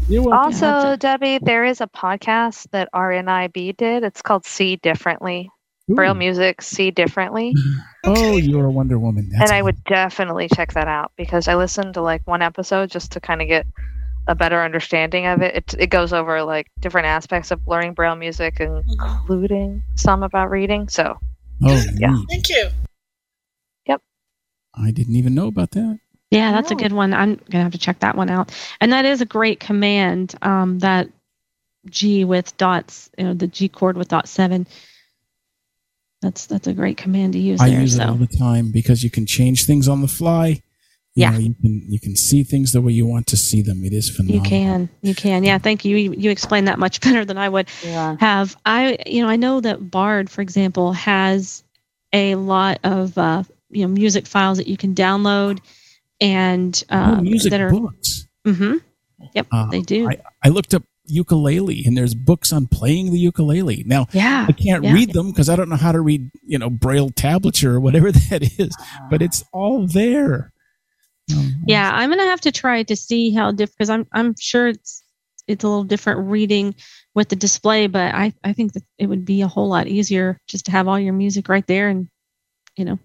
You're. 0.08 0.34
Also, 0.34 0.96
Debbie, 0.96 1.38
there 1.40 1.64
is 1.64 1.80
a 1.80 1.86
podcast 1.86 2.66
that 2.72 2.88
RNIB 2.94 3.76
did. 3.76 4.02
It's 4.04 4.20
called 4.20 4.44
See 4.44 4.76
Differently. 4.76 5.50
Braille 5.88 6.14
Music 6.14 6.60
See 6.62 6.90
Differently. 6.90 7.54
Oh, 8.06 8.36
you're 8.36 8.66
a 8.66 8.70
Wonder 8.70 8.98
Woman. 8.98 9.30
That's 9.30 9.50
and 9.50 9.56
I 9.58 9.62
would 9.62 9.82
definitely 9.84 10.46
check 10.54 10.74
that 10.74 10.88
out 10.88 11.12
because 11.16 11.48
I 11.48 11.54
listened 11.54 11.94
to 11.94 12.02
like 12.02 12.20
one 12.26 12.42
episode 12.42 12.90
just 12.90 13.12
to 13.12 13.20
kind 13.20 13.40
of 13.40 13.48
get 13.48 13.66
a 14.26 14.34
better 14.34 14.60
understanding 14.62 15.24
of 15.24 15.40
it. 15.40 15.54
It 15.54 15.74
it 15.78 15.86
goes 15.86 16.12
over 16.12 16.42
like 16.42 16.66
different 16.80 17.06
aspects 17.06 17.50
of 17.50 17.66
learning 17.66 17.94
braille 17.94 18.14
music, 18.16 18.60
including 18.60 19.82
some 19.94 20.22
about 20.22 20.50
reading. 20.50 20.86
So 20.88 21.18
Oh, 21.62 21.84
Yeah. 21.96 22.12
neat. 22.12 22.26
Thank 22.30 22.48
you. 22.50 22.68
Yep. 23.86 24.02
I 24.74 24.90
didn't 24.90 25.16
even 25.16 25.34
know 25.34 25.46
about 25.46 25.70
that. 25.72 25.98
Yeah, 26.30 26.50
that's 26.52 26.72
a 26.72 26.74
good 26.74 26.92
one. 26.92 27.14
I'm 27.14 27.36
gonna 27.50 27.62
have 27.62 27.72
to 27.72 27.78
check 27.78 28.00
that 28.00 28.16
one 28.16 28.28
out. 28.28 28.50
And 28.80 28.92
that 28.92 29.04
is 29.04 29.20
a 29.20 29.26
great 29.26 29.60
command. 29.60 30.34
Um, 30.42 30.80
that 30.80 31.08
G 31.88 32.24
with 32.24 32.56
dots, 32.56 33.08
you 33.16 33.24
know, 33.24 33.34
the 33.34 33.46
G 33.46 33.68
chord 33.68 33.96
with 33.96 34.08
dot 34.08 34.26
seven. 34.28 34.66
That's 36.22 36.46
that's 36.46 36.66
a 36.66 36.72
great 36.72 36.96
command 36.96 37.34
to 37.34 37.38
use 37.38 37.60
I 37.60 37.68
there. 37.70 37.80
use 37.82 37.96
it 37.96 38.02
all 38.02 38.14
the 38.16 38.26
time 38.26 38.70
because 38.72 39.04
you 39.04 39.10
can 39.10 39.26
change 39.26 39.64
things 39.66 39.86
on 39.86 40.00
the 40.00 40.08
fly. 40.08 40.62
You 41.16 41.22
Yeah. 41.22 41.30
know, 41.30 41.38
you 41.38 41.54
can 41.54 41.82
you 41.88 42.00
can 42.00 42.16
see 42.16 42.42
things 42.42 42.72
the 42.72 42.80
way 42.80 42.92
you 42.92 43.06
want 43.06 43.26
to 43.28 43.36
see 43.36 43.62
them. 43.62 43.84
It 43.84 43.92
is 43.92 44.10
phenomenal 44.10 44.44
you 44.44 44.48
can, 44.50 44.88
you 45.02 45.14
can. 45.14 45.44
Yeah, 45.44 45.58
thank 45.58 45.84
you. 45.84 45.96
You, 45.96 46.12
you 46.12 46.30
explained 46.30 46.66
that 46.68 46.78
much 46.78 47.00
better 47.06 47.24
than 47.24 47.38
I 47.38 47.48
would 47.48 47.68
Yeah. 47.84 48.16
have. 48.18 48.56
I, 48.66 48.98
you 49.06 49.22
know, 49.22 49.28
I 49.28 49.36
know 49.36 49.60
that 49.60 49.90
Bard, 49.90 50.28
for 50.28 50.42
example, 50.42 50.92
has 50.92 51.62
a 52.12 52.34
lot 52.34 52.78
of 52.84 53.16
uh, 53.16 53.44
you 53.70 53.82
know 53.82 53.88
music 53.88 54.26
files 54.26 54.58
that 54.58 54.66
you 54.66 54.76
can 54.76 54.94
download 54.94 55.60
and 56.20 56.82
uh, 56.90 57.16
oh, 57.18 57.22
music 57.22 57.50
that 57.50 57.60
are. 57.60 57.70
books. 57.70 58.26
mm-hmm 58.46 58.76
Yep, 59.34 59.46
Uh, 59.52 59.70
they 59.70 59.80
do. 59.80 60.08
I, 60.08 60.18
I 60.42 60.48
looked 60.50 60.74
up 60.74 60.82
ukulele 61.06 61.82
and 61.86 61.96
there's 61.96 62.14
books 62.14 62.52
on 62.52 62.66
playing 62.66 63.10
the 63.12 63.18
ukulele. 63.18 63.82
Now 63.86 64.06
yeah, 64.12 64.46
I 64.48 64.52
can't 64.52 64.84
yeah. 64.84 64.92
read 64.92 65.12
them 65.12 65.30
because 65.30 65.48
I 65.48 65.56
don't 65.56 65.68
know 65.68 65.76
how 65.76 65.92
to 65.92 66.00
read, 66.00 66.30
you 66.44 66.58
know, 66.58 66.70
braille 66.70 67.10
tablature 67.10 67.72
or 67.74 67.80
whatever 67.80 68.10
that 68.30 68.42
is, 68.58 68.76
but 69.10 69.22
it's 69.22 69.44
all 69.52 69.86
there. 69.86 70.52
Um, 71.32 71.64
Yeah, 71.66 71.90
I'm 71.92 72.10
gonna 72.10 72.24
have 72.24 72.40
to 72.42 72.52
try 72.52 72.82
to 72.82 72.96
see 72.96 73.30
how 73.32 73.50
different 73.52 73.78
because 73.78 73.90
I'm 73.90 74.06
I'm 74.12 74.34
sure 74.38 74.68
it's 74.68 75.02
it's 75.46 75.64
a 75.64 75.68
little 75.68 75.84
different 75.84 76.28
reading 76.28 76.74
with 77.14 77.28
the 77.28 77.36
display, 77.36 77.86
but 77.86 78.14
I 78.14 78.32
I 78.42 78.52
think 78.52 78.72
that 78.74 78.82
it 78.98 79.06
would 79.06 79.24
be 79.24 79.42
a 79.42 79.48
whole 79.48 79.68
lot 79.68 79.86
easier 79.86 80.38
just 80.46 80.66
to 80.66 80.72
have 80.72 80.88
all 80.88 80.98
your 80.98 81.12
music 81.14 81.48
right 81.48 81.66
there 81.66 81.88
and 81.88 82.08
you 82.76 82.84
know 82.84 82.98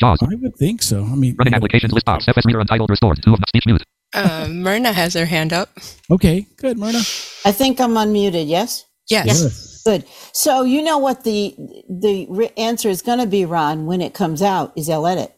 JAWS. 0.00 0.18
I 0.22 0.34
would 0.36 0.56
think 0.56 0.82
so. 0.82 1.04
I 1.04 1.14
mean, 1.14 1.34
Running 1.38 1.54
applications 1.54 1.92
list 1.92 2.06
box. 2.06 2.26
FS 2.26 2.46
Reader 2.46 2.60
Untitled 2.60 2.88
restored. 2.90 3.22
Two 3.22 3.34
of 3.34 3.40
speech 3.48 3.66
mute. 3.66 3.82
Uh, 4.14 4.48
Myrna 4.50 4.92
has 4.92 5.14
her 5.14 5.26
hand 5.26 5.52
up. 5.52 5.68
okay, 6.10 6.46
good, 6.56 6.78
Myrna. 6.78 6.98
I 7.44 7.52
think 7.52 7.80
I'm 7.80 7.94
unmuted. 7.94 8.48
Yes. 8.48 8.86
Yes. 9.08 9.82
Good. 9.84 10.04
So 10.32 10.62
you 10.62 10.82
know 10.82 10.98
what 10.98 11.24
the 11.24 11.54
the 11.88 12.50
answer 12.56 12.88
is 12.88 13.02
going 13.02 13.18
to 13.18 13.26
be, 13.26 13.44
Ron, 13.44 13.86
when 13.86 14.00
it 14.00 14.14
comes 14.14 14.42
out 14.42 14.72
is 14.76 14.88
I'll 14.88 15.06
edit. 15.06 15.34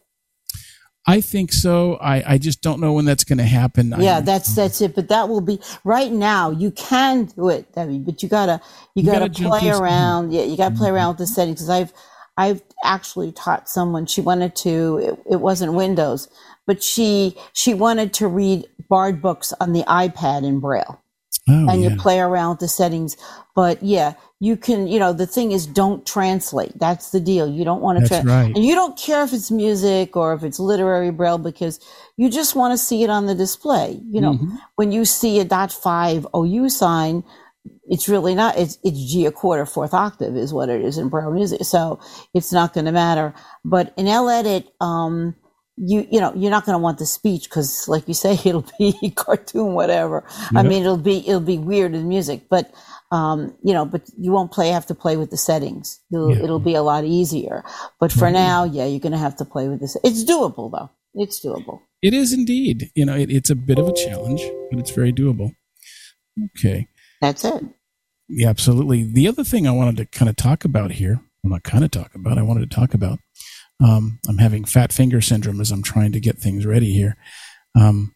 I 1.07 1.21
think 1.21 1.53
so. 1.53 1.97
I, 1.97 2.35
I 2.35 2.39
just 2.39 2.63
don't 2.63 2.81
know 2.81 2.93
when 2.93 3.05
that's 3.05 3.25
going 3.25 3.39
to 3.39 3.45
happen. 3.45 3.93
Yeah, 3.99 4.21
that's 4.21 4.55
that's 4.55 4.81
it. 4.81 4.95
But 4.95 5.09
that 5.09 5.29
will 5.29 5.41
be 5.41 5.61
right 5.83 6.13
now. 6.13 6.51
You 6.51 6.71
can 6.71 7.25
do 7.25 7.49
it, 7.49 7.67
but 7.75 8.23
you 8.23 8.29
gotta 8.29 8.61
you, 8.95 9.03
You 9.03 9.11
gotta, 9.11 9.29
gotta 9.29 9.59
play 9.59 9.71
around. 9.71 10.33
Yeah, 10.33 10.43
you 10.43 10.57
gotta 10.57 10.77
play 10.77 10.89
mm-hmm. 10.89 10.97
around 10.97 11.09
with 11.09 11.19
the 11.19 11.27
settings. 11.27 11.57
Because 11.57 11.71
I've 11.71 11.93
I've 12.37 12.63
actually 12.85 13.33
taught 13.33 13.69
someone. 13.69 14.07
She 14.07 14.21
wanted 14.21 14.55
to. 14.57 14.99
It, 14.99 15.33
it 15.33 15.41
wasn't 15.41 15.73
Windows, 15.73 16.29
but 16.67 16.83
she 16.85 17.37
she 17.53 17.75
wanted 17.75 18.15
to 18.15 18.29
read 18.29 18.67
Bard 18.89 19.21
books 19.21 19.53
on 19.61 19.73
the 19.73 19.83
iPad 19.83 20.45
in 20.45 20.61
Braille. 20.61 21.02
Oh, 21.49 21.69
and 21.71 21.83
yeah. 21.83 21.91
you 21.91 21.97
play 21.97 22.21
around 22.21 22.51
with 22.51 22.61
the 22.61 22.69
settings. 22.69 23.17
But 23.55 23.83
yeah, 23.83 24.15
you 24.41 24.57
can, 24.57 24.87
you 24.89 24.99
know, 24.99 25.13
the 25.13 25.27
thing 25.27 25.53
is 25.53 25.67
don't 25.67 26.07
translate. 26.07 26.79
That's 26.79 27.11
the 27.11 27.21
deal. 27.21 27.49
You 27.49 27.65
don't 27.65 27.83
want 27.83 28.01
to 28.01 28.09
translate. 28.09 28.35
right. 28.47 28.57
And 28.57 28.65
you 28.65 28.75
don't 28.75 28.99
care 28.99 29.23
if 29.25 29.33
it's 29.33 29.51
music 29.51 30.17
or 30.17 30.35
if 30.35 30.43
it's 30.43 30.59
literary 30.59 31.11
braille 31.11 31.39
because 31.39 31.79
you 32.17 32.29
just 32.31 32.57
want 32.57 32.73
to 32.73 32.79
see 32.79 33.05
it 33.05 33.11
on 33.11 33.27
the 33.27 33.35
display. 33.35 34.01
You 34.09 34.21
know, 34.21 34.33
Mhm. 34.35 34.59
when 34.77 34.93
you 34.93 35.05
see 35.05 35.41
a 35.41 35.45
dot 35.45 35.73
five 35.73 36.27
OU 36.35 36.69
sign, 36.71 37.25
it's 37.89 38.09
really 38.09 38.35
not, 38.35 38.57
it's, 38.59 38.79
it's 38.83 38.99
G 39.13 39.27
a 39.27 39.31
quarter 39.33 39.67
fourth 39.67 39.95
octave 39.95 40.37
is 40.37 40.53
what 40.53 40.69
it 40.69 40.83
is 40.83 40.99
in 40.99 41.09
braille 41.09 41.31
music. 41.31 41.65
So 41.65 42.01
it's 42.35 42.53
not 42.53 42.73
going 42.73 42.87
to 42.87 42.93
matter. 42.93 43.35
But 43.65 43.93
in 43.97 44.09
L 44.09 44.29
edit, 44.29 44.69
um, 44.81 45.35
you 45.91 45.99
you 46.13 46.21
know 46.23 46.33
you're 46.41 46.51
not 46.57 46.65
going 46.67 46.75
to 46.79 46.83
want 46.87 46.99
the 46.99 47.07
speech 47.19 47.45
because 47.49 47.71
like 47.89 48.07
you 48.07 48.15
say 48.15 48.33
it'll 48.49 48.65
be 48.79 48.93
cartoon 49.17 49.75
whatever 49.75 50.25
i 50.55 50.63
mean 50.63 50.83
it'll 50.83 50.97
be 51.11 51.17
it'll 51.29 51.41
be 51.55 51.59
weird 51.59 51.93
in 51.95 52.09
music 52.09 52.39
but 52.49 52.65
um 53.11 53.39
you 53.69 53.75
know 53.77 53.85
but 53.85 54.03
you 54.25 54.31
won't 54.37 54.53
play 54.53 54.69
have 54.69 54.87
to 54.87 54.95
play 54.95 55.17
with 55.17 55.31
the 55.31 55.37
settings 55.37 56.01
it'll, 56.13 56.31
Yeah. 56.31 56.45
it'll 56.45 56.67
be 56.73 56.77
a 56.77 56.83
lot 56.83 57.05
easier 57.05 57.57
but 58.01 58.11
for 58.13 58.27
Right. 58.27 58.33
now 58.45 58.59
yeah 58.77 58.87
you're 58.87 59.01
going 59.07 59.19
to 59.21 59.25
have 59.27 59.37
to 59.43 59.45
play 59.45 59.67
with 59.69 59.81
this 59.81 59.97
it's 60.05 60.23
doable 60.25 60.71
though 60.71 60.91
it's 61.15 61.45
doable 61.45 61.81
It 62.01 62.15
is 62.15 62.33
indeed. 62.33 62.91
You 62.95 63.05
know, 63.07 63.17
it, 63.23 63.31
it's 63.31 63.51
a 63.51 63.55
bit 63.55 63.79
of 63.79 63.87
a 63.87 63.93
challenge, 64.05 64.43
but 64.71 64.79
it's 64.81 64.91
very 65.01 65.13
doable. 65.13 65.49
Okay. 66.57 66.89
that's 67.21 67.45
it 67.45 67.63
Yeah, 68.29 68.49
absolutely. 68.49 69.05
The 69.05 69.29
other 69.29 69.45
thing 69.45 69.67
I 69.69 69.73
wanted 69.81 69.97
to 69.99 70.07
kind 70.19 70.29
of 70.31 70.37
talk 70.37 70.65
about 70.65 70.93
here, 70.93 71.21
i'm 71.45 71.51
not 71.51 71.63
kind 71.65 71.85
of 71.85 71.91
talk 71.91 72.15
about, 72.15 72.39
I 72.39 72.43
wanted 72.43 72.69
to 72.71 72.75
talk 72.81 72.95
about. 72.95 73.19
Um, 73.83 74.21
I'm 74.29 74.39
having 74.39 74.65
fat 74.65 74.93
finger 74.93 75.21
syndrome 75.21 75.61
as 75.61 75.71
I'm 75.71 75.83
trying 75.83 76.13
to 76.13 76.21
get 76.21 76.39
things 76.39 76.67
ready 76.67 76.93
here. 76.93 77.17
Um, 77.75 78.15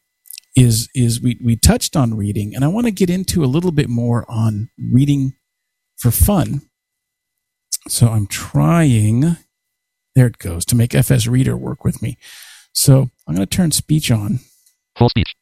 is 0.55 0.89
is 0.95 1.21
we 1.21 1.39
we 1.43 1.57
touched 1.57 1.97
on 1.97 2.17
reading, 2.17 2.55
and 2.55 2.65
I 2.65 2.69
want 2.69 2.87
to 2.87 2.91
get 2.93 3.11
into 3.11 3.45
a 3.45 3.47
little 3.47 3.73
bit 3.73 3.89
more 3.89 4.25
on 4.29 4.71
reading 4.79 5.35
for 5.97 6.11
fun. 6.11 6.63
So 7.89 8.09
I'm 8.09 8.27
trying. 8.27 9.37
There 10.15 10.27
it 10.27 10.39
goes 10.39 10.65
to 10.67 10.77
make 10.77 10.95
FS 10.95 11.27
Reader 11.27 11.57
work 11.57 11.85
with 11.85 12.01
me. 12.01 12.17
So 12.73 13.11
I'm 13.27 13.35
going 13.35 13.47
to 13.47 13.57
turn 13.57 13.71
speech 13.71 14.11
on. 14.11 14.41
Full 14.97 15.11
speech. 15.11 15.35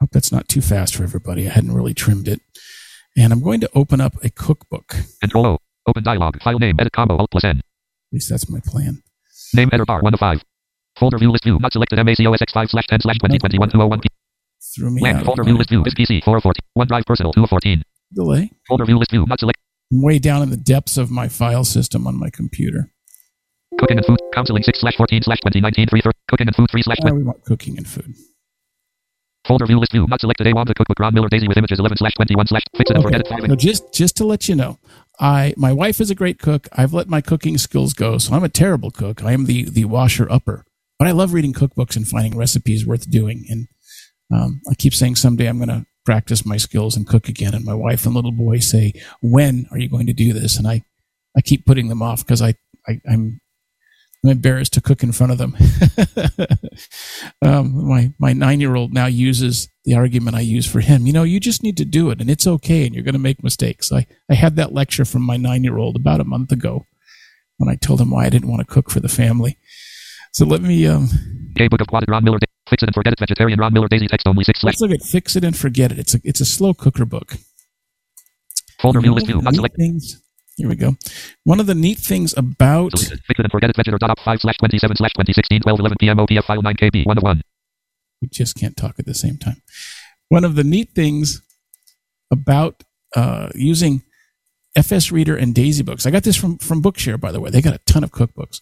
Hope 0.00 0.10
that's 0.10 0.32
not 0.32 0.48
too 0.48 0.60
fast 0.60 0.96
for 0.96 1.04
everybody. 1.04 1.46
I 1.46 1.50
hadn't 1.50 1.74
really 1.74 1.94
trimmed 1.94 2.26
it. 2.26 2.40
And 3.16 3.32
I'm 3.32 3.42
going 3.42 3.60
to 3.60 3.70
open 3.74 4.00
up 4.00 4.14
a 4.22 4.30
cookbook. 4.30 4.96
Control 5.20 5.46
O. 5.46 5.58
Open 5.86 6.02
dialog. 6.02 6.40
File 6.42 6.58
name. 6.58 6.76
Edit 6.78 6.92
combo. 6.92 7.16
Alt 7.16 7.30
plus 7.30 7.44
N. 7.44 7.58
At 7.58 7.64
least 8.12 8.30
that's 8.30 8.50
my 8.50 8.60
plan. 8.64 9.02
Name 9.54 9.68
header 9.70 9.84
bar 9.84 10.02
1 10.02 10.14
of 10.14 10.20
5. 10.20 10.42
Folder 10.98 11.18
view 11.18 11.30
list 11.30 11.44
view. 11.44 11.58
Not 11.60 11.72
selected 11.72 11.98
MACOSX 11.98 12.52
5 12.52 12.70
slash 12.70 12.86
10 12.88 13.00
slash 13.02 13.16
2021 13.16 13.70
201 13.70 14.00
P. 14.00 14.08
Threw 14.74 14.90
me 14.90 15.02
Land. 15.02 15.18
out. 15.18 15.24
Folder 15.26 15.44
view 15.44 15.56
list 15.56 15.70
view. 15.70 15.84
Is 15.84 15.94
PC 15.94 16.22
4 16.24 16.36
of 16.38 16.42
14. 16.42 16.60
OneDrive 16.76 17.06
personal 17.06 17.32
2 17.32 17.44
of 17.44 17.50
14. 17.50 17.82
Delay. 18.14 18.50
Folder 18.68 18.84
view 18.84 18.98
list 18.98 19.10
view. 19.10 19.24
Not 19.26 19.38
select. 19.40 19.58
I'm 19.92 20.02
way 20.02 20.18
down 20.18 20.42
in 20.42 20.50
the 20.50 20.56
depths 20.56 20.96
of 20.98 21.10
my 21.10 21.28
file 21.28 21.64
system 21.64 22.06
on 22.06 22.18
my 22.18 22.30
computer. 22.30 22.92
Cooking 23.78 23.96
and 23.98 24.06
food. 24.06 24.18
Counseling 24.34 24.62
6 24.62 24.80
slash 24.80 24.96
14 24.96 25.22
slash 25.22 25.38
2019 25.40 25.88
3 25.88 26.00
Cooking 26.28 26.46
and 26.48 26.56
food 26.56 26.70
3 26.70 26.82
slash 26.82 26.96
Oh, 27.04 27.14
we 27.14 27.22
want 27.22 27.44
cooking 27.44 27.76
and 27.78 27.86
food. 27.88 28.14
Folder 29.46 29.66
view 29.66 29.78
list 29.78 29.92
view. 29.92 30.06
Not 30.08 30.20
selected 30.20 30.46
A1. 30.46 30.66
The 30.66 30.74
cookbook. 30.74 30.98
Ron 30.98 31.14
Miller 31.14 31.28
Daisy 31.28 31.48
with 31.48 31.56
images 31.56 31.78
11 31.78 31.96
slash 31.98 32.12
21 32.14 32.48
slash. 32.48 32.62
Fix 32.76 32.90
it 32.90 32.96
and 32.96 33.04
forget 33.04 33.20
it. 33.20 33.32
Okay. 33.32 33.46
5. 33.48 33.56
Just 33.58 33.94
just 33.94 34.16
to 34.16 34.24
let 34.26 34.48
you 34.48 34.54
know, 34.56 34.78
I 35.20 35.54
my 35.56 35.72
wife 35.72 36.00
is 36.00 36.10
a 36.10 36.14
great 36.14 36.38
cook. 36.38 36.68
I've 36.72 36.92
let 36.92 37.08
my 37.08 37.20
cooking 37.20 37.58
skills 37.58 37.92
go, 37.92 38.18
so 38.18 38.34
I'm 38.34 38.44
a 38.44 38.48
terrible 38.48 38.90
cook. 38.90 39.22
I 39.24 39.32
am 39.32 39.46
the 39.46 39.68
the 39.68 39.84
washer 39.84 40.30
upper, 40.30 40.64
but 40.98 41.08
I 41.08 41.12
love 41.12 41.32
reading 41.32 41.52
cookbooks 41.52 41.96
and 41.96 42.06
finding 42.06 42.36
recipes 42.36 42.86
worth 42.86 43.10
doing. 43.10 43.44
And 43.48 43.68
um, 44.32 44.60
I 44.70 44.74
keep 44.74 44.94
saying 44.94 45.16
someday 45.16 45.46
I'm 45.46 45.58
going 45.58 45.68
to 45.68 45.86
practice 46.04 46.46
my 46.46 46.56
skills 46.56 46.96
and 46.96 47.06
cook 47.06 47.28
again. 47.28 47.54
And 47.54 47.64
my 47.64 47.74
wife 47.74 48.06
and 48.06 48.14
little 48.14 48.32
boy 48.32 48.58
say, 48.58 48.92
"When 49.20 49.66
are 49.70 49.78
you 49.78 49.88
going 49.88 50.06
to 50.06 50.12
do 50.12 50.32
this?" 50.32 50.56
And 50.56 50.68
I 50.68 50.82
I 51.36 51.40
keep 51.40 51.66
putting 51.66 51.88
them 51.88 52.02
off 52.02 52.24
because 52.24 52.42
I, 52.42 52.54
I 52.86 53.00
I'm 53.08 53.40
I'm 54.24 54.30
embarrassed 54.30 54.72
to 54.72 54.80
cook 54.80 55.02
in 55.02 55.12
front 55.12 55.32
of 55.32 55.38
them. 55.38 55.56
um, 57.42 57.86
my 57.86 58.12
my 58.18 58.32
nine 58.32 58.60
year 58.60 58.74
old 58.74 58.92
now 58.92 59.06
uses 59.06 59.68
the 59.84 59.94
argument 59.94 60.36
I 60.36 60.40
use 60.40 60.66
for 60.66 60.80
him. 60.80 61.06
You 61.06 61.12
know, 61.12 61.22
you 61.22 61.38
just 61.38 61.62
need 61.62 61.76
to 61.76 61.84
do 61.84 62.10
it, 62.10 62.20
and 62.20 62.28
it's 62.28 62.46
okay, 62.46 62.84
and 62.84 62.94
you're 62.94 63.04
going 63.04 63.12
to 63.12 63.20
make 63.20 63.44
mistakes. 63.44 63.92
I 63.92 64.06
I 64.28 64.34
had 64.34 64.56
that 64.56 64.72
lecture 64.72 65.04
from 65.04 65.22
my 65.22 65.36
nine 65.36 65.62
year 65.62 65.78
old 65.78 65.94
about 65.96 66.20
a 66.20 66.24
month 66.24 66.50
ago 66.50 66.84
when 67.58 67.68
I 67.68 67.76
told 67.76 68.00
him 68.00 68.10
why 68.10 68.26
I 68.26 68.30
didn't 68.30 68.48
want 68.48 68.60
to 68.60 68.72
cook 68.72 68.90
for 68.90 69.00
the 69.00 69.08
family. 69.08 69.56
So 70.32 70.44
let 70.44 70.62
me 70.62 70.86
um, 70.86 71.08
book 71.70 71.80
of 71.80 71.86
quad 71.86 72.04
Ron 72.08 72.24
Miller. 72.24 72.38
Fix 72.68 72.82
it 72.82 72.88
and 72.88 72.94
forget 72.94 73.12
it. 73.12 73.18
Vegetarian 73.20 73.58
Ron 73.58 73.72
Miller 73.72 73.88
Daisy 73.88 74.08
text 74.08 74.26
only 74.26 74.44
6 74.44 74.62
let's 74.62 74.80
look 74.80 74.90
at 74.90 75.02
fix 75.02 75.36
it 75.36 75.44
and 75.44 75.56
forget 75.56 75.90
it. 75.90 75.98
It's 75.98 76.14
a 76.14 76.20
it's 76.24 76.40
a 76.40 76.44
slow 76.44 76.74
cooker 76.74 77.04
book. 77.04 77.36
Folder 78.80 79.00
view 79.00 79.14
list 79.14 79.26
view. 79.26 79.36
the 79.36 79.42
Not 79.42 79.54
select. 79.54 79.76
things. 79.76 80.22
Here 80.58 80.68
we 80.68 80.74
go. 80.74 80.96
One 81.44 81.60
of 81.60 81.66
the 81.66 81.74
neat 81.74 81.98
things 81.98 82.34
about 82.36 82.90
Deleted. 82.90 83.20
Fix 83.28 83.38
it 83.38 83.44
and 83.44 83.52
forget 83.52 83.70
it. 83.70 84.00
Dot 84.00 84.18
5 84.18 84.40
slash 84.40 84.56
27 84.58 84.96
slash 84.96 85.12
2016 85.12 85.60
12 85.60 85.78
11 85.78 85.96
p.m. 86.00 86.16
OPF 86.18 86.44
file 86.44 86.62
9 86.62 86.74
KB 86.74 87.06
1 87.06 87.16
of 87.16 87.22
1. 87.22 87.42
we 88.20 88.28
just 88.28 88.56
can't 88.56 88.76
talk 88.76 88.98
at 88.98 89.06
the 89.06 89.14
same 89.14 89.38
time. 89.38 89.62
One 90.30 90.44
of 90.44 90.56
the 90.56 90.64
neat 90.64 90.90
things 90.96 91.42
about 92.32 92.82
uh, 93.14 93.50
using 93.54 94.02
FS 94.74 95.12
Reader 95.12 95.36
and 95.36 95.54
Daisy 95.54 95.84
Books, 95.84 96.06
I 96.06 96.10
got 96.10 96.24
this 96.24 96.36
from 96.36 96.58
from 96.58 96.82
Bookshare, 96.82 97.20
by 97.20 97.30
the 97.30 97.40
way. 97.40 97.50
They 97.50 97.62
got 97.62 97.74
a 97.74 97.80
ton 97.86 98.02
of 98.02 98.10
cookbooks. 98.10 98.60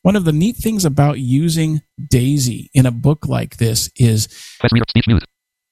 One 0.00 0.16
of 0.16 0.24
the 0.24 0.32
neat 0.32 0.56
things 0.56 0.86
about 0.86 1.18
using 1.18 1.82
Daisy 2.10 2.70
in 2.72 2.86
a 2.86 2.90
book 2.90 3.26
like 3.28 3.58
this 3.58 3.90
is, 3.96 4.28
Press 4.60 4.72
reader. 4.72 4.84
Speech 4.88 5.06
mute. 5.08 5.24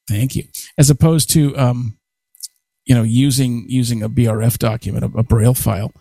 thank 0.06 0.36
you, 0.36 0.44
as 0.76 0.90
opposed 0.90 1.30
to 1.30 1.56
um, 1.56 1.98
you 2.84 2.94
know 2.94 3.02
using 3.02 3.64
using 3.68 4.02
a 4.02 4.08
BRF 4.08 4.58
document, 4.58 5.04
a, 5.04 5.18
a 5.18 5.22
Braille 5.22 5.54
file, 5.54 5.92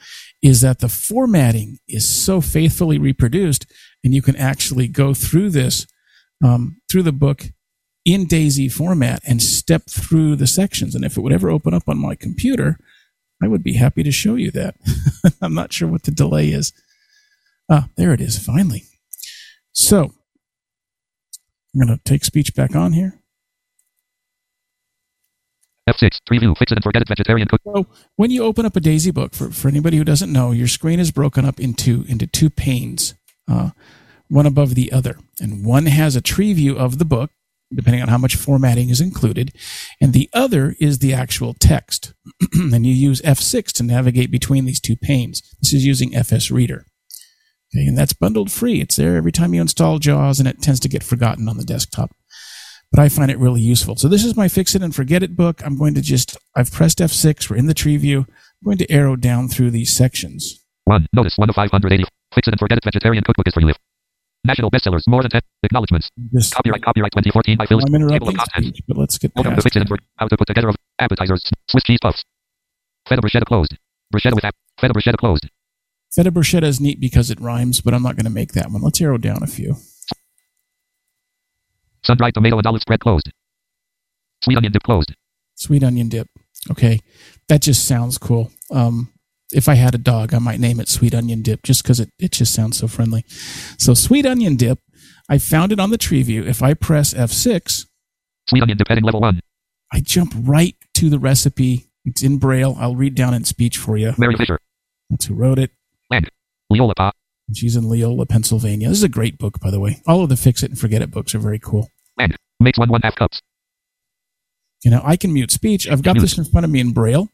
is 0.41 0.61
that 0.61 0.79
the 0.79 0.89
formatting 0.89 1.79
is 1.87 2.23
so 2.23 2.41
faithfully 2.41 2.97
reproduced, 2.97 3.65
and 4.03 4.13
you 4.13 4.21
can 4.21 4.35
actually 4.35 4.87
go 4.87 5.13
through 5.13 5.49
this 5.49 5.87
um, 6.43 6.81
through 6.89 7.03
the 7.03 7.11
book 7.11 7.45
in 8.05 8.25
Daisy 8.25 8.67
format 8.67 9.21
and 9.27 9.41
step 9.41 9.83
through 9.89 10.35
the 10.35 10.47
sections. 10.47 10.95
And 10.95 11.05
if 11.05 11.17
it 11.17 11.21
would 11.21 11.33
ever 11.33 11.49
open 11.49 11.73
up 11.73 11.87
on 11.87 11.99
my 11.99 12.15
computer, 12.15 12.79
I 13.41 13.47
would 13.47 13.63
be 13.63 13.73
happy 13.73 14.03
to 14.03 14.11
show 14.11 14.35
you 14.35 14.51
that. 14.51 14.75
I'm 15.41 15.53
not 15.53 15.73
sure 15.73 15.87
what 15.87 16.03
the 16.03 16.11
delay 16.11 16.49
is. 16.49 16.73
Ah, 17.69 17.89
there 17.95 18.13
it 18.13 18.21
is, 18.21 18.37
finally. 18.37 18.83
So 19.71 20.13
I'm 21.73 21.85
going 21.85 21.97
to 21.97 22.03
take 22.03 22.25
speech 22.25 22.53
back 22.53 22.75
on 22.75 22.93
here. 22.93 23.20
F6, 25.93 26.19
preview, 26.29 26.57
fix 26.57 26.71
it 26.71 26.77
and 26.77 26.83
forget 26.83 27.01
it, 27.01 27.07
vegetarian 27.07 27.47
cook. 27.47 27.61
So 27.65 27.87
when 28.15 28.31
you 28.31 28.43
open 28.43 28.65
up 28.65 28.75
a 28.75 28.79
Daisy 28.79 29.11
book, 29.11 29.33
for, 29.33 29.51
for 29.51 29.67
anybody 29.67 29.97
who 29.97 30.03
doesn't 30.03 30.31
know, 30.31 30.51
your 30.51 30.67
screen 30.67 30.99
is 30.99 31.11
broken 31.11 31.45
up 31.45 31.59
into, 31.59 32.05
into 32.07 32.27
two 32.27 32.49
panes, 32.49 33.15
uh, 33.49 33.71
one 34.27 34.45
above 34.45 34.75
the 34.75 34.91
other. 34.91 35.17
And 35.39 35.65
one 35.65 35.87
has 35.87 36.15
a 36.15 36.21
tree 36.21 36.53
view 36.53 36.77
of 36.77 36.97
the 36.97 37.05
book, 37.05 37.31
depending 37.73 38.01
on 38.01 38.09
how 38.09 38.17
much 38.17 38.35
formatting 38.35 38.89
is 38.89 39.01
included. 39.01 39.53
And 39.99 40.13
the 40.13 40.29
other 40.33 40.75
is 40.79 40.99
the 40.99 41.13
actual 41.13 41.53
text. 41.53 42.13
and 42.53 42.85
you 42.85 42.93
use 42.93 43.21
F6 43.21 43.71
to 43.73 43.83
navigate 43.83 44.31
between 44.31 44.65
these 44.65 44.79
two 44.79 44.95
panes. 44.95 45.41
This 45.61 45.73
is 45.73 45.85
using 45.85 46.15
FS 46.15 46.51
Reader. 46.51 46.85
Okay, 47.73 47.85
and 47.85 47.97
that's 47.97 48.13
bundled 48.13 48.51
free. 48.51 48.81
It's 48.81 48.97
there 48.97 49.15
every 49.15 49.31
time 49.31 49.53
you 49.53 49.61
install 49.61 49.99
JAWS, 49.99 50.39
and 50.39 50.47
it 50.47 50.61
tends 50.61 50.81
to 50.81 50.89
get 50.89 51.03
forgotten 51.03 51.47
on 51.47 51.57
the 51.57 51.63
desktop. 51.63 52.11
But 52.91 52.99
I 52.99 53.09
find 53.09 53.31
it 53.31 53.37
really 53.37 53.61
useful. 53.61 53.95
So 53.95 54.07
this 54.09 54.25
is 54.25 54.35
my 54.35 54.47
fix 54.49 54.75
it 54.75 54.81
and 54.81 54.93
forget 54.93 55.23
it 55.23 55.37
book. 55.37 55.61
I'm 55.65 55.77
going 55.77 55.93
to 55.95 56.01
just, 56.01 56.37
I've 56.55 56.71
pressed 56.71 56.99
F6. 56.99 57.49
We're 57.49 57.55
in 57.55 57.67
the 57.67 57.73
tree 57.73 57.95
view. 57.97 58.19
I'm 58.29 58.65
going 58.65 58.77
to 58.79 58.91
arrow 58.91 59.15
down 59.15 59.47
through 59.47 59.71
these 59.71 59.95
sections. 59.95 60.59
One, 60.83 61.07
notice, 61.13 61.37
one 61.37 61.49
of 61.49 61.55
580. 61.55 62.03
Fix 62.35 62.47
it 62.47 62.51
and 62.53 62.59
forget 62.59 62.77
it, 62.77 62.83
vegetarian 62.83 63.23
cookbook 63.23 63.47
is 63.47 63.53
for 63.53 63.61
you. 63.61 63.73
National 64.43 64.71
bestsellers, 64.71 65.03
more 65.07 65.21
than 65.21 65.31
10. 65.31 65.41
Acknowledgements. 65.63 66.09
This, 66.17 66.51
Copyright, 66.51 66.81
copyright 66.83 67.11
2014 67.13 67.57
by 67.57 67.65
Phyllis. 67.65 67.85
I'm 67.85 67.93
Table 67.93 68.07
of 68.07 68.11
interrupting 68.11 68.37
contents. 68.37 68.67
speech, 68.69 68.83
but 68.87 68.97
let's 68.97 69.17
get 69.17 69.31
Welcome 69.35 69.51
to 69.51 69.55
past 69.57 69.63
Fix 69.65 69.75
It 69.75 69.79
and 69.81 69.87
For- 69.89 69.97
How 70.17 70.27
to 70.27 70.35
put 70.37 70.47
together 70.47 70.69
of 70.69 70.75
appetizers. 70.99 71.43
Swiss 71.69 71.83
cheese 71.83 71.99
puffs. 72.01 72.23
Feta 73.07 73.21
bruschetta 73.21 73.45
closed. 73.45 73.77
Bruschetta 74.13 74.33
with 74.35 74.43
app. 74.43 74.55
Feta 74.79 74.93
bruschetta 74.93 75.17
closed. 75.17 75.47
Feta 76.11 76.31
bruschetta 76.31 76.63
is 76.63 76.81
neat 76.81 76.99
because 76.99 77.29
it 77.29 77.39
rhymes, 77.39 77.79
but 77.81 77.93
I'm 77.93 78.03
not 78.03 78.15
going 78.15 78.25
to 78.25 78.31
make 78.31 78.53
that 78.53 78.71
one. 78.71 78.81
Let's 78.81 78.99
arrow 78.99 79.17
down 79.17 79.43
a 79.43 79.47
few. 79.47 79.75
Sun-dried 82.03 82.33
tomato 82.33 82.57
and 82.57 82.67
olive 82.67 82.81
spread 82.81 82.99
closed. 82.99 83.31
Sweet 84.43 84.57
onion 84.57 84.71
dip 84.71 84.83
closed. 84.83 85.13
Sweet 85.55 85.83
onion 85.83 86.09
dip. 86.09 86.27
Okay. 86.69 86.99
That 87.47 87.61
just 87.61 87.87
sounds 87.87 88.17
cool. 88.17 88.51
Um, 88.71 89.11
if 89.53 89.67
I 89.67 89.75
had 89.75 89.93
a 89.93 89.97
dog, 89.97 90.33
I 90.33 90.39
might 90.39 90.59
name 90.59 90.79
it 90.79 90.87
Sweet 90.87 91.13
Onion 91.13 91.41
Dip 91.41 91.63
just 91.63 91.83
because 91.83 91.99
it, 91.99 92.09
it 92.17 92.31
just 92.31 92.53
sounds 92.53 92.77
so 92.77 92.87
friendly. 92.87 93.25
So, 93.77 93.93
Sweet 93.93 94.25
Onion 94.25 94.55
Dip, 94.55 94.79
I 95.29 95.37
found 95.37 95.71
it 95.71 95.79
on 95.79 95.89
the 95.89 95.97
tree 95.97 96.23
view. 96.23 96.43
If 96.45 96.63
I 96.63 96.73
press 96.73 97.13
F6, 97.13 97.85
Sweet 98.47 98.61
onion 98.63 98.77
dip 98.77 98.87
heading 98.87 99.03
level 99.03 99.21
1. 99.21 99.39
I 99.93 99.99
jump 99.99 100.33
right 100.37 100.75
to 100.95 101.09
the 101.09 101.19
recipe. 101.19 101.87
It's 102.05 102.23
in 102.23 102.37
Braille. 102.37 102.75
I'll 102.79 102.95
read 102.95 103.15
down 103.15 103.33
in 103.33 103.43
speech 103.43 103.77
for 103.77 103.97
you. 103.97 104.13
Mary 104.17 104.35
Fisher. 104.35 104.59
That's 105.09 105.25
who 105.25 105.35
wrote 105.35 105.59
it. 105.59 105.71
Land. 106.09 106.29
Leola 106.69 106.95
Pa. 106.95 107.11
She's 107.53 107.75
in 107.75 107.89
Leola, 107.89 108.25
Pennsylvania. 108.25 108.89
This 108.89 108.99
is 108.99 109.03
a 109.03 109.09
great 109.09 109.37
book, 109.37 109.59
by 109.59 109.71
the 109.71 109.79
way. 109.79 110.01
All 110.07 110.23
of 110.23 110.29
the 110.29 110.37
Fix 110.37 110.63
It 110.63 110.71
and 110.71 110.79
Forget 110.79 111.01
It 111.01 111.11
books 111.11 111.35
are 111.35 111.39
very 111.39 111.59
cool. 111.59 111.89
Land. 112.17 112.37
Makes 112.59 112.77
one 112.77 112.89
one 112.89 113.01
half 113.01 113.15
cups. 113.15 113.41
You 114.83 114.91
know, 114.91 115.01
I 115.03 115.15
can 115.15 115.33
mute 115.33 115.51
speech. 115.51 115.87
I've 115.87 116.01
got 116.01 116.19
this 116.19 116.37
in 116.37 116.45
front 116.45 116.65
of 116.65 116.71
me 116.71 116.79
in 116.79 116.91
Braille. 116.91 117.29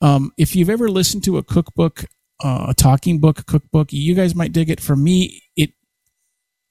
Um, 0.00 0.30
if 0.36 0.54
you've 0.54 0.70
ever 0.70 0.88
listened 0.88 1.24
to 1.24 1.36
a 1.38 1.42
cookbook, 1.42 2.04
uh, 2.42 2.66
a 2.68 2.74
talking 2.74 3.18
book, 3.18 3.40
a 3.40 3.44
cookbook, 3.44 3.92
you 3.92 4.14
guys 4.14 4.34
might 4.34 4.52
dig 4.52 4.70
it. 4.70 4.80
For 4.80 4.94
me, 4.94 5.42
it 5.56 5.70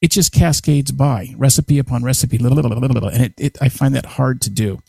it 0.02 0.12
just 0.12 0.32
cascades 0.32 0.92
by 0.92 1.34
recipe 1.38 1.80
upon 1.80 2.04
recipe, 2.04 2.38
little, 2.38 2.56
little, 2.56 2.72
little, 2.72 2.88
little, 2.88 3.10
and 3.10 3.24
it, 3.24 3.34
it 3.38 3.58
I 3.62 3.70
find 3.70 3.94
that 3.96 4.06
hard 4.06 4.42
to 4.42 4.50
do. 4.50 4.80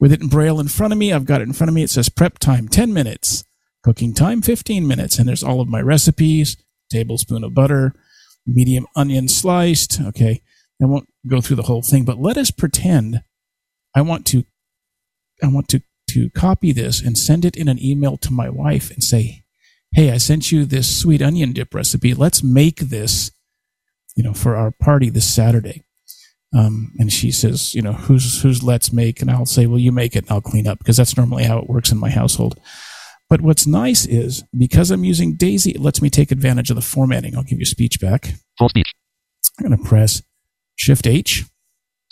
With 0.00 0.12
it 0.12 0.22
in 0.22 0.28
Braille 0.28 0.60
in 0.60 0.68
front 0.68 0.92
of 0.92 0.98
me, 0.98 1.12
I've 1.12 1.26
got 1.26 1.40
it 1.40 1.48
in 1.48 1.52
front 1.52 1.68
of 1.68 1.74
me. 1.74 1.82
It 1.82 1.90
says 1.90 2.08
prep 2.08 2.38
time 2.38 2.68
ten 2.68 2.92
minutes, 2.92 3.44
cooking 3.82 4.14
time 4.14 4.40
fifteen 4.40 4.86
minutes, 4.86 5.18
and 5.18 5.28
there's 5.28 5.44
all 5.44 5.60
of 5.60 5.68
my 5.68 5.80
recipes. 5.80 6.56
Tablespoon 6.94 7.42
of 7.42 7.54
butter, 7.54 7.92
medium 8.46 8.86
onion 8.94 9.28
sliced. 9.28 10.00
Okay, 10.00 10.42
I 10.80 10.86
won't 10.86 11.08
go 11.26 11.40
through 11.40 11.56
the 11.56 11.64
whole 11.64 11.82
thing, 11.82 12.04
but 12.04 12.20
let 12.20 12.36
us 12.36 12.50
pretend 12.50 13.22
I 13.94 14.02
want 14.02 14.26
to 14.26 14.44
I 15.42 15.48
want 15.48 15.68
to 15.68 15.82
to 16.10 16.30
copy 16.30 16.70
this 16.70 17.02
and 17.02 17.18
send 17.18 17.44
it 17.44 17.56
in 17.56 17.68
an 17.68 17.82
email 17.82 18.16
to 18.18 18.32
my 18.32 18.48
wife 18.48 18.90
and 18.92 19.02
say, 19.02 19.44
"Hey, 19.92 20.12
I 20.12 20.18
sent 20.18 20.52
you 20.52 20.64
this 20.64 21.00
sweet 21.00 21.20
onion 21.20 21.52
dip 21.52 21.74
recipe. 21.74 22.14
Let's 22.14 22.42
make 22.42 22.78
this, 22.78 23.32
you 24.16 24.22
know, 24.22 24.32
for 24.32 24.54
our 24.54 24.70
party 24.70 25.10
this 25.10 25.28
Saturday." 25.28 25.82
Um, 26.56 26.92
and 27.00 27.12
she 27.12 27.32
says, 27.32 27.74
"You 27.74 27.82
know, 27.82 27.94
who's 27.94 28.42
who's 28.42 28.62
let's 28.62 28.92
make?" 28.92 29.20
And 29.20 29.30
I'll 29.30 29.46
say, 29.46 29.66
"Well, 29.66 29.80
you 29.80 29.90
make 29.90 30.14
it, 30.14 30.24
and 30.24 30.30
I'll 30.30 30.40
clean 30.40 30.68
up," 30.68 30.78
because 30.78 30.96
that's 30.96 31.16
normally 31.16 31.44
how 31.44 31.58
it 31.58 31.68
works 31.68 31.90
in 31.90 31.98
my 31.98 32.10
household. 32.10 32.60
But 33.34 33.40
what's 33.40 33.66
nice 33.66 34.06
is 34.06 34.44
because 34.56 34.92
I'm 34.92 35.02
using 35.02 35.34
Daisy, 35.34 35.72
it 35.72 35.80
lets 35.80 36.00
me 36.00 36.08
take 36.08 36.30
advantage 36.30 36.70
of 36.70 36.76
the 36.76 36.80
formatting. 36.80 37.34
I'll 37.34 37.42
give 37.42 37.58
you 37.58 37.64
speech 37.64 38.00
back. 38.00 38.34
Full 38.60 38.68
speech. 38.68 38.92
I'm 39.58 39.66
going 39.66 39.76
to 39.76 39.84
press 39.84 40.22
Shift 40.76 41.04
H 41.04 41.42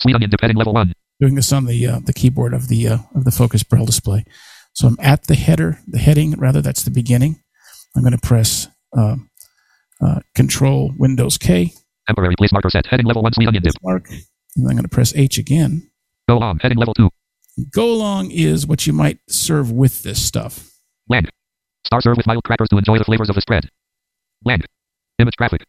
Sweet 0.01 0.15
onion 0.15 0.31
dip 0.31 0.41
heading 0.41 0.57
level 0.57 0.73
1. 0.73 0.91
doing 1.21 1.35
this 1.35 1.53
on 1.53 1.65
the 1.65 1.87
uh, 1.87 1.99
the 2.03 2.11
keyboard 2.11 2.53
of 2.53 2.67
the 2.67 2.89
uh, 2.89 2.97
of 3.15 3.23
the 3.23 3.31
Focus 3.31 3.63
Braille 3.63 3.85
display. 3.85 4.25
So 4.73 4.85
I'm 4.89 4.97
at 4.99 5.27
the 5.27 5.35
header, 5.35 5.79
the 5.87 5.97
heading 5.97 6.31
rather. 6.31 6.59
That's 6.59 6.83
the 6.83 6.91
beginning. 6.91 7.41
I'm 7.95 8.01
going 8.01 8.11
to 8.11 8.17
press 8.17 8.67
um, 8.91 9.29
uh, 10.05 10.19
Control 10.35 10.91
Windows 10.97 11.37
K 11.37 11.71
Temporary 12.05 12.35
place 12.35 12.51
marker 12.51 12.69
set. 12.69 12.85
Heading 12.87 13.05
level 13.05 13.23
1 13.23 13.31
sweet 13.31 13.47
onion 13.47 13.63
dip. 13.63 13.75
mark, 13.81 14.09
and 14.09 14.67
I'm 14.67 14.75
going 14.75 14.83
to 14.83 14.89
press 14.89 15.15
H 15.15 15.37
again. 15.37 15.89
Go 16.27 16.39
on. 16.39 16.59
Heading 16.59 16.79
level 16.79 16.93
2. 16.95 17.09
Go 17.73 17.93
along 17.93 18.31
is 18.31 18.67
what 18.67 18.85
you 18.85 18.91
might 18.91 19.19
serve 19.29 19.71
with 19.71 20.03
this 20.03 20.21
stuff. 20.21 20.72
Land. 21.09 21.29
Star 21.85 22.01
serve 22.01 22.17
with 22.17 22.27
mild 22.27 22.43
crackers 22.43 22.69
to 22.69 22.77
enjoy 22.77 22.97
the 22.97 23.03
flavors 23.03 23.29
of 23.29 23.35
the 23.35 23.41
spread. 23.41 23.69
Land. 24.45 24.65
Image 25.19 25.35
graphic. 25.35 25.65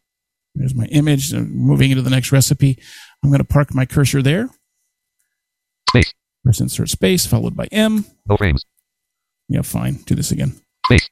There's 0.55 0.75
my 0.75 0.87
image. 0.87 1.35
Uh, 1.35 1.41
moving 1.41 1.91
into 1.91 2.03
the 2.03 2.11
next 2.11 2.33
recipe, 2.33 2.79
I'm 3.23 3.31
going 3.31 3.41
to 3.41 3.45
park 3.45 3.75
my 3.75 3.87
cursor 3.87 4.23
there. 4.23 4.49
Space. 5.91 6.13
Press 6.45 6.61
Insert 6.61 6.91
Space 6.91 7.27
followed 7.27 7.57
by 7.57 7.67
M. 7.73 8.05
No 8.29 8.37
frames. 8.37 8.65
Yeah, 9.49 9.63
fine. 9.63 9.95
Do 10.07 10.15
this 10.15 10.31
again. 10.31 10.61
Space. 10.87 11.09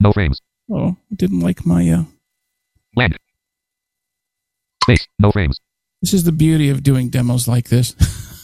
No 0.00 0.12
frames. 0.12 0.40
Oh, 0.70 0.96
I 1.10 1.14
didn't 1.14 1.40
like 1.40 1.64
my. 1.64 1.88
Uh, 1.88 2.04
Land. 2.96 3.18
Space. 4.82 5.06
No 5.18 5.32
frames. 5.32 5.58
This 6.02 6.12
is 6.12 6.24
the 6.24 6.32
beauty 6.32 6.68
of 6.68 6.82
doing 6.82 7.08
demos 7.08 7.48
like 7.48 7.68
this. 7.68 7.94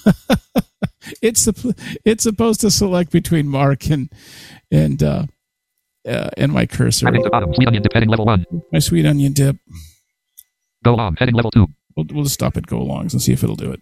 it's 1.22 1.46
supp- 1.46 1.98
it's 2.04 2.24
supposed 2.24 2.60
to 2.62 2.70
select 2.70 3.10
between 3.10 3.48
Mark 3.48 3.88
and 3.90 4.10
and 4.70 5.02
uh, 5.02 5.26
uh, 6.06 6.30
and 6.36 6.52
my 6.52 6.66
cursor. 6.66 7.06
Heading 7.06 7.22
to 7.24 7.30
bottom. 7.30 7.54
Sweet 7.54 7.68
onion 7.68 7.82
dip 7.82 7.92
heading 7.92 8.08
level 8.08 8.26
1. 8.26 8.46
My 8.72 8.78
sweet 8.78 9.06
onion 9.06 9.32
dip. 9.32 9.56
Go 10.84 10.96
on. 10.96 11.16
Heading 11.16 11.34
level 11.34 11.50
2. 11.50 11.66
We'll, 11.96 12.06
we'll 12.10 12.24
just 12.24 12.34
stop 12.34 12.56
at 12.56 12.66
go 12.66 12.78
alongs 12.78 13.12
and 13.12 13.20
see 13.20 13.32
if 13.32 13.42
it'll 13.42 13.56
do 13.56 13.70
it. 13.70 13.80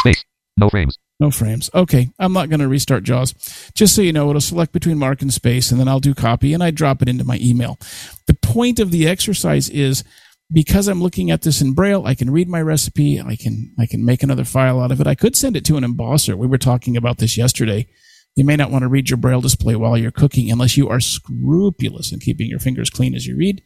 Space. 0.00 0.24
No 0.56 0.68
frames. 0.68 0.98
No 1.18 1.30
frames. 1.30 1.70
Okay, 1.74 2.10
I'm 2.18 2.32
not 2.32 2.48
going 2.48 2.60
to 2.60 2.68
restart 2.68 3.04
JAWS. 3.04 3.70
Just 3.74 3.94
so 3.94 4.02
you 4.02 4.12
know, 4.12 4.28
it'll 4.28 4.40
select 4.40 4.72
between 4.72 4.98
Mark 4.98 5.22
and 5.22 5.32
Space, 5.32 5.70
and 5.70 5.78
then 5.78 5.88
I'll 5.88 6.00
do 6.00 6.14
copy 6.14 6.52
and 6.52 6.62
I 6.62 6.70
drop 6.70 7.00
it 7.00 7.08
into 7.08 7.24
my 7.24 7.38
email. 7.40 7.78
The 8.26 8.34
point 8.34 8.78
of 8.80 8.90
the 8.90 9.06
exercise 9.06 9.68
is 9.68 10.04
because 10.52 10.88
I'm 10.88 11.02
looking 11.02 11.30
at 11.30 11.42
this 11.42 11.60
in 11.60 11.72
Braille, 11.72 12.06
I 12.06 12.14
can 12.14 12.30
read 12.30 12.48
my 12.48 12.60
recipe. 12.60 13.20
I 13.20 13.36
can 13.36 13.74
I 13.78 13.86
can 13.86 14.04
make 14.04 14.22
another 14.22 14.44
file 14.44 14.80
out 14.80 14.92
of 14.92 15.00
it. 15.00 15.06
I 15.06 15.14
could 15.14 15.34
send 15.34 15.56
it 15.56 15.64
to 15.66 15.76
an 15.76 15.84
embosser. 15.84 16.36
We 16.36 16.46
were 16.46 16.58
talking 16.58 16.96
about 16.96 17.18
this 17.18 17.36
yesterday. 17.36 17.88
You 18.34 18.44
may 18.44 18.56
not 18.56 18.70
want 18.70 18.82
to 18.82 18.88
read 18.88 19.10
your 19.10 19.18
Braille 19.18 19.40
display 19.40 19.76
while 19.76 19.96
you're 19.96 20.10
cooking 20.10 20.50
unless 20.50 20.76
you 20.76 20.88
are 20.88 21.00
scrupulous 21.00 22.12
in 22.12 22.20
keeping 22.20 22.48
your 22.48 22.58
fingers 22.58 22.90
clean 22.90 23.14
as 23.14 23.26
you 23.26 23.36
read. 23.36 23.62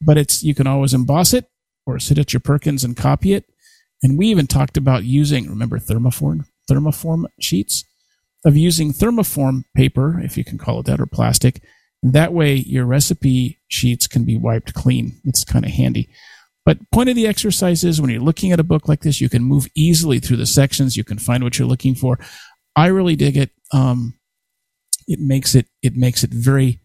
But 0.00 0.18
it's 0.18 0.42
you 0.42 0.54
can 0.54 0.66
always 0.66 0.94
emboss 0.94 1.32
it 1.32 1.46
or 1.86 1.98
sit 1.98 2.18
at 2.18 2.32
your 2.32 2.40
Perkins 2.40 2.84
and 2.84 2.96
copy 2.96 3.32
it. 3.32 3.44
And 4.02 4.18
we 4.18 4.26
even 4.28 4.46
talked 4.46 4.76
about 4.76 5.04
using, 5.04 5.48
remember 5.48 5.78
thermoform, 5.78 6.46
thermoform 6.70 7.24
sheets, 7.40 7.84
of 8.44 8.56
using 8.56 8.92
thermoform 8.92 9.62
paper, 9.74 10.20
if 10.20 10.36
you 10.36 10.44
can 10.44 10.58
call 10.58 10.80
it 10.80 10.86
that, 10.86 11.00
or 11.00 11.06
plastic. 11.06 11.62
That 12.04 12.34
way 12.34 12.54
your 12.54 12.84
recipe 12.84 13.60
sheets 13.68 14.06
can 14.06 14.24
be 14.24 14.36
wiped 14.36 14.74
clean. 14.74 15.20
It's 15.24 15.42
kind 15.42 15.64
of 15.64 15.70
handy. 15.70 16.10
But 16.66 16.78
point 16.90 17.08
of 17.08 17.16
the 17.16 17.26
exercise 17.26 17.82
is 17.82 18.00
when 18.00 18.10
you're 18.10 18.20
looking 18.20 18.52
at 18.52 18.60
a 18.60 18.64
book 18.64 18.88
like 18.88 19.00
this, 19.00 19.20
you 19.20 19.30
can 19.30 19.42
move 19.42 19.66
easily 19.74 20.18
through 20.18 20.36
the 20.36 20.46
sections. 20.46 20.96
You 20.96 21.04
can 21.04 21.18
find 21.18 21.42
what 21.42 21.58
you're 21.58 21.68
looking 21.68 21.94
for. 21.94 22.18
I 22.76 22.86
really 22.88 23.16
dig 23.16 23.38
it. 23.38 23.50
Um, 23.72 24.18
it 25.06 25.18
makes 25.18 25.54
it 25.54 25.66
it 25.82 25.96
makes 25.96 26.22
it 26.24 26.30
very 26.30 26.80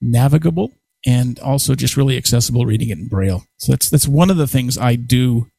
navigable 0.00 0.72
and 1.06 1.38
also 1.40 1.74
just 1.74 1.96
really 1.96 2.16
accessible 2.16 2.64
reading 2.64 2.88
it 2.88 2.98
in 2.98 3.08
braille. 3.08 3.44
So 3.58 3.72
that's 3.72 3.90
that's 3.90 4.08
one 4.08 4.30
of 4.30 4.38
the 4.38 4.46
things 4.46 4.78
I 4.78 4.96
do 4.96 5.50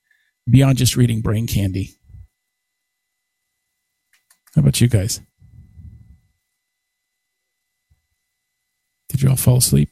beyond 0.50 0.80
just 0.80 0.96
reading 0.96 1.22
brain 1.22 1.46
candy. 1.46 1.92
How 4.56 4.62
about 4.62 4.82
you 4.82 4.88
guys? 4.88 5.22
Did 9.18 9.24
you 9.24 9.30
all 9.32 9.36
fall 9.36 9.58
asleep? 9.58 9.90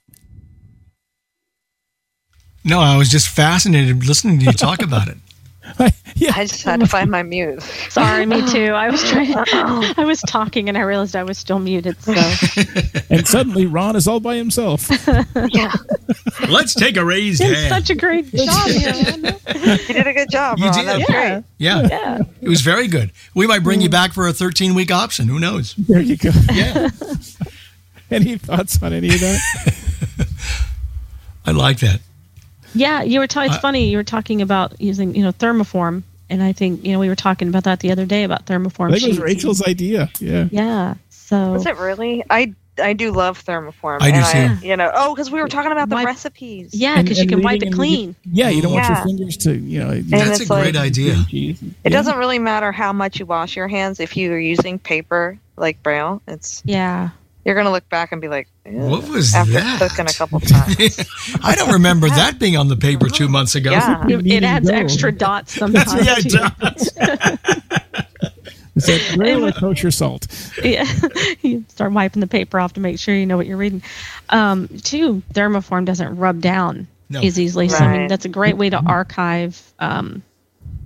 No, 2.64 2.80
I 2.80 2.96
was 2.96 3.10
just 3.10 3.28
fascinated 3.28 4.06
listening 4.06 4.38
to 4.38 4.46
you 4.46 4.52
talk 4.52 4.84
about 4.84 5.08
it. 5.08 5.18
I, 5.80 5.92
Yeah. 6.16 6.34
I 6.36 6.46
just 6.46 6.62
had 6.62 6.80
to 6.82 6.86
find 6.86 7.10
my 7.10 7.24
mute. 7.24 7.60
Sorry, 7.90 8.24
me 8.28 8.48
too. 8.48 8.66
I 8.68 8.92
was 8.92 9.04
trying. 9.10 9.34
Oh. 9.48 9.94
I 9.98 10.06
was 10.06 10.22
talking 10.22 10.70
and 10.70 10.78
I 10.78 10.82
realized 10.82 11.16
I 11.16 11.24
was 11.24 11.40
still 11.40 11.58
muted. 11.58 12.00
So 12.04 12.14
And 13.10 13.28
suddenly 13.28 13.66
Ron 13.66 13.96
is 13.96 14.08
all 14.08 14.20
by 14.20 14.36
himself. 14.36 14.88
yeah, 15.50 15.74
Let's 16.48 16.76
take 16.76 16.98
a 16.98 17.04
raised 17.04 17.42
it's 17.42 17.60
hand. 17.62 17.70
such 17.70 17.90
a 17.90 17.96
great 18.00 18.32
job 18.32 18.68
here. 18.68 18.94
Wanda. 18.94 19.40
you 19.88 19.94
did 19.96 20.06
a 20.08 20.14
good 20.14 20.30
job, 20.30 20.60
You 20.60 20.66
Ron. 20.66 20.74
did. 20.76 20.86
That 20.88 21.00
Yeah. 21.00 21.06
great. 21.08 21.44
yeah. 21.58 21.88
Yeah. 21.90 22.20
It 22.42 22.48
was 22.50 22.62
very 22.62 22.88
good. 22.88 23.12
We 23.34 23.48
might 23.48 23.64
bring 23.64 23.82
you 23.82 23.90
back 23.90 24.14
for 24.14 24.28
a 24.28 24.34
13 24.34 24.76
week 24.76 24.92
option. 24.92 25.28
Who 25.28 25.40
knows? 25.40 25.74
There 25.78 26.00
you 26.00 26.16
go. 26.16 26.30
Yeah. 26.54 26.90
Any 28.12 28.38
thoughts 28.38 28.82
on 28.84 28.94
any 28.94 29.08
of 29.10 29.20
that? 29.20 30.28
I 31.46 31.52
like 31.52 31.80
that. 31.80 32.00
Yeah, 32.74 33.04
you 33.04 33.20
were 33.20 33.28
talking. 33.28 33.50
It's 33.52 33.58
Uh, 33.58 33.62
funny. 33.62 33.90
You 33.90 33.98
were 33.98 34.04
talking 34.04 34.42
about 34.42 34.80
using, 34.82 35.16
you 35.16 35.24
know, 35.24 35.32
thermoform, 35.32 36.04
and 36.30 36.44
I 36.44 36.52
think 36.54 36.84
you 36.86 36.92
know 36.94 37.00
we 37.00 37.08
were 37.08 37.16
talking 37.16 37.48
about 37.48 37.64
that 37.64 37.80
the 37.80 37.92
other 37.92 38.06
day 38.06 38.24
about 38.24 38.46
thermoform. 38.46 38.90
I 38.90 39.00
think 39.00 39.04
it 39.04 39.10
was. 39.10 39.20
Rachel's 39.20 39.62
idea. 39.68 40.10
Yeah. 40.20 40.48
Yeah. 40.52 40.96
So 41.10 41.52
Was 41.54 41.66
it 41.66 41.78
really? 41.78 42.24
I 42.30 42.54
I 42.82 42.94
do 42.94 43.12
love 43.12 43.44
thermoform. 43.46 44.00
I 44.02 44.12
do 44.12 44.18
and 44.18 44.60
too. 44.60 44.68
you 44.68 44.76
know, 44.76 44.92
oh, 44.94 45.16
because 45.16 45.32
we 45.32 45.40
were 45.42 45.48
talking 45.48 45.72
about 45.72 45.88
the 45.90 45.96
Wipe- 45.96 46.06
recipes. 46.08 46.74
yeah, 46.74 47.02
because 47.02 47.20
you 47.20 47.28
can 47.28 47.42
wipe 47.42 47.62
it 47.62 47.68
and 47.68 47.76
clean. 47.76 48.16
Yeah, 48.26 48.50
you 48.50 48.62
don't 48.62 48.74
want 48.74 48.88
your 48.90 48.98
fingers 49.04 49.38
to, 49.38 49.56
you 49.56 49.80
know. 49.82 49.92
And 49.92 50.10
That's 50.10 50.42
a 50.42 50.46
great 50.46 50.76
like- 50.76 50.84
idea. 50.88 51.16
It 51.32 51.56
Yeah. 51.84 51.90
doesn't 51.92 52.18
really 52.18 52.40
matter 52.40 52.72
how 52.74 52.92
much 52.92 53.20
you 53.20 53.26
wash 53.26 53.56
your 53.56 53.70
hands 53.70 54.00
if 54.02 54.18
you're 54.18 54.38
using 54.40 54.78
paper 54.78 55.38
like 55.56 55.82
Braille. 55.84 56.22
It's 56.28 56.62
Yeah. 56.66 57.12
You're 57.46 57.56
gonna 57.56 57.72
look 57.72 57.88
back 57.90 58.12
and 58.12 58.20
be 58.22 58.28
like, 58.28 58.48
What 58.66 59.08
was 59.08 59.34
after 59.36 59.54
that? 59.54 59.80
cooking 59.80 60.08
a 60.08 60.14
couple 60.14 60.40
times. 60.40 61.00
I 61.44 61.56
don't 61.56 61.72
remember 61.74 62.10
that 62.10 62.40
being 62.40 62.58
on 62.58 62.68
the 62.68 62.76
paper 62.76 63.08
two 63.08 63.30
months 63.30 63.56
ago. 63.56 63.72
Yeah. 63.72 64.06
It, 64.08 64.26
it 64.28 64.44
adds 64.44 64.68
dough. 64.68 64.76
extra 64.76 65.12
dots 65.12 65.54
sometimes. 65.54 65.94
Yeah, 66.06 66.16
it 66.18 66.24
too. 66.24 66.40
does. 66.60 67.96
Is 68.76 68.88
that 68.88 69.16
real 69.18 69.46
or 69.46 69.54
kosher 69.54 69.90
salt? 69.90 70.28
yeah. 70.62 70.84
you 71.42 71.64
start 71.70 71.94
wiping 71.94 72.20
the 72.20 72.28
paper 72.28 72.60
off 72.60 72.74
to 72.74 72.82
make 72.82 73.00
sure 73.00 73.16
you 73.16 73.26
know 73.26 73.38
what 73.38 73.48
you're 73.48 73.56
reading. 73.58 73.82
Um, 74.30 74.68
two, 74.84 75.22
thermoform 75.34 75.86
doesn't 75.86 76.18
rub 76.18 76.42
down 76.42 76.88
No. 77.10 77.22
as 77.22 77.40
easily. 77.40 77.70
So 77.70 77.78
I 77.86 77.98
mean, 78.00 78.08
that's 78.08 78.26
a 78.26 78.30
great 78.30 78.58
way 78.58 78.70
to 78.70 78.78
archive, 78.78 79.62
um, 79.80 80.24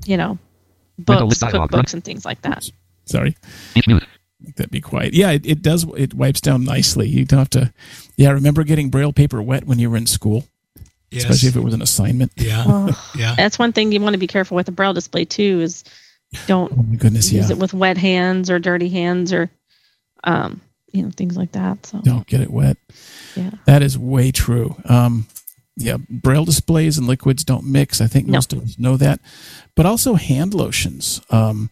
you 0.06 0.18
know, 0.18 0.38
books, 1.00 1.40
cookbooks, 1.40 1.96
and 1.96 2.04
things 2.04 2.26
like 2.26 2.42
that. 2.44 2.70
Sorry. 3.06 3.36
Each 4.48 4.56
that 4.56 4.72
be 4.72 4.82
quiet. 4.82 5.14
Yeah, 5.14 5.32
it, 5.32 5.46
it 5.46 5.62
does. 5.62 5.86
It 5.98 6.14
wipes 6.14 6.42
down 6.42 6.64
nicely. 6.64 7.08
You 7.08 7.26
don't 7.26 7.40
have 7.40 7.50
to. 7.52 7.74
Yeah, 8.18 8.30
I 8.30 8.32
remember 8.34 8.64
getting 8.64 8.90
braille 8.90 9.14
paper 9.14 9.42
wet 9.42 9.66
when 9.66 9.80
you 9.80 9.90
were 9.90 9.98
in 9.98 10.08
school, 10.08 10.48
Yes. 11.12 11.24
especially 11.24 11.50
if 11.50 11.56
it 11.56 11.64
was 11.64 11.74
an 11.74 11.82
assignment. 11.82 12.32
Yeah. 12.38 12.90
Yeah. 13.16 13.36
That's 13.36 13.58
one 13.60 13.74
thing 13.74 13.92
you 13.92 14.00
want 14.00 14.14
to 14.14 14.20
be 14.20 14.28
careful 14.28 14.56
with 14.56 14.68
a 14.68 14.72
braille 14.72 14.94
display 14.94 15.26
too. 15.26 15.60
Is 15.62 15.84
don't 16.48 16.72
Oh 16.72 16.84
my 16.84 16.96
goodness, 16.96 17.32
yeah. 17.32 17.42
use 17.42 17.50
it 17.50 17.58
with 17.58 17.74
wet 17.74 17.98
hands 17.98 18.50
or 18.52 18.60
dirty 18.60 18.90
hands 18.90 19.34
or, 19.34 19.50
um, 20.24 20.62
you 20.92 21.04
know, 21.04 21.10
things 21.12 21.36
like 21.38 21.52
that. 21.54 21.86
So 21.86 22.00
Don't 22.02 22.28
get 22.28 22.42
it 22.42 22.52
wet. 22.52 22.78
yeah. 23.36 23.52
That 23.66 23.82
is 23.82 23.98
way 23.98 24.32
true. 24.32 24.76
Um, 24.86 25.28
yeah, 25.76 25.98
braille 26.10 26.46
displays 26.46 26.98
and 26.98 27.08
liquids 27.08 27.44
don't 27.46 27.66
mix. 27.66 28.02
I 28.02 28.08
think 28.08 28.28
No. 28.28 28.34
most 28.34 28.52
of 28.54 28.62
us 28.62 28.78
know 28.78 28.98
that. 28.98 29.20
But 29.76 29.86
also 29.86 30.16
hand 30.16 30.54
lotions. 30.54 31.22
Um, 31.30 31.70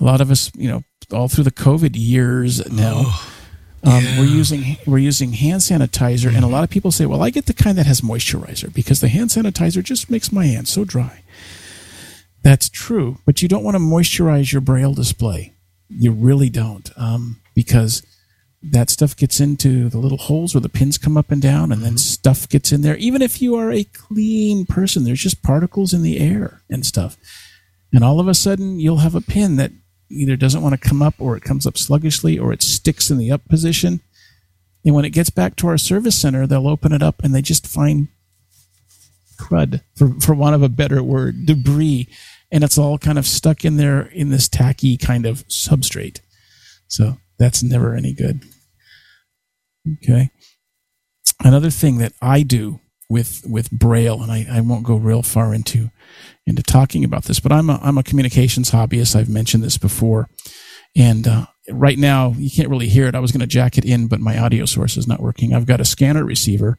a 0.00 0.04
lot 0.04 0.20
of 0.20 0.30
us, 0.30 0.50
you 0.56 0.68
know, 0.68 0.82
all 1.14 1.28
through 1.28 1.44
the 1.44 1.50
COVID 1.50 1.92
years 1.94 2.70
now, 2.70 3.18
um, 3.82 4.02
yeah. 4.02 4.18
we're 4.18 4.26
using 4.26 4.76
we're 4.86 4.98
using 4.98 5.32
hand 5.32 5.60
sanitizer, 5.60 6.34
and 6.34 6.44
a 6.44 6.48
lot 6.48 6.64
of 6.64 6.70
people 6.70 6.90
say, 6.90 7.06
"Well, 7.06 7.22
I 7.22 7.30
get 7.30 7.46
the 7.46 7.52
kind 7.52 7.76
that 7.78 7.86
has 7.86 8.00
moisturizer 8.00 8.72
because 8.72 9.00
the 9.00 9.08
hand 9.08 9.30
sanitizer 9.30 9.82
just 9.82 10.10
makes 10.10 10.32
my 10.32 10.46
hands 10.46 10.70
so 10.70 10.84
dry." 10.84 11.22
That's 12.42 12.68
true, 12.68 13.18
but 13.24 13.42
you 13.42 13.48
don't 13.48 13.64
want 13.64 13.74
to 13.74 13.80
moisturize 13.80 14.52
your 14.52 14.60
braille 14.60 14.94
display. 14.94 15.54
You 15.88 16.12
really 16.12 16.50
don't, 16.50 16.90
um, 16.96 17.40
because 17.54 18.02
that 18.62 18.88
stuff 18.88 19.14
gets 19.14 19.40
into 19.40 19.90
the 19.90 19.98
little 19.98 20.18
holes 20.18 20.54
where 20.54 20.62
the 20.62 20.68
pins 20.70 20.96
come 20.96 21.18
up 21.18 21.30
and 21.30 21.42
down, 21.42 21.70
and 21.70 21.82
then 21.82 21.98
stuff 21.98 22.48
gets 22.48 22.72
in 22.72 22.80
there. 22.80 22.96
Even 22.96 23.20
if 23.20 23.42
you 23.42 23.54
are 23.54 23.70
a 23.70 23.84
clean 23.84 24.64
person, 24.64 25.04
there's 25.04 25.22
just 25.22 25.42
particles 25.42 25.92
in 25.92 26.02
the 26.02 26.18
air 26.18 26.62
and 26.70 26.86
stuff. 26.86 27.18
And 27.92 28.02
all 28.02 28.18
of 28.18 28.28
a 28.28 28.34
sudden, 28.34 28.80
you'll 28.80 28.98
have 28.98 29.14
a 29.14 29.20
pin 29.20 29.56
that 29.56 29.72
either 30.10 30.36
doesn't 30.36 30.62
want 30.62 30.80
to 30.80 30.88
come 30.88 31.02
up, 31.02 31.14
or 31.18 31.36
it 31.36 31.42
comes 31.42 31.66
up 31.66 31.78
sluggishly, 31.78 32.38
or 32.38 32.52
it 32.52 32.62
sticks 32.62 33.10
in 33.10 33.18
the 33.18 33.30
up 33.30 33.46
position. 33.48 34.00
And 34.84 34.94
when 34.94 35.04
it 35.04 35.10
gets 35.10 35.30
back 35.30 35.56
to 35.56 35.68
our 35.68 35.78
service 35.78 36.20
center, 36.20 36.46
they'll 36.46 36.68
open 36.68 36.92
it 36.92 37.02
up 37.02 37.22
and 37.24 37.34
they 37.34 37.42
just 37.42 37.66
find 37.66 38.08
crud, 39.40 39.82
for, 39.96 40.12
for 40.20 40.34
want 40.34 40.54
of 40.54 40.62
a 40.62 40.68
better 40.68 41.02
word, 41.02 41.46
debris. 41.46 42.08
And 42.52 42.62
it's 42.62 42.78
all 42.78 42.98
kind 42.98 43.18
of 43.18 43.26
stuck 43.26 43.64
in 43.64 43.78
there 43.78 44.02
in 44.02 44.30
this 44.30 44.48
tacky 44.48 44.96
kind 44.96 45.26
of 45.26 45.46
substrate. 45.48 46.20
So 46.86 47.18
that's 47.38 47.62
never 47.62 47.94
any 47.94 48.12
good. 48.12 48.44
Okay. 50.02 50.30
Another 51.42 51.70
thing 51.70 51.98
that 51.98 52.12
I 52.22 52.42
do 52.42 52.80
with 53.14 53.46
with 53.46 53.70
Braille, 53.70 54.20
and 54.22 54.32
I, 54.32 54.44
I 54.50 54.60
won't 54.60 54.82
go 54.82 54.96
real 54.96 55.22
far 55.22 55.54
into 55.54 55.92
into 56.46 56.64
talking 56.64 57.04
about 57.04 57.24
this, 57.24 57.38
but 57.38 57.52
I'm 57.52 57.70
a 57.70 57.78
I'm 57.80 57.96
a 57.96 58.02
communications 58.02 58.72
hobbyist. 58.72 59.14
I've 59.14 59.28
mentioned 59.28 59.62
this 59.62 59.78
before, 59.78 60.28
and 60.96 61.28
uh, 61.28 61.46
right 61.70 61.96
now 61.96 62.34
you 62.36 62.50
can't 62.50 62.68
really 62.68 62.88
hear 62.88 63.06
it. 63.06 63.14
I 63.14 63.20
was 63.20 63.30
going 63.30 63.40
to 63.40 63.46
jack 63.46 63.78
it 63.78 63.84
in, 63.84 64.08
but 64.08 64.18
my 64.18 64.36
audio 64.36 64.64
source 64.64 64.96
is 64.96 65.06
not 65.06 65.22
working. 65.22 65.54
I've 65.54 65.64
got 65.64 65.80
a 65.80 65.84
scanner 65.84 66.24
receiver. 66.24 66.76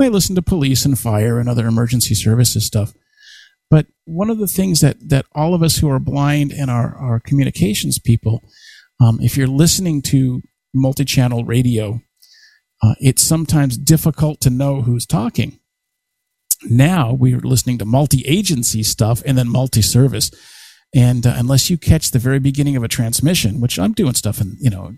I 0.00 0.08
listen 0.08 0.34
to 0.36 0.42
police 0.42 0.86
and 0.86 0.98
fire 0.98 1.38
and 1.38 1.50
other 1.50 1.66
emergency 1.66 2.14
services 2.14 2.64
stuff. 2.64 2.94
But 3.70 3.86
one 4.06 4.30
of 4.30 4.38
the 4.38 4.48
things 4.48 4.80
that 4.80 5.10
that 5.10 5.26
all 5.32 5.52
of 5.52 5.62
us 5.62 5.76
who 5.76 5.90
are 5.90 6.00
blind 6.00 6.50
and 6.50 6.70
are 6.70 6.96
are 6.96 7.20
communications 7.20 7.98
people, 7.98 8.42
um, 9.02 9.18
if 9.20 9.36
you're 9.36 9.46
listening 9.46 10.00
to 10.02 10.40
multi-channel 10.72 11.44
radio, 11.44 12.00
uh, 12.82 12.94
it's 13.00 13.22
sometimes 13.22 13.76
difficult 13.76 14.40
to 14.40 14.48
know 14.48 14.80
who's 14.80 15.04
talking. 15.04 15.60
Now 16.62 17.12
we're 17.12 17.40
listening 17.40 17.78
to 17.78 17.84
multi-agency 17.84 18.82
stuff 18.82 19.22
and 19.26 19.36
then 19.36 19.48
multi-service, 19.48 20.30
and 20.94 21.26
uh, 21.26 21.34
unless 21.36 21.70
you 21.70 21.76
catch 21.76 22.10
the 22.10 22.18
very 22.18 22.38
beginning 22.38 22.76
of 22.76 22.84
a 22.84 22.88
transmission, 22.88 23.60
which 23.60 23.78
I'm 23.78 23.92
doing 23.92 24.14
stuff 24.14 24.40
and 24.40 24.56
you 24.60 24.70
know, 24.70 24.92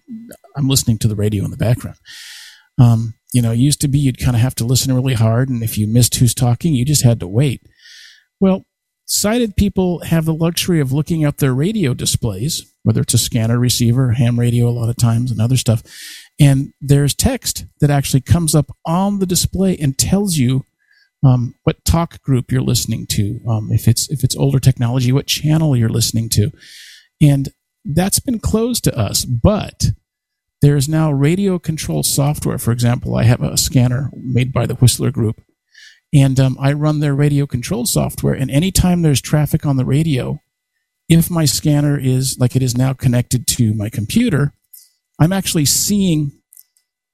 I'm 0.56 0.68
listening 0.68 0.98
to 0.98 1.08
the 1.08 1.16
radio 1.16 1.44
in 1.44 1.50
the 1.50 1.56
background. 1.56 1.98
Um, 2.78 3.14
you 3.32 3.42
know, 3.42 3.52
it 3.52 3.58
used 3.58 3.80
to 3.80 3.88
be 3.88 3.98
you'd 3.98 4.18
kind 4.18 4.36
of 4.36 4.42
have 4.42 4.54
to 4.56 4.64
listen 4.64 4.94
really 4.94 5.14
hard, 5.14 5.48
and 5.48 5.62
if 5.62 5.78
you 5.78 5.86
missed 5.86 6.16
who's 6.16 6.34
talking, 6.34 6.74
you 6.74 6.84
just 6.84 7.04
had 7.04 7.20
to 7.20 7.28
wait. 7.28 7.62
Well, 8.40 8.64
sighted 9.06 9.56
people 9.56 10.00
have 10.00 10.24
the 10.24 10.34
luxury 10.34 10.80
of 10.80 10.92
looking 10.92 11.24
at 11.24 11.38
their 11.38 11.54
radio 11.54 11.94
displays, 11.94 12.74
whether 12.82 13.00
it's 13.00 13.14
a 13.14 13.18
scanner 13.18 13.58
receiver, 13.58 14.12
ham 14.12 14.38
radio, 14.38 14.68
a 14.68 14.70
lot 14.70 14.88
of 14.88 14.96
times, 14.96 15.30
and 15.30 15.40
other 15.40 15.56
stuff. 15.56 15.82
And 16.38 16.72
there's 16.80 17.14
text 17.14 17.64
that 17.80 17.90
actually 17.90 18.20
comes 18.20 18.54
up 18.54 18.70
on 18.84 19.18
the 19.18 19.26
display 19.26 19.76
and 19.76 19.96
tells 19.96 20.36
you 20.36 20.64
um, 21.24 21.54
what 21.64 21.84
talk 21.84 22.22
group 22.22 22.52
you're 22.52 22.60
listening 22.60 23.06
to. 23.10 23.40
Um, 23.48 23.70
if 23.70 23.88
it's 23.88 24.10
if 24.10 24.24
it's 24.24 24.36
older 24.36 24.58
technology, 24.58 25.12
what 25.12 25.26
channel 25.26 25.76
you're 25.76 25.88
listening 25.88 26.28
to, 26.30 26.50
and 27.20 27.48
that's 27.84 28.20
been 28.20 28.38
closed 28.38 28.84
to 28.84 28.98
us. 28.98 29.24
But 29.24 29.86
there's 30.62 30.88
now 30.88 31.12
radio 31.12 31.58
control 31.58 32.02
software. 32.02 32.58
For 32.58 32.72
example, 32.72 33.16
I 33.16 33.24
have 33.24 33.42
a 33.42 33.56
scanner 33.56 34.10
made 34.14 34.52
by 34.52 34.66
the 34.66 34.74
Whistler 34.74 35.10
Group 35.10 35.42
and 36.14 36.38
um, 36.38 36.56
I 36.60 36.72
run 36.72 37.00
their 37.00 37.14
radio 37.14 37.46
control 37.46 37.86
software. 37.86 38.34
And 38.34 38.50
anytime 38.50 39.02
there's 39.02 39.20
traffic 39.20 39.66
on 39.66 39.76
the 39.76 39.84
radio, 39.84 40.40
if 41.08 41.30
my 41.30 41.44
scanner 41.44 41.98
is 41.98 42.38
like 42.38 42.56
it 42.56 42.62
is 42.62 42.76
now 42.76 42.92
connected 42.92 43.46
to 43.48 43.74
my 43.74 43.88
computer, 43.88 44.52
I'm 45.20 45.32
actually 45.32 45.66
seeing 45.66 46.32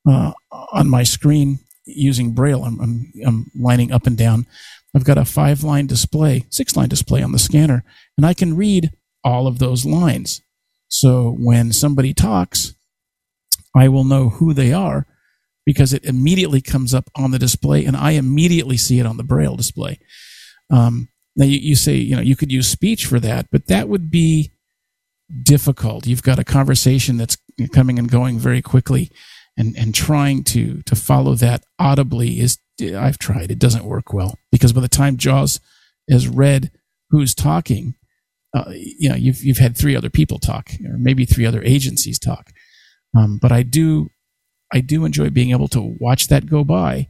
uh, 0.09 0.33
on 0.73 0.89
my 0.89 1.03
screen 1.03 1.61
using 1.85 2.33
Braille. 2.33 2.65
I'm, 2.65 2.81
I'm, 2.81 3.13
I'm 3.27 3.51
lining 3.55 3.93
up 3.93 4.07
and 4.07 4.17
down. 4.17 4.47
I've 4.95 5.05
got 5.05 5.19
a 5.19 5.25
five 5.25 5.63
line 5.63 5.87
display, 5.87 6.45
six 6.51 6.77
line 6.77 6.89
display 6.89 7.23
on 7.23 7.33
the 7.33 7.39
scanner, 7.39 7.85
and 8.17 8.27
I 8.27 8.35
can 8.35 8.57
read 8.57 8.91
all 9.25 9.47
of 9.47 9.59
those 9.59 9.85
lines. 9.85 10.43
So 10.89 11.35
when 11.39 11.73
somebody 11.73 12.13
talks, 12.13 12.75
I 13.75 13.89
will 13.89 14.05
know 14.05 14.29
who 14.29 14.53
they 14.53 14.73
are 14.73 15.07
because 15.65 15.93
it 15.93 16.05
immediately 16.05 16.61
comes 16.61 16.93
up 16.93 17.09
on 17.15 17.31
the 17.31 17.39
display 17.39 17.85
and 17.85 17.97
I 17.97 18.13
immediately 18.13 18.77
see 18.77 18.99
it 18.99 19.07
on 19.07 19.17
the 19.17 19.23
braille 19.23 19.57
display. 19.57 19.99
Um, 20.71 21.09
now 21.37 21.47
you, 21.47 21.59
you 21.59 21.77
say, 21.77 21.95
you 21.95 22.17
know, 22.17 22.23
you 22.23 22.37
could 22.37 22.53
use 22.53 22.69
speech 22.69 23.07
for 23.07 23.21
that, 23.21 23.47
but 23.51 23.69
that 23.69 23.89
would 23.89 24.11
be 24.11 24.53
difficult. 25.43 26.07
You've 26.07 26.23
got 26.23 26.39
a 26.39 26.45
conversation 26.45 27.17
that's 27.17 27.39
coming 27.73 27.99
and 27.99 28.11
going 28.11 28.39
very 28.39 28.61
quickly 28.61 29.11
and, 29.57 29.77
and 29.77 29.95
trying 29.95 30.45
to, 30.45 30.83
to 30.83 30.97
follow 30.97 31.35
that 31.35 31.65
audibly 31.79 32.41
is, 32.41 32.59
I've 32.81 33.19
tried. 33.19 33.51
It 33.51 33.59
doesn't 33.59 33.85
work 33.85 34.13
well 34.13 34.39
because 34.51 34.73
by 34.73 34.81
the 34.81 34.89
time 34.89 35.17
Jaws 35.17 35.61
has 36.11 36.27
read 36.27 36.71
who's 37.11 37.35
talking, 37.35 37.95
uh, 38.55 38.71
you 38.71 39.09
know, 39.09 39.15
you've, 39.15 39.43
you've 39.43 39.59
had 39.59 39.77
three 39.77 39.95
other 39.95 40.11
people 40.11 40.39
talk 40.39 40.71
or 40.87 40.97
maybe 40.99 41.25
three 41.25 41.47
other 41.47 41.63
agencies 41.63 42.19
talk. 42.19 42.51
Um, 43.15 43.39
but 43.39 43.53
I 43.53 43.63
do 43.63 44.11
I 44.73 44.81
do 44.81 45.05
enjoy 45.05 45.31
being 45.31 45.51
able 45.51 45.69
to 45.69 45.81
watch 46.01 46.29
that 46.29 46.47
go 46.47 46.65
by 46.65 47.09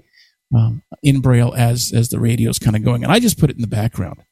um, 0.55 0.83
in 1.03 1.21
braille 1.21 1.55
as 1.57 1.93
as 1.95 2.09
the 2.09 2.21
radio's 2.21 2.59
kind 2.59 2.77
of 2.77 2.85
going, 2.85 3.05
and 3.05 3.13
I 3.13 3.21
just 3.21 3.39
put 3.39 3.51
it 3.51 3.57
in 3.57 3.63
the 3.63 3.69
background. 3.69 4.23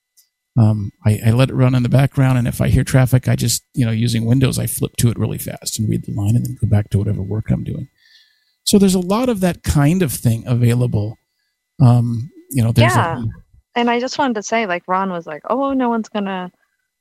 Um, 0.58 0.90
I, 1.06 1.20
I 1.26 1.30
let 1.30 1.48
it 1.48 1.54
run 1.54 1.76
in 1.76 1.84
the 1.84 1.88
background, 1.88 2.36
and 2.36 2.48
if 2.48 2.61
I 2.61 2.68
hear 2.68 2.82
traffic, 2.82 3.28
I 3.28 3.36
just 3.36 3.62
you 3.74 3.86
know 3.86 3.92
using 3.92 4.26
Windows, 4.26 4.58
I 4.58 4.66
flip 4.66 4.96
to 4.98 5.11
it 5.11 5.18
really 5.18 5.38
fast 5.38 5.78
and 5.78 5.88
read 5.88 6.04
the 6.04 6.12
line, 6.12 6.34
and 6.34 6.44
then 6.44 6.56
go 6.61 6.66
back 6.66 6.90
to 6.90 6.98
whatever 6.98 7.22
work 7.22 7.50
I'm 7.50 7.64
doing. 7.64 7.88
So 8.71 8.79
there's 8.79 8.95
a 8.95 9.01
lot 9.01 9.29
of 9.29 9.41
that 9.41 9.64
kind 9.64 10.01
of 10.01 10.12
thing 10.12 10.45
available. 10.47 11.18
Um, 11.83 12.31
you 12.51 12.62
know, 12.62 12.71
there's 12.71 12.95
Yeah. 12.95 13.18
a, 13.18 13.25
And 13.75 13.91
I 13.91 13.99
just 13.99 14.16
wanted 14.16 14.35
to 14.35 14.45
say, 14.45 14.64
like 14.66 14.85
Ron 14.87 15.11
was 15.11 15.27
like, 15.27 15.43
"Oh, 15.51 15.73
no 15.73 15.89
one's 15.89 16.09
gonna," 16.09 16.53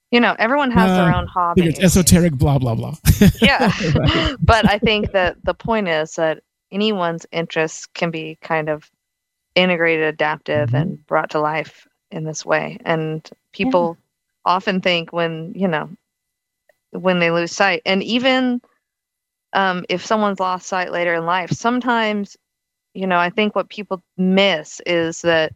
you 0.10 0.20
know, 0.20 0.36
everyone 0.40 0.72
has 0.72 0.96
their 0.96 1.12
Uh, 1.12 1.16
own 1.16 1.28
hobby. 1.28 1.68
it's 1.68 1.80
esoteric, 1.80 2.34
blah 2.34 2.58
blah 2.58 2.74
blah. 2.74 2.96
yeah 3.44 3.72
but 4.42 4.68
i 4.68 4.80
think 4.80 5.12
that 5.12 5.38
the 5.44 5.54
point 5.54 5.88
is 5.88 6.14
that 6.16 6.42
anyone's 6.72 7.28
interests 7.32 7.86
can 7.94 8.10
be 8.10 8.36
kind 8.42 8.68
of 8.68 8.90
integrated 9.54 10.06
adaptive 10.06 10.70
Mhm. 10.72 10.82
and 10.82 11.06
brought 11.06 11.30
to 11.30 11.40
life 11.40 11.88
in 12.10 12.24
this 12.24 12.44
way 12.44 12.80
and 12.84 13.30
people 13.54 13.96
often 14.44 14.82
think 14.82 15.14
when 15.14 15.54
you 15.56 15.68
know 15.68 15.88
when 16.92 17.20
they 17.20 17.30
lose 17.30 17.52
sight 17.52 17.84
and 17.86 18.02
even 18.02 18.60
um, 19.54 19.86
if 19.90 20.06
someone's 20.06 20.40
lost 20.40 20.68
sight 20.68 20.92
later 20.92 21.14
in 21.16 21.26
life 21.26 21.52
sometimes 21.52 22.38
you 22.94 23.08
know 23.08 23.18
i 23.18 23.30
think 23.30 23.56
what 23.56 23.70
people 23.70 24.02
miss 24.18 24.82
is 24.86 25.22
that 25.22 25.54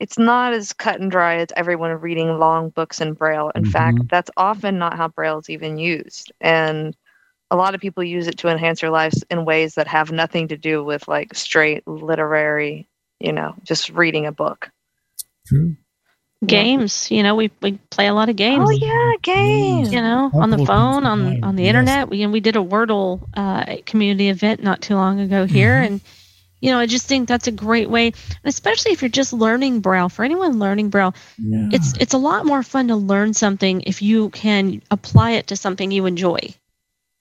it's 0.00 0.18
not 0.18 0.52
as 0.52 0.72
cut 0.72 1.00
and 1.00 1.10
dry 1.10 1.36
as 1.36 1.48
everyone 1.56 1.90
reading 2.00 2.38
long 2.38 2.70
books 2.70 3.00
in 3.00 3.12
braille 3.14 3.50
in 3.54 3.64
fact 3.64 3.98
Mhm. 3.98 4.08
that's 4.08 4.30
often 4.36 4.78
not 4.78 4.96
how 4.96 5.08
braille 5.08 5.38
is 5.38 5.50
even 5.50 5.78
used 5.78 6.32
and 6.40 6.96
a 7.50 7.56
lot 7.56 7.74
of 7.74 7.80
people 7.80 8.02
use 8.02 8.26
it 8.26 8.38
to 8.38 8.48
enhance 8.48 8.80
their 8.80 8.90
lives 8.90 9.22
in 9.30 9.44
ways 9.44 9.74
that 9.74 9.86
have 9.86 10.10
nothing 10.10 10.48
to 10.48 10.56
do 10.56 10.82
with 10.82 11.06
like 11.08 11.34
straight 11.34 11.86
literary 11.86 12.88
you 13.20 13.32
know 13.32 13.54
just 13.62 13.90
reading 13.90 14.26
a 14.26 14.32
book 14.32 14.70
True. 15.46 15.76
Games, 16.46 17.10
you 17.10 17.22
know, 17.22 17.34
we, 17.34 17.50
we 17.60 17.72
play 17.90 18.06
a 18.06 18.14
lot 18.14 18.28
of 18.28 18.36
games. 18.36 18.66
oh 18.68 18.70
yeah 18.70 19.12
games 19.22 19.92
you 19.92 20.00
know, 20.00 20.30
on 20.34 20.50
the 20.50 20.64
phone, 20.64 21.04
on 21.06 21.42
on 21.44 21.56
the 21.56 21.62
yes. 21.62 21.70
internet. 21.70 22.08
We 22.08 22.22
and 22.22 22.32
we 22.32 22.40
did 22.40 22.56
a 22.56 22.60
Wordle 22.60 23.20
uh, 23.34 23.76
community 23.86 24.28
event 24.28 24.62
not 24.62 24.80
too 24.82 24.94
long 24.94 25.20
ago 25.20 25.44
here, 25.46 25.74
Mm-hmm. 25.74 25.92
and 25.94 26.00
you 26.60 26.70
know, 26.70 26.78
I 26.78 26.86
just 26.86 27.06
think 27.06 27.28
that's 27.28 27.46
a 27.46 27.52
great 27.52 27.90
way, 27.90 28.12
especially 28.42 28.92
if 28.92 29.02
you're 29.02 29.10
just 29.10 29.34
learning 29.34 29.80
Braille. 29.80 30.08
For 30.08 30.24
anyone 30.24 30.58
learning 30.58 30.88
Braille, 30.88 31.14
Yeah. 31.38 31.68
it's 31.72 31.92
it's 31.98 32.14
a 32.14 32.18
lot 32.18 32.46
more 32.46 32.62
fun 32.62 32.88
to 32.88 32.96
learn 32.96 33.34
something 33.34 33.82
if 33.82 34.00
you 34.00 34.30
can 34.30 34.80
apply 34.90 35.32
it 35.32 35.48
to 35.48 35.56
something 35.56 35.90
you 35.90 36.06
enjoy. 36.06 36.38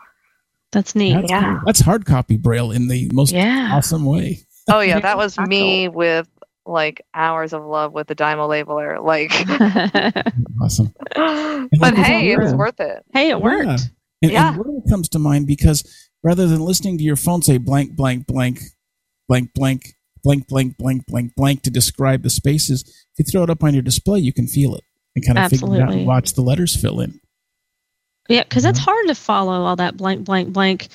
that's 0.71 0.95
neat. 0.95 1.15
That's, 1.15 1.31
Yeah. 1.31 1.59
that's 1.65 1.81
hard 1.81 2.05
copy 2.05 2.37
braille 2.37 2.71
in 2.71 2.87
the 2.87 3.09
most 3.13 3.33
Yeah. 3.33 3.69
awesome 3.73 4.05
way. 4.05 4.39
oh 4.69 4.81
yeah, 4.81 4.99
that 5.01 5.17
was 5.17 5.39
me 5.39 5.89
with 5.89 6.27
like 6.65 7.05
hours 7.13 7.53
of 7.53 7.63
love 7.65 7.93
with 7.93 8.07
the 8.07 8.15
Dymo 8.15 8.47
labeler. 8.47 9.03
Like, 9.03 9.31
Awesome. 10.61 10.93
but 11.79 11.93
hey, 11.95 12.31
it 12.31 12.39
was 12.39 12.53
worth 12.53 12.79
it. 12.79 13.03
hey, 13.13 13.29
it 13.29 13.41
worked. 13.41 13.65
Yeah. 13.65 13.77
And, 14.21 14.31
Yeah. 14.31 14.53
and 14.53 14.57
Wordle 14.59 14.89
comes 14.89 15.09
to 15.09 15.19
mind 15.19 15.47
because 15.47 15.83
rather 16.23 16.47
than 16.47 16.61
listening 16.61 16.97
to 16.97 17.03
your 17.03 17.15
phone 17.17 17.41
say 17.41 17.57
blank, 17.57 17.95
blank, 17.95 18.27
blank, 18.27 18.59
blank, 19.27 19.53
blank, 19.53 19.95
blank, 20.23 20.47
blank, 20.47 20.77
blank, 20.77 21.05
blank, 21.07 21.35
blank 21.35 21.61
to 21.63 21.69
describe 21.69 22.23
the 22.23 22.29
spaces, 22.29 22.83
if 23.17 23.25
you 23.27 23.31
throw 23.31 23.43
it 23.43 23.49
up 23.49 23.63
on 23.63 23.73
your 23.73 23.83
display, 23.83 24.19
you 24.19 24.31
can 24.31 24.47
feel 24.47 24.75
it 24.75 24.83
and 25.15 25.25
kind 25.25 25.37
of 25.37 25.49
figure 25.49 25.75
it 25.75 25.81
out 25.81 25.91
and 25.91 26.07
watch 26.07 26.33
the 26.33 26.41
letters 26.41 26.75
fill 26.79 27.01
in. 27.01 27.19
Yeah, 28.29 28.43
because 28.43 28.63
it's 28.63 28.79
hard 28.79 29.07
to 29.07 29.15
follow 29.15 29.63
all 29.63 29.75
that 29.75 29.97
blank, 29.97 30.23
blank, 30.23 30.53
blank. 30.53 30.87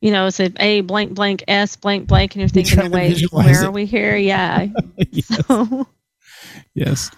You 0.00 0.12
know, 0.12 0.26
it's 0.26 0.38
a 0.38 0.52
A 0.60 0.82
blank, 0.82 1.14
blank, 1.14 1.42
S 1.48 1.76
blank, 1.76 2.06
blank, 2.06 2.34
and 2.34 2.40
you're 2.40 2.48
thinking, 2.48 2.78
to 2.78 2.88
wait, 2.90 3.20
where 3.32 3.62
it. 3.62 3.66
are 3.66 3.70
we 3.70 3.84
here? 3.84 4.16
Yeah. 4.16 4.68
yes. 4.96 5.26
So, 5.26 5.88
yes. 6.74 7.10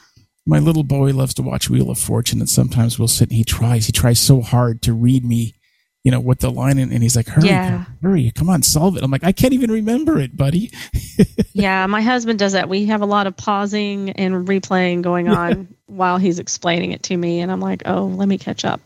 My 0.47 0.59
little 0.59 0.85
boy 0.85 1.13
loves 1.13 1.35
to 1.35 1.43
watch 1.43 1.69
Wheel 1.69 1.91
of 1.91 1.99
Fortune, 1.99 2.41
and 2.41 2.49
sometimes 2.49 2.99
we'll 2.99 3.09
sit 3.09 3.29
and 3.29 3.37
he 3.37 3.45
tries. 3.45 3.87
He 3.87 3.93
tries 3.93 4.19
so 4.19 4.41
hard 4.41 4.81
to 4.83 4.95
read 4.95 5.25
me, 5.25 5.55
you 6.05 6.11
know, 6.11 6.21
what 6.21 6.41
the 6.41 6.51
line 6.51 6.79
in, 6.79 6.93
and 6.93 7.03
he's 7.03 7.15
like, 7.17 7.29
"Hurry, 7.29 7.49
Yeah. 7.49 7.85
hurry, 8.03 8.31
come 8.35 8.49
on, 8.49 8.63
solve 8.63 8.97
it." 8.97 9.03
I'm 9.03 9.11
like, 9.11 9.25
"I 9.25 9.33
can't 9.33 9.53
even 9.53 9.71
remember 9.71 10.19
it, 10.19 10.37
buddy." 10.37 10.71
yeah, 11.53 11.87
my 11.87 12.01
husband 12.01 12.39
does 12.39 12.53
that. 12.53 12.69
We 12.69 12.87
have 12.87 13.03
a 13.03 13.07
lot 13.07 13.27
of 13.27 13.37
pausing 13.37 14.11
and 14.11 14.47
replaying 14.49 15.03
going 15.03 15.29
on 15.29 15.69
while 15.87 16.17
he's 16.19 16.39
explaining 16.39 16.93
it 16.93 17.03
to 17.05 17.17
me, 17.17 17.41
and 17.41 17.51
I'm 17.53 17.61
like, 17.61 17.83
oh, 17.85 18.05
let 18.07 18.29
me 18.29 18.39
catch 18.39 18.65
up. 18.65 18.81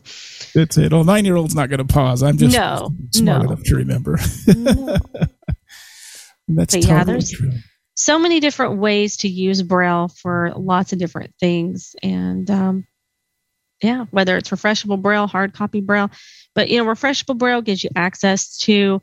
That's 0.55 0.77
it. 0.79 0.93
Oh, 0.93 1.03
nine 1.03 1.25
year 1.25 1.37
old's 1.37 1.55
not 1.55 1.69
going 1.69 1.87
to 1.87 1.93
pause. 1.93 2.23
I'm 2.23 2.39
just 2.39 2.57
No, 2.57 2.91
smart 3.12 3.43
no. 3.43 3.49
enough 3.49 3.62
to 3.65 3.77
remember. 3.77 4.19
No. 4.57 4.97
That's 6.49 6.75
But 6.75 6.85
yeah, 6.87 7.05
there's- 7.05 7.31
true. 7.31 7.53
so 7.95 8.19
many 8.19 8.41
different 8.41 8.79
ways 8.79 9.19
to 9.19 9.29
use 9.29 9.62
braille 9.62 10.09
for 10.09 10.53
lots 10.57 10.93
of 10.93 10.99
different 10.99 11.33
things 11.41 11.95
and 12.03 12.51
um, 12.51 12.87
yeah 13.85 14.05
whether 14.11 14.37
it's 14.37 14.51
refreshable 14.51 15.01
braille 15.01 15.26
hard 15.26 15.53
copy 15.53 15.80
braille 15.80 16.11
but 16.55 16.68
you 16.68 16.78
know 16.78 16.85
refreshable 16.91 17.37
braille 17.37 17.62
gives 17.62 17.82
you 17.85 17.91
access 17.97 18.57
to 18.59 19.01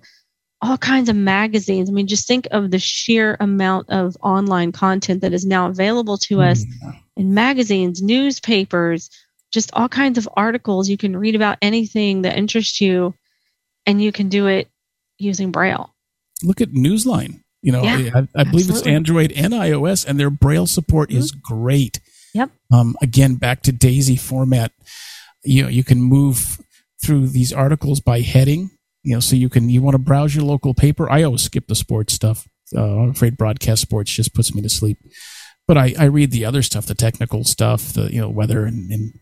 all 0.62 0.78
kinds 0.78 1.10
of 1.10 1.16
magazines 1.16 1.90
i 1.90 1.94
mean 1.94 2.08
just 2.08 2.28
think 2.28 2.48
of 2.52 2.72
the 2.72 2.80
sheer 2.80 3.38
amount 3.40 3.90
of 3.90 4.16
online 4.22 4.72
content 4.72 5.22
that 5.22 5.34
is 5.34 5.46
now 5.46 5.68
available 5.68 6.18
to 6.18 6.42
us 6.42 6.66
Mm. 6.66 6.98
in 7.18 7.34
magazines 7.34 8.02
newspapers 8.02 9.10
just 9.52 9.70
all 9.74 9.90
kinds 9.90 10.18
of 10.18 10.28
articles 10.38 10.90
you 10.90 10.98
can 10.98 11.16
read 11.16 11.36
about 11.36 11.58
anything 11.62 12.22
that 12.24 12.38
interests 12.38 12.80
you 12.82 13.14
and 13.86 14.02
you 14.02 14.12
can 14.12 14.30
do 14.30 14.48
it 14.48 14.68
using 15.18 15.52
braille 15.52 15.94
Look 16.44 16.60
at 16.62 16.70
Newsline. 16.72 17.42
You 17.62 17.72
know, 17.72 17.84
Yeah, 17.84 18.10
I, 18.16 18.42
I 18.42 18.44
believe 18.46 18.68
it's. 18.70 18.82
Android 18.88 19.32
and 19.34 19.54
iOS, 19.54 20.04
and 20.06 20.20
their 20.20 20.32
Braille 20.32 20.66
support 20.66 21.12
is 21.12 21.30
great. 21.30 22.00
Yep. 22.34 22.52
Um, 22.72 22.96
again, 23.02 23.36
back 23.36 23.62
to 23.64 23.72
Daisy 23.72 24.16
format. 24.16 24.72
You 25.44 25.64
know, 25.64 25.70
you 25.70 25.84
can 25.84 26.02
move 26.02 26.60
through 27.04 27.28
these 27.28 27.52
articles 27.52 28.00
by 28.00 28.22
heading. 28.22 28.72
You 29.04 29.16
know, 29.16 29.20
so 29.20 29.36
you 29.36 29.50
can 29.50 29.70
you 29.70 29.82
want 29.82 29.96
to 29.96 30.00
browse 30.00 30.36
your 30.36 30.46
local 30.46 30.74
paper. 30.74 31.10
I 31.10 31.24
always 31.24 31.42
skip 31.42 31.68
the 31.68 31.76
sports 31.76 32.14
stuff. 32.14 32.48
Uh, 32.76 33.00
I'm 33.00 33.10
afraid 33.10 33.36
broadcast 33.36 33.82
sports 33.82 34.12
just 34.12 34.34
puts 34.34 34.54
me 34.54 34.62
to 34.62 34.70
sleep. 34.70 35.00
But 35.68 35.78
I, 35.78 35.94
I 35.98 36.06
read 36.06 36.32
the 36.32 36.46
other 36.46 36.62
stuff, 36.62 36.86
the 36.86 36.96
technical 36.96 37.44
stuff, 37.44 37.94
the 37.94 38.14
you 38.14 38.22
know 38.22 38.30
weather 38.30 38.66
and, 38.66 38.92
and 38.92 39.14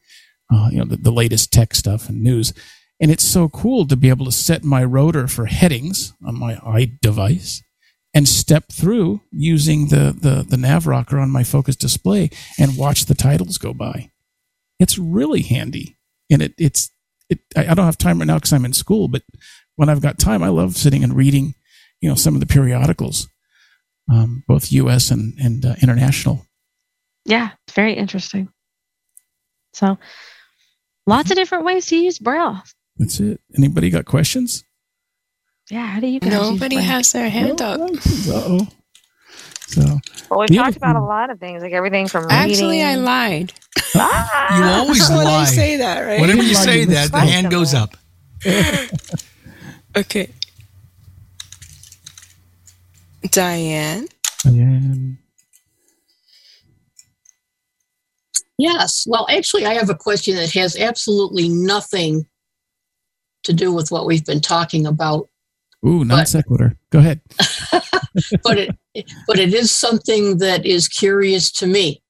uh, 0.53 0.69
you 0.71 0.79
know 0.79 0.85
the, 0.85 0.97
the 0.97 1.11
latest 1.11 1.53
tech 1.53 1.73
stuff 1.73 2.09
and 2.09 2.21
news. 2.21 2.53
And 3.01 3.11
it's 3.11 3.23
so 3.23 3.47
cool 3.47 3.87
to 3.87 3.95
be 3.95 4.09
able 4.09 4.25
to 4.25 4.31
set 4.31 4.63
my 4.63 4.83
rotor 4.83 5.27
for 5.29 5.45
headings 5.45 6.13
on 6.25 6.37
my 6.37 6.55
iDevice 6.55 7.61
and 8.13 8.27
step 8.27 8.65
through 8.71 9.21
using 9.31 9.89
the, 9.89 10.15
the, 10.19 10.45
the 10.47 10.57
nav 10.57 10.87
rocker 10.87 11.19
on 11.19 11.29
my 11.29 11.43
focus 11.43 11.75
display 11.75 12.29
and 12.57 12.77
watch 12.77 13.05
the 13.05 13.13
titles 13.13 13.57
go 13.57 13.73
by. 13.73 14.11
It's 14.79 14.97
really 14.97 15.41
handy. 15.41 15.97
And 16.31 16.41
it, 16.41 16.53
it's, 16.57 16.91
it, 17.29 17.39
I 17.55 17.73
don't 17.73 17.85
have 17.85 17.97
time 17.97 18.19
right 18.19 18.25
now 18.25 18.35
because 18.35 18.53
I'm 18.53 18.65
in 18.65 18.73
school, 18.73 19.07
but 19.07 19.23
when 19.75 19.89
I've 19.89 20.01
got 20.01 20.17
time, 20.17 20.41
I 20.41 20.49
love 20.49 20.75
sitting 20.75 21.03
and 21.03 21.15
reading, 21.15 21.53
you 22.01 22.09
know, 22.09 22.15
some 22.15 22.33
of 22.33 22.39
the 22.39 22.47
periodicals, 22.47 23.27
um, 24.11 24.43
both 24.47 24.71
U.S. 24.71 25.11
and, 25.11 25.33
and 25.39 25.65
uh, 25.65 25.75
international. 25.81 26.45
Yeah, 27.25 27.51
it's 27.67 27.75
very 27.75 27.93
interesting. 27.93 28.49
So, 29.73 29.99
lots 31.05 31.29
of 31.29 31.37
different 31.37 31.65
ways 31.65 31.85
to 31.87 31.95
use 31.95 32.17
Braille. 32.17 32.61
That's 32.97 33.19
it. 33.19 33.39
Anybody 33.55 33.89
got 33.89 34.05
questions? 34.05 34.63
Yeah, 35.69 35.85
how 35.87 35.99
do 35.99 36.07
you 36.07 36.19
guys 36.19 36.31
Nobody 36.31 36.75
Braille? 36.75 36.85
has 36.85 37.11
their 37.13 37.29
hand 37.29 37.61
up. 37.61 37.79
Uh 37.81 37.87
oh. 38.35 38.67
So 39.67 39.99
Well, 40.29 40.39
we've 40.41 40.51
talked 40.51 40.77
about 40.77 40.95
a 40.95 41.03
lot 41.03 41.29
of 41.31 41.39
things, 41.39 41.63
like 41.63 41.73
everything 41.73 42.07
from 42.09 42.27
Actually, 42.29 42.83
I 42.83 42.95
lied. 42.95 43.53
You 43.93 44.01
Ah! 44.01 44.79
always 44.79 45.09
when 45.09 45.27
I 45.27 45.43
lie. 45.43 45.45
say 45.45 45.77
that, 45.77 46.01
right? 46.01 46.21
Whenever 46.21 46.43
you 46.43 46.55
say 46.55 46.85
that, 46.85 47.11
the 47.11 47.19
hand 47.19 47.51
goes 47.51 47.73
up. 47.73 47.97
Okay. 49.97 50.29
Diane. 53.31 54.07
Diane. 54.43 55.19
Yes. 58.57 59.05
Well, 59.07 59.27
actually, 59.29 59.65
I 59.65 59.75
have 59.75 59.89
a 59.89 59.95
question 59.95 60.35
that 60.37 60.51
has 60.53 60.77
absolutely 60.77 61.49
nothing 61.49 62.27
to 63.43 63.53
do 63.53 63.73
with 63.73 63.91
what 63.91 64.05
we've 64.05 64.25
been 64.25 64.41
talking 64.41 64.85
about, 64.87 65.28
Ooh, 65.85 66.03
non 66.03 66.25
sequitur. 66.25 66.75
Go 66.91 66.99
ahead. 66.99 67.21
but 68.43 68.57
it 68.57 68.75
but 69.27 69.39
it 69.39 69.53
is 69.53 69.71
something 69.71 70.39
that 70.39 70.65
is 70.65 70.87
curious 70.87 71.51
to 71.53 71.67
me. 71.67 72.01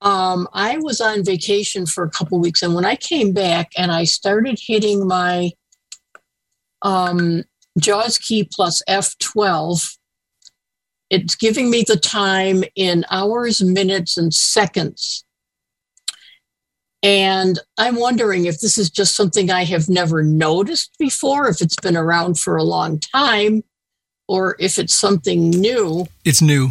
Um, 0.00 0.48
I 0.52 0.78
was 0.78 1.00
on 1.00 1.24
vacation 1.24 1.86
for 1.86 2.04
a 2.04 2.10
couple 2.10 2.38
weeks, 2.40 2.62
and 2.62 2.74
when 2.74 2.84
I 2.84 2.96
came 2.96 3.32
back 3.32 3.70
and 3.76 3.90
I 3.90 4.04
started 4.04 4.58
hitting 4.60 5.06
my 5.06 5.52
um, 6.82 7.44
JAWS 7.78 8.18
key 8.18 8.48
plus 8.50 8.82
F12, 8.88 9.96
it's 11.10 11.36
giving 11.36 11.70
me 11.70 11.84
the 11.86 11.96
time 11.96 12.64
in 12.74 13.04
hours, 13.10 13.62
minutes, 13.62 14.16
and 14.16 14.32
seconds. 14.34 15.24
And 17.06 17.60
I'm 17.78 17.94
wondering 17.94 18.46
if 18.46 18.58
this 18.58 18.76
is 18.76 18.90
just 18.90 19.14
something 19.14 19.48
I 19.48 19.62
have 19.62 19.88
never 19.88 20.24
noticed 20.24 20.96
before, 20.98 21.48
if 21.48 21.60
it's 21.60 21.76
been 21.76 21.96
around 21.96 22.36
for 22.40 22.56
a 22.56 22.64
long 22.64 22.98
time, 22.98 23.62
or 24.26 24.56
if 24.58 24.76
it's 24.76 24.92
something 24.92 25.50
new. 25.50 26.08
It's 26.24 26.42
new. 26.42 26.70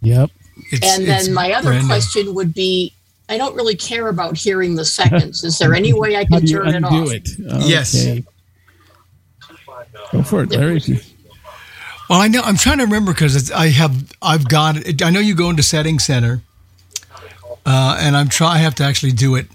Yep. 0.00 0.30
It's, 0.72 0.98
and 0.98 1.06
then 1.06 1.32
my 1.32 1.52
other 1.52 1.68
brand 1.68 1.84
new. 1.84 1.88
question 1.88 2.34
would 2.34 2.52
be 2.52 2.92
I 3.28 3.38
don't 3.38 3.54
really 3.54 3.76
care 3.76 4.08
about 4.08 4.36
hearing 4.36 4.74
the 4.74 4.84
seconds. 4.84 5.44
Is 5.44 5.58
there 5.58 5.74
any 5.74 5.92
way 5.92 6.16
I 6.16 6.24
can 6.24 6.44
do 6.44 6.50
you 6.50 6.58
turn 6.58 6.68
it 6.68 6.74
undo 6.74 6.88
off? 6.88 7.12
it? 7.12 7.28
Yes. 7.60 7.94
Okay. 7.94 8.24
Go 10.10 10.22
for 10.24 10.42
it, 10.42 10.50
Larry. 10.50 10.78
if 10.78 11.14
Well, 12.10 12.20
I 12.20 12.26
know. 12.26 12.42
I'm 12.42 12.56
trying 12.56 12.78
to 12.78 12.84
remember 12.84 13.12
because 13.12 13.52
I 13.52 13.68
have. 13.68 14.12
I've 14.20 14.48
got. 14.48 14.76
it. 14.76 15.02
I 15.02 15.10
know 15.10 15.20
you 15.20 15.36
go 15.36 15.50
into 15.50 15.62
Settings 15.62 16.04
Center, 16.04 16.42
uh, 17.66 17.96
and 18.00 18.16
I'm 18.16 18.28
try. 18.28 18.54
I 18.54 18.58
have 18.58 18.74
to 18.76 18.84
actually 18.84 19.12
do 19.12 19.34
it, 19.36 19.46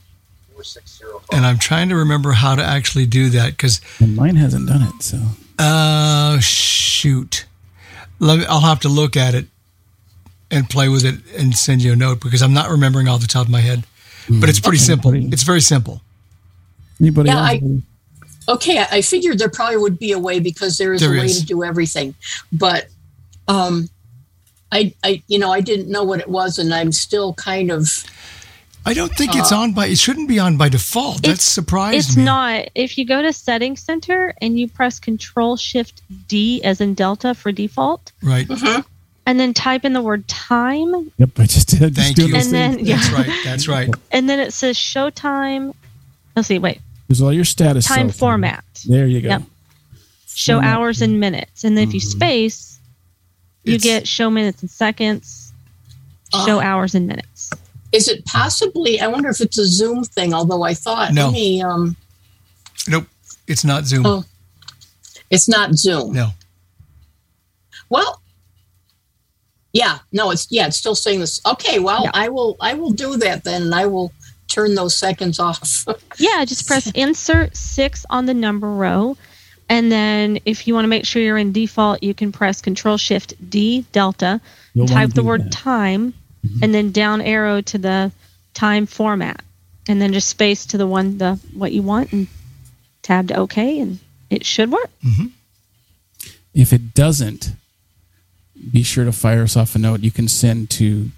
and 1.32 1.46
I'm 1.46 1.58
trying 1.60 1.90
to 1.90 1.96
remember 1.96 2.32
how 2.32 2.56
to 2.56 2.64
actually 2.64 3.06
do 3.06 3.30
that 3.30 3.52
because. 3.52 3.82
And 4.00 4.16
mine 4.16 4.36
hasn't 4.36 4.68
done 4.68 4.82
it, 4.84 5.04
so. 5.04 5.20
Uh, 5.60 6.40
shoot. 6.40 7.46
Let 8.20 8.40
me, 8.40 8.46
I'll 8.46 8.62
have 8.62 8.80
to 8.82 8.90
look 8.90 9.16
at 9.18 9.36
it 9.36 9.46
and 10.50 10.70
play 10.70 10.88
with 10.90 11.06
it 11.06 11.16
and 11.38 11.56
send 11.56 11.84
you 11.84 11.94
a 11.94 11.96
note 11.96 12.22
because 12.22 12.42
I'm 12.42 12.54
not 12.54 12.70
remembering 12.70 13.08
off 13.08 13.22
the 13.22 13.28
top 13.28 13.46
of 13.46 13.52
my 13.52 13.60
head. 13.62 13.84
But 14.30 14.50
it's 14.50 14.60
pretty 14.60 14.78
simple. 14.80 15.14
It's 15.14 15.44
very 15.44 15.62
simple. 15.62 16.02
Anybody 17.00 17.30
Yeah, 17.30 17.38
else? 17.40 17.50
I- 17.64 17.82
Okay, 18.50 18.78
I 18.80 18.88
I 18.92 19.02
figured 19.02 19.40
there 19.40 19.50
probably 19.50 19.76
would 19.76 20.00
be 20.00 20.14
a 20.14 20.20
way 20.20 20.40
because 20.40 20.78
there 20.78 20.94
is 20.94 21.02
There 21.02 21.14
a 21.14 21.20
way 21.20 21.26
is. 21.26 21.40
to 21.42 21.46
do 21.46 21.66
everything. 21.66 22.16
But 22.52 22.88
um 23.50 23.90
I 24.72 24.94
I 25.04 25.22
you 25.28 25.40
know, 25.40 25.52
I 25.52 25.62
didn't 25.62 25.90
know 25.90 26.04
what 26.04 26.20
it 26.20 26.30
was 26.30 26.60
and 26.60 26.74
I'm 26.74 26.92
still 26.92 27.34
kind 27.34 27.72
of 27.72 28.04
I 28.86 28.94
don't 28.94 29.14
think 29.18 29.36
it's 29.36 29.52
Uh, 29.52 29.58
on 29.60 29.74
by. 29.74 29.88
It 29.88 29.98
shouldn't 29.98 30.30
be 30.30 30.40
on 30.40 30.56
by 30.56 30.70
default. 30.70 31.24
That 31.24 31.32
It's- 31.32 31.44
surprised 31.44 32.10
It's 32.10 32.18
me. 32.18 32.24
not. 32.24 32.70
If 32.74 32.98
you 32.98 33.06
go 33.06 33.22
to 33.22 33.34
Settings 33.34 33.82
Center 33.82 34.34
and 34.42 34.58
you 34.58 34.70
press 34.70 34.98
Control 34.98 35.58
Shift 35.58 36.02
D 36.30 36.64
as 36.64 36.80
in 36.80 36.94
Delta 36.94 37.34
for 37.34 37.52
default, 37.52 38.14
right. 38.24 38.48
and 39.26 39.38
then 39.42 39.54
type 39.54 39.84
in 39.84 39.92
the 39.92 40.02
word 40.02 40.26
time, 40.30 41.12
Yep, 41.18 41.30
I 41.38 41.46
just 41.48 41.68
did. 41.68 41.96
Thank 41.96 42.16
doing 42.16 42.30
you. 42.30 42.36
And 42.38 42.54
then- 42.54 42.76
things. 42.76 42.88
yeah. 42.88 42.96
That's 42.98 43.12
right. 43.12 43.32
That's 43.44 43.68
right. 43.76 43.90
and 44.12 44.30
then 44.30 44.40
it 44.40 44.54
says 44.54 44.78
Show 44.78 45.10
Time. 45.10 45.74
Let's 46.38 46.48
see. 46.48 46.60
Wait. 46.60 46.80
There's 47.10 47.22
all 47.22 47.34
your 47.34 47.44
status. 47.46 47.86
Time 47.86 48.10
format. 48.10 48.64
There 48.86 49.06
you 49.08 49.20
go. 49.20 49.28
Yep. 49.30 49.44
Show 50.34 50.54
Format. 50.58 50.74
hours 50.78 51.02
and 51.02 51.20
minutes, 51.20 51.66
and 51.66 51.76
then 51.78 51.88
if 51.90 51.94
you 51.94 52.00
Mm-hmm. 52.00 52.10
space, 52.20 52.77
you 53.68 53.80
get 53.80 54.08
show 54.08 54.30
minutes 54.30 54.62
and 54.62 54.70
seconds, 54.72 55.54
show 56.46 56.60
Ah. 56.60 56.64
hours 56.64 56.96
and 56.96 57.08
minutes. 57.08 57.50
is 57.92 58.08
it 58.08 58.26
possibly 58.26 59.00
I 59.00 59.08
wonder 59.08 59.30
if 59.30 59.40
it's 59.42 59.58
a 59.58 59.66
Zoom 59.68 60.04
thing, 60.04 60.34
although 60.34 60.64
I 60.64 60.74
thought 60.74 61.14
No. 61.14 61.30
let 61.30 61.62
um 61.66 61.96
Nope. 62.88 63.08
It's 63.48 63.64
not 63.64 63.86
Zoom. 63.86 64.06
Oh. 64.06 64.24
it's 65.30 65.48
not 65.48 65.76
Zoom. 65.76 66.14
No. 66.14 66.30
Well 67.90 68.22
yeah, 69.74 70.00
no, 70.12 70.32
it's 70.32 70.48
yeah, 70.50 70.68
it's 70.68 70.78
still 70.78 70.96
saying 70.96 71.20
this. 71.20 71.40
Okay, 71.46 71.78
well, 71.80 72.04
Yeah. 72.06 72.12
I 72.14 72.30
will 72.30 72.58
I 72.60 72.74
will 72.74 72.92
do 72.92 73.16
that 73.18 73.44
then 73.44 73.64
and 73.64 73.76
I 73.76 73.86
will 73.86 74.12
turn 74.48 74.76
those 74.76 74.96
seconds 74.98 75.40
off. 75.40 75.86
Yeah, 76.20 76.44
just 76.46 76.66
press 76.66 76.90
insert 76.96 77.56
six 77.56 78.04
on 78.10 78.26
the 78.26 78.34
number 78.34 78.72
row. 78.74 79.16
And 79.70 79.92
then 79.92 80.40
if 80.46 80.68
you 80.68 80.74
want 80.74 80.86
to 80.86 80.90
make 80.90 81.06
sure 81.06 81.22
you're 81.22 81.38
in 81.38 81.52
default, 81.52 82.02
you 82.02 82.14
can 82.14 82.32
press 82.32 82.62
Control 82.62 82.98
Shift 82.98 83.34
D 83.50 83.86
Delta, 83.92 84.40
You'll 84.74 84.88
type 84.88 85.12
the 85.12 85.24
word 85.24 85.46
that. 85.46 85.52
time, 85.52 86.14
and 86.62 86.74
then 86.74 86.92
down 86.92 87.22
arrow 87.22 87.62
to 87.62 87.78
the 87.78 88.12
time 88.54 88.86
format. 88.86 89.42
And 89.90 90.02
then 90.02 90.14
just 90.14 90.28
space 90.30 90.66
to 90.68 90.78
the 90.78 90.88
one 90.88 91.18
the 91.18 91.36
what 91.54 91.72
you 91.72 91.82
want 91.82 92.12
and 92.14 92.28
tab 93.02 93.28
to 93.30 93.36
OK 93.36 93.80
and 93.80 94.00
it 94.30 94.46
should 94.46 94.72
work. 94.72 94.90
If 96.54 96.74
it 96.74 96.94
doesn't, 96.94 97.52
be 98.72 98.84
sure 98.84 99.06
to 99.06 99.12
fire 99.12 99.44
us 99.44 99.56
off 99.56 99.76
a 99.76 99.80
note. 99.80 100.02
You 100.02 100.12
can 100.12 100.28
send 100.28 100.70
to, 100.72 101.10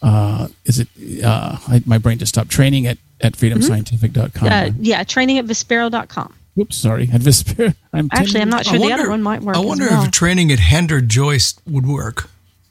uh, 0.00 0.48
is 0.64 0.78
it, 0.78 0.88
uh, 1.22 1.58
I, 1.68 1.82
my 1.84 1.98
brain 1.98 2.18
just 2.18 2.34
stopped, 2.34 2.50
training 2.50 2.86
at, 2.86 2.98
at 3.20 3.34
freedomscientific.com. 3.34 4.48
Uh, 4.48 4.70
yeah, 4.78 5.02
training 5.04 5.38
at 5.38 5.46
Vispero.com. 5.46 6.34
Oops, 6.58 6.76
sorry. 6.76 7.08
At 7.12 7.20
Vispero. 7.20 7.74
I'm 7.92 8.08
Actually, 8.12 8.42
I'm 8.42 8.48
not 8.50 8.66
I 8.66 8.70
sure 8.70 8.78
the 8.78 8.92
other 8.92 9.10
one 9.10 9.22
might 9.22 9.42
work. 9.42 9.56
I 9.56 9.60
as 9.60 9.66
wonder 9.66 9.86
well. 9.86 10.04
if 10.04 10.10
training 10.12 10.52
at 10.52 10.60
Henter-Joyce 10.60 11.54
would 11.66 11.86
work. 11.86 12.30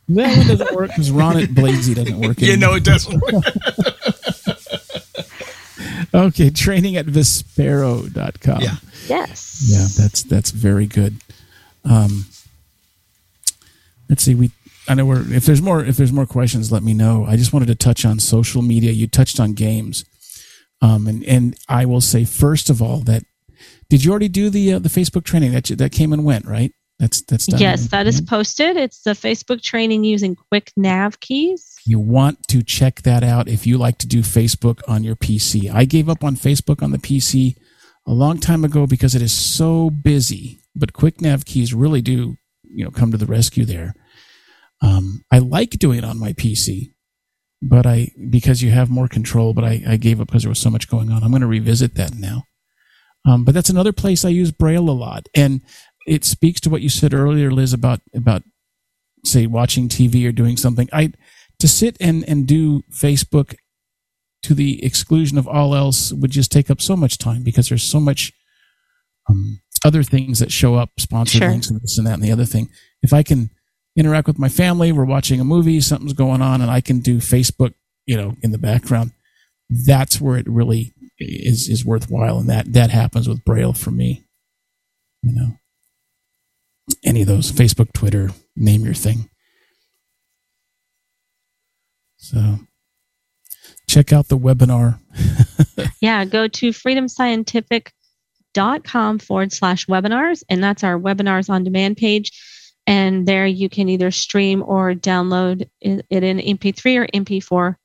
That 0.10 0.38
one 0.38 0.48
doesn't 0.48 0.76
work 0.76 0.90
because 0.90 1.12
Ron 1.12 1.38
at 1.38 1.50
Blazie 1.50 1.96
doesn't 1.96 2.20
work. 2.20 2.40
You 2.42 2.58
know 2.58 2.74
anymore. 2.74 2.78
it 2.78 2.84
doesn't 2.84 3.22
work. 3.22 3.44
Okay, 6.16 6.52
training 6.52 6.96
at 6.96 7.08
Vispero.com. 7.08 8.62
Yeah. 8.62 8.76
Yes. 9.08 9.66
Yeah, 9.68 9.88
that's 10.04 10.22
that's 10.24 10.52
very 10.52 10.86
good. 10.86 11.16
Um, 11.84 12.26
let's 14.10 14.22
see. 14.24 14.36
We 14.36 14.52
I 14.88 14.94
know 14.94 15.06
we're 15.06 15.22
if 15.34 15.46
there's 15.46 15.62
more 15.62 15.84
if 15.84 15.98
there's 15.98 16.12
more 16.12 16.28
questions, 16.28 16.72
let 16.72 16.84
me 16.84 16.94
know. 16.94 17.26
I 17.26 17.36
just 17.36 17.52
wanted 17.52 17.68
to 17.70 17.76
touch 17.76 18.06
on 18.06 18.20
social 18.20 18.62
media. 18.62 18.92
You 18.92 19.08
touched 19.08 19.40
on 19.40 19.54
games, 19.54 20.06
um, 20.82 21.08
and 21.08 21.24
and 21.24 21.56
I 21.68 21.86
will 21.86 22.02
say 22.02 22.26
first 22.26 22.70
of 22.70 22.80
all 22.82 23.00
that 23.00 23.24
did 23.94 24.04
you 24.04 24.10
already 24.10 24.28
do 24.28 24.50
the 24.50 24.74
uh, 24.74 24.80
the 24.80 24.90
Facebook 24.90 25.24
training 25.24 25.52
that 25.52 25.70
you, 25.70 25.76
that 25.76 25.92
came 25.92 26.14
and 26.14 26.26
went 26.26 26.48
right? 26.48 26.72
That's 26.98 27.22
that's 27.22 27.46
done. 27.46 27.60
Yes, 27.60 27.90
that 27.90 28.08
is 28.08 28.22
posted. 28.22 28.76
It's 28.76 29.04
the 29.04 29.12
Facebook 29.12 29.62
training 29.62 30.04
using 30.04 30.36
quick 30.36 30.72
nav 30.76 31.20
keys. 31.20 31.76
You 31.86 32.00
want 32.00 32.48
to 32.48 32.64
check 32.64 33.04
that 33.04 33.24
out 33.24 33.48
if 33.48 33.68
you 33.68 33.78
like 33.78 34.00
to 34.00 34.08
do 34.08 34.22
Facebook 34.22 34.82
on 34.88 35.04
your 35.04 35.16
PC. 35.16 35.72
I 35.72 35.86
gave 35.86 36.10
up 36.10 36.24
on 36.24 36.36
Facebook 36.36 36.82
on 36.82 36.90
the 36.90 36.98
PC 36.98 37.56
a 38.08 38.14
long 38.14 38.40
time 38.40 38.66
ago 38.66 38.88
because 38.88 39.14
it 39.14 39.22
is 39.22 39.32
so 39.32 39.92
busy, 39.92 40.60
but 40.76 40.94
quick 40.94 41.22
nav 41.22 41.46
keys 41.46 41.72
really 41.72 42.02
do, 42.02 42.38
you 42.64 42.84
know, 42.84 42.90
come 42.90 43.12
to 43.12 43.18
the 43.18 43.28
rescue 43.28 43.64
there. 43.64 43.94
Um, 44.82 45.24
I 45.30 45.38
like 45.38 45.70
doing 45.70 46.00
it 46.00 46.04
on 46.04 46.20
my 46.20 46.34
PC, 46.34 46.94
but 47.62 47.86
I, 47.86 48.10
because 48.28 48.64
you 48.64 48.72
have 48.72 48.90
more 48.90 49.08
control, 49.08 49.54
but 49.54 49.64
I, 49.64 49.84
I 49.88 49.98
gave 49.98 50.20
up 50.20 50.30
because 50.30 50.42
there 50.42 50.50
was 50.50 50.58
so 50.58 50.72
much 50.72 50.90
going 50.90 51.12
on. 51.12 51.24
I'm 51.24 51.30
going 51.30 51.42
to 51.42 51.48
revisit 51.48 51.94
that 51.94 52.16
now. 52.16 52.46
Um, 53.26 53.44
but 53.46 53.54
that's 53.54 53.70
another 53.70 53.94
place 53.94 54.26
I 54.26 54.30
use 54.30 54.52
Braille 54.52 54.90
a 54.90 54.92
lot. 54.92 55.28
And 55.34 55.62
it 56.06 56.26
speaks 56.26 56.60
to 56.62 56.70
what 56.70 56.82
you 56.82 56.90
said 56.90 57.14
earlier, 57.14 57.52
Liz, 57.52 57.74
about, 57.74 58.02
about 58.14 58.44
say 59.26 59.48
watching 59.48 59.88
TV 59.88 60.28
or 60.28 60.32
doing 60.32 60.58
something. 60.58 60.90
I, 60.92 61.14
to 61.60 61.68
sit 61.68 61.96
and, 62.02 62.28
and 62.28 62.46
do 62.46 62.82
Facebook 62.92 63.56
to 64.44 64.54
the 64.54 64.84
exclusion 64.84 65.38
of 65.38 65.48
all 65.48 65.74
else 65.74 66.12
would 66.12 66.32
just 66.32 66.52
take 66.52 66.70
up 66.70 66.82
so 66.82 66.98
much 66.98 67.18
time 67.18 67.44
because 67.44 67.70
there's 67.70 67.84
so 67.84 68.02
much 68.02 68.34
um, 69.30 69.62
other 69.86 70.04
things 70.04 70.40
that 70.40 70.52
show 70.52 70.76
up, 70.76 70.90
sponsored 71.00 71.40
Sure. 71.40 71.50
links 71.50 71.70
and 71.70 71.80
this 71.82 71.98
and 71.98 72.06
that 72.06 72.16
and 72.16 72.24
the 72.24 72.32
other 72.32 72.46
thing. 72.46 72.70
If 73.02 73.14
I 73.14 73.24
can 73.24 73.50
interact 73.96 74.28
with 74.28 74.40
my 74.40 74.50
family, 74.50 74.92
we're 74.92 75.06
watching 75.06 75.40
a 75.40 75.46
movie, 75.46 75.80
something's 75.80 76.14
going 76.14 76.42
on, 76.42 76.62
and 76.62 76.70
I 76.70 76.82
can 76.82 77.00
do 77.00 77.18
Facebook, 77.20 77.74
you 78.06 78.18
know, 78.18 78.36
in 78.42 78.52
the 78.52 78.58
background, 78.58 79.12
that's 79.70 80.20
where 80.20 80.38
it 80.38 80.48
really 80.50 80.94
is 81.20 81.70
is 81.70 81.86
worthwhile, 81.86 82.40
and 82.40 82.50
that 82.50 82.74
that 82.74 82.90
happens 82.90 83.28
with 83.28 83.46
Braille 83.46 83.74
for 83.74 83.92
me. 83.92 84.26
You 85.22 85.34
know, 85.34 85.52
any 87.04 87.22
of 87.22 87.28
those 87.28 87.52
Facebook, 87.52 87.94
Twitter, 87.94 88.32
name 88.56 88.84
your 88.84 88.94
thing. 88.94 89.30
So 92.18 92.60
check 93.88 94.14
out 94.14 94.28
the 94.28 94.38
webinar. 94.38 95.00
Yeah, 96.04 96.26
go 96.26 96.48
to 96.50 96.72
freedomscientific.com 96.72 99.20
forward 99.20 99.54
slash 99.54 99.86
webinars, 99.86 100.44
and 100.50 100.62
that's 100.62 100.84
our 100.84 101.00
webinars 101.00 101.50
on 101.50 101.64
demand 101.64 101.96
page. 101.96 102.34
And 102.86 103.26
there 103.26 103.48
you 103.48 103.70
can 103.70 103.88
either 103.88 104.12
stream 104.12 104.62
or 104.68 104.96
download 104.96 105.70
it 105.80 106.06
it 106.10 106.24
in 106.24 106.40
MP3 106.40 106.98
or 106.98 107.08
MP4 107.08 107.76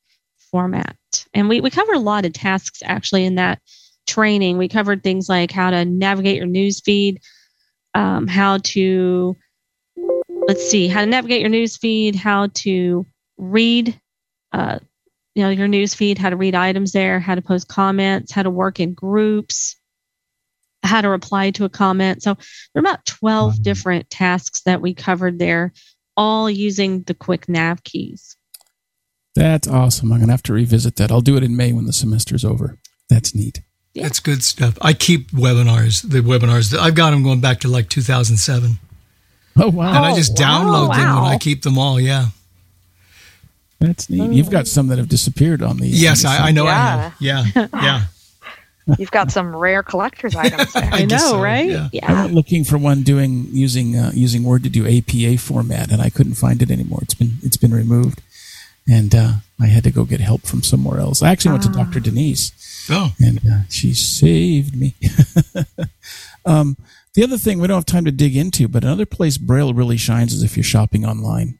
format. 0.51 0.95
And 1.33 1.49
we, 1.49 1.61
we 1.61 1.69
cover 1.69 1.93
a 1.93 1.99
lot 1.99 2.25
of 2.25 2.33
tasks 2.33 2.81
actually 2.83 3.25
in 3.25 3.35
that 3.35 3.59
training. 4.07 4.57
We 4.57 4.67
covered 4.67 5.03
things 5.03 5.29
like 5.29 5.51
how 5.51 5.71
to 5.71 5.85
navigate 5.85 6.37
your 6.37 6.45
news 6.47 6.81
feed, 6.81 7.21
um, 7.93 8.27
how 8.27 8.59
to, 8.59 9.37
let's 10.47 10.69
see, 10.69 10.87
how 10.87 11.01
to 11.01 11.07
navigate 11.07 11.41
your 11.41 11.49
news 11.49 11.77
feed, 11.77 12.15
how 12.15 12.47
to 12.55 13.05
read 13.37 13.99
uh, 14.51 14.79
you 15.35 15.43
know, 15.43 15.49
your 15.49 15.67
news 15.67 15.93
feed, 15.93 16.17
how 16.17 16.29
to 16.29 16.35
read 16.35 16.55
items 16.55 16.91
there, 16.91 17.19
how 17.19 17.35
to 17.35 17.41
post 17.41 17.67
comments, 17.67 18.31
how 18.31 18.43
to 18.43 18.49
work 18.49 18.79
in 18.79 18.93
groups, 18.93 19.77
how 20.83 21.01
to 21.01 21.09
reply 21.09 21.51
to 21.51 21.65
a 21.65 21.69
comment. 21.69 22.23
So 22.23 22.33
there 22.33 22.81
are 22.81 22.85
about 22.85 23.05
12 23.05 23.61
different 23.61 24.09
tasks 24.09 24.61
that 24.63 24.81
we 24.81 24.93
covered 24.93 25.39
there, 25.39 25.73
all 26.17 26.49
using 26.49 27.03
the 27.03 27.13
quick 27.13 27.47
nav 27.47 27.83
keys. 27.83 28.35
That's 29.39 29.69
awesome. 29.69 30.11
I'm 30.11 30.19
going 30.19 30.27
to 30.27 30.33
have 30.33 30.43
to 30.43 30.53
revisit 30.53 30.97
that. 30.97 31.11
I'll 31.13 31.21
do 31.21 31.37
it 31.37 31.43
in 31.43 31.55
May 31.55 31.71
when 31.71 31.85
the 31.85 31.93
semester's 31.93 32.43
over. 32.43 32.77
That's 33.09 33.33
neat. 33.33 33.61
Yeah. 33.93 34.03
That's 34.03 34.19
good 34.19 34.43
stuff. 34.43 34.77
I 34.81 34.91
keep 34.91 35.31
webinars, 35.31 36.01
the 36.07 36.19
webinars. 36.19 36.77
I've 36.77 36.93
got 36.95 37.11
them 37.11 37.23
going 37.23 37.39
back 37.39 37.61
to 37.61 37.69
like 37.69 37.87
2007. 37.87 38.79
Oh, 39.57 39.69
wow. 39.69 39.87
And 39.87 40.05
I 40.05 40.13
just 40.13 40.37
wow. 40.37 40.45
download 40.89 40.93
them 40.93 41.17
and 41.17 41.25
I 41.25 41.37
keep 41.37 41.61
them 41.63 41.77
all. 41.77 42.01
Yeah. 42.01 42.27
That's 43.79 44.09
neat. 44.09 44.33
You've 44.33 44.51
got 44.51 44.67
some 44.67 44.87
that 44.87 44.97
have 44.97 45.07
disappeared 45.07 45.61
on 45.63 45.77
these. 45.77 46.01
Yes, 46.01 46.25
on 46.25 46.33
the 46.35 46.41
I, 46.41 46.47
I 46.47 46.51
know 46.51 46.65
I 46.67 46.69
Yeah. 47.19 47.43
have. 47.43 47.51
Yeah. 47.55 47.67
Yeah. 47.81 48.03
You've 48.97 49.11
got 49.11 49.31
some 49.31 49.55
rare 49.55 49.83
collector's 49.83 50.35
items 50.35 50.73
there. 50.73 50.89
I 50.91 51.05
guess 51.05 51.21
know, 51.21 51.29
so, 51.31 51.41
right? 51.41 51.69
yeah. 51.93 52.11
I 52.11 52.23
went 52.23 52.33
looking 52.33 52.63
for 52.63 52.77
one 52.77 53.03
doing 53.03 53.45
using 53.51 53.95
uh, 53.95 54.11
using 54.15 54.43
Word 54.43 54.63
to 54.63 54.69
do 54.69 54.87
APA 54.87 55.37
format, 55.37 55.91
and 55.91 56.01
I 56.01 56.09
couldn't 56.09 56.33
find 56.33 56.61
it 56.61 56.71
anymore. 56.71 56.99
It's 57.03 57.13
been 57.13 57.37
it's 57.43 57.55
been 57.57 57.71
removed, 57.71 58.21
and 58.89 59.13
uh, 59.13 59.33
I 59.59 59.67
had 59.67 59.83
to 59.83 59.91
go 59.91 60.03
get 60.05 60.19
help 60.21 60.41
from 60.43 60.63
somewhere 60.63 60.99
else. 60.99 61.21
I 61.21 61.29
actually 61.31 61.51
went 61.51 61.63
to 61.63 61.69
Dr. 61.69 61.99
Denise, 61.99 62.51
Oh, 62.89 63.13
and 63.19 63.39
uh, 63.39 63.61
she 63.69 63.93
saved 63.93 64.75
me. 64.75 64.95
um, 66.45 66.75
the 67.13 67.23
other 67.23 67.37
thing 67.37 67.59
we 67.59 67.67
don't 67.67 67.77
have 67.77 67.85
time 67.85 68.05
to 68.05 68.11
dig 68.11 68.35
into, 68.35 68.67
but 68.67 68.83
another 68.83 69.05
place 69.05 69.37
Braille 69.37 69.73
really 69.73 69.97
shines 69.97 70.33
is 70.33 70.43
if 70.43 70.55
you're 70.57 70.63
shopping 70.63 71.05
online. 71.05 71.59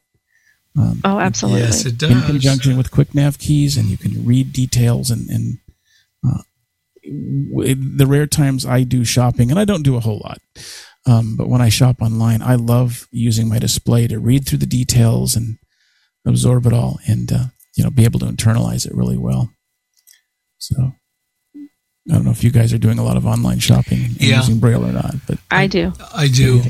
Um, 0.77 1.01
Oh, 1.03 1.19
absolutely. 1.19 1.61
yes, 1.61 1.85
it 1.85 1.97
does. 1.97 2.11
in 2.11 2.21
conjunction 2.21 2.77
with 2.77 2.91
quick 2.91 3.13
nav 3.15 3.37
keys 3.39 3.75
and 3.77 3.87
you 3.89 3.97
can 3.97 4.23
read 4.25 4.53
details 4.53 5.09
and, 5.11 5.27
and 5.29 5.57
uh, 6.27 6.41
the 7.03 8.05
rare 8.07 8.27
times 8.27 8.65
i 8.65 8.83
do 8.83 9.03
shopping 9.03 9.49
and 9.49 9.59
i 9.59 9.65
don't 9.65 9.81
do 9.83 9.95
a 9.95 9.99
whole 9.99 10.21
lot 10.23 10.39
um, 11.07 11.35
but 11.35 11.47
when 11.47 11.61
i 11.61 11.69
shop 11.69 12.01
online 12.01 12.41
i 12.43 12.53
love 12.55 13.07
using 13.11 13.49
my 13.49 13.57
display 13.57 14.05
to 14.05 14.19
read 14.19 14.45
through 14.45 14.59
the 14.59 14.65
details 14.67 15.35
and 15.35 15.57
absorb 16.29 16.65
it 16.65 16.73
all 16.73 16.99
and 17.07 17.31
uh, 17.31 17.43
you 17.75 17.83
know 17.83 17.89
be 17.89 18.03
able 18.05 18.19
to 18.19 18.25
internalize 18.27 18.85
it 18.85 18.93
really 18.95 19.17
well 19.17 19.49
so 20.57 20.93
i 21.55 22.13
don't 22.13 22.23
know 22.25 22.31
if 22.31 22.43
you 22.43 22.51
guys 22.51 22.73
are 22.73 22.77
doing 22.77 22.99
a 22.99 23.03
lot 23.03 23.17
of 23.17 23.25
online 23.25 23.59
shopping 23.59 24.03
and 24.05 24.21
Yeah. 24.21 24.37
using 24.37 24.59
braille 24.59 24.85
or 24.85 24.91
not 24.91 25.15
but 25.27 25.37
I 25.51 25.67
do. 25.67 25.91
I 26.13 26.27
do. 26.27 26.61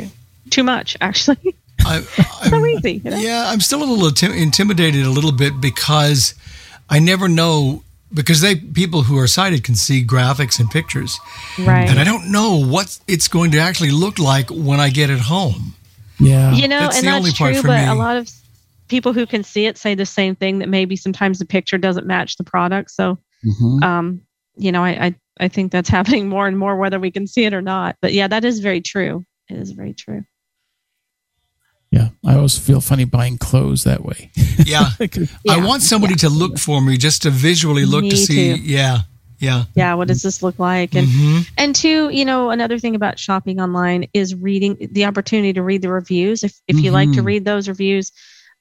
Too 0.50 0.64
much, 0.64 0.98
actually. 1.02 1.56
I, 1.86 2.02
so 2.50 2.56
I'm, 2.58 2.66
easy. 2.66 3.02
You 3.04 3.12
know? 3.12 3.18
yeah, 3.18 3.46
I'm 3.48 3.60
still 3.62 3.84
a 3.84 3.86
little 3.86 4.10
intim- 4.10 4.36
intimidated 4.42 5.06
a 5.06 5.10
little 5.10 5.32
bit 5.32 5.62
because 5.62 6.34
I 6.90 6.98
never 7.00 7.28
know 7.28 7.84
because 8.14 8.42
they 8.42 8.56
people 8.56 9.04
who 9.04 9.18
are 9.20 9.28
sighted 9.28 9.64
can 9.64 9.76
see 9.76 10.04
graphics 10.04 10.60
and 10.60 10.70
pictures, 10.72 11.20
Right. 11.60 11.88
and 11.90 12.00
I 12.00 12.04
don't 12.04 12.32
know 12.32 12.56
what 12.66 12.98
it's 13.08 13.28
going 13.28 13.52
to 13.52 13.60
actually 13.60 13.92
look 13.92 14.18
like 14.18 14.50
when 14.50 14.80
I 14.80 14.90
get 14.90 15.10
it 15.12 15.20
home. 15.20 15.76
yeah 16.20 16.52
you 16.52 16.68
know, 16.68 16.80
That's 16.80 16.98
and 16.98 17.06
the 17.06 17.12
that's 17.12 17.20
only 17.20 17.32
part 17.34 17.54
true, 17.54 17.62
for 17.62 17.68
but 17.68 17.82
me. 17.86 17.88
a 17.90 17.94
lot 17.96 18.18
of 18.18 18.28
people 18.90 19.14
who 19.14 19.26
can 19.26 19.44
see 19.44 19.66
it 19.66 19.78
say 19.78 19.96
the 19.96 20.06
same 20.06 20.36
thing 20.36 20.60
that 20.60 20.68
maybe 20.70 20.96
sometimes 20.96 21.40
the 21.40 21.46
picture 21.46 21.78
doesn't 21.78 22.06
match 22.08 22.36
the 22.38 22.44
product. 22.44 22.92
So, 22.92 23.18
Mhm. 23.46 23.84
um, 23.84 24.22
you 24.58 24.72
know, 24.72 24.84
I, 24.84 25.06
I, 25.08 25.16
I 25.40 25.48
think 25.48 25.72
that's 25.72 25.90
happening 25.98 26.28
more 26.28 26.48
and 26.48 26.58
more, 26.60 26.76
whether 26.76 27.00
we 27.00 27.12
can 27.12 27.26
see 27.28 27.46
it 27.46 27.54
or 27.54 27.62
not. 27.62 27.96
But 28.02 28.14
yeah, 28.14 28.28
that 28.28 28.44
is 28.44 28.60
very 28.60 28.82
true. 28.82 29.26
It 29.50 29.58
is 29.58 29.72
very 29.72 29.94
true. 29.94 30.24
yeah 31.92 32.10
i 32.24 32.36
always 32.36 32.56
feel 32.56 32.82
funny 32.82 33.04
buying 33.04 33.36
clothes 33.38 33.84
that 33.84 34.06
way 34.06 34.30
Yeah, 34.66 34.90
I 35.50 35.58
want 35.66 35.82
somebody 35.82 36.14
to 36.18 36.30
look 36.30 36.60
for 36.60 36.82
me 36.82 36.98
just 36.98 37.24
to 37.24 37.32
visually 37.32 37.86
look 37.86 38.04
Me 38.04 38.10
to 38.12 38.18
see. 38.18 38.56
too. 38.56 38.62
Yeah, 38.62 39.00
yeah. 39.40 39.64
Yeah. 39.74 39.96
What 39.96 40.08
does 40.10 40.22
this 40.22 40.44
look 40.44 40.60
like? 40.60 40.94
And, 40.96 41.08
Mhm. 41.08 41.50
and 41.58 41.74
two, 41.76 42.10
you 42.10 42.26
know, 42.26 42.52
another 42.52 42.78
thing 42.78 42.94
about 42.96 43.18
shopping 43.18 43.60
online 43.60 44.06
is 44.14 44.36
reading 44.36 44.78
the 44.92 45.06
opportunity 45.06 45.54
to 45.54 45.64
read 45.64 45.82
the 45.82 45.90
reviews. 45.90 46.44
If, 46.44 46.54
if 46.68 46.84
you 46.84 46.92
like 46.92 47.12
to 47.14 47.22
Mhm. 47.22 47.26
read 47.26 47.46
those 47.46 47.68
reviews, 47.68 48.12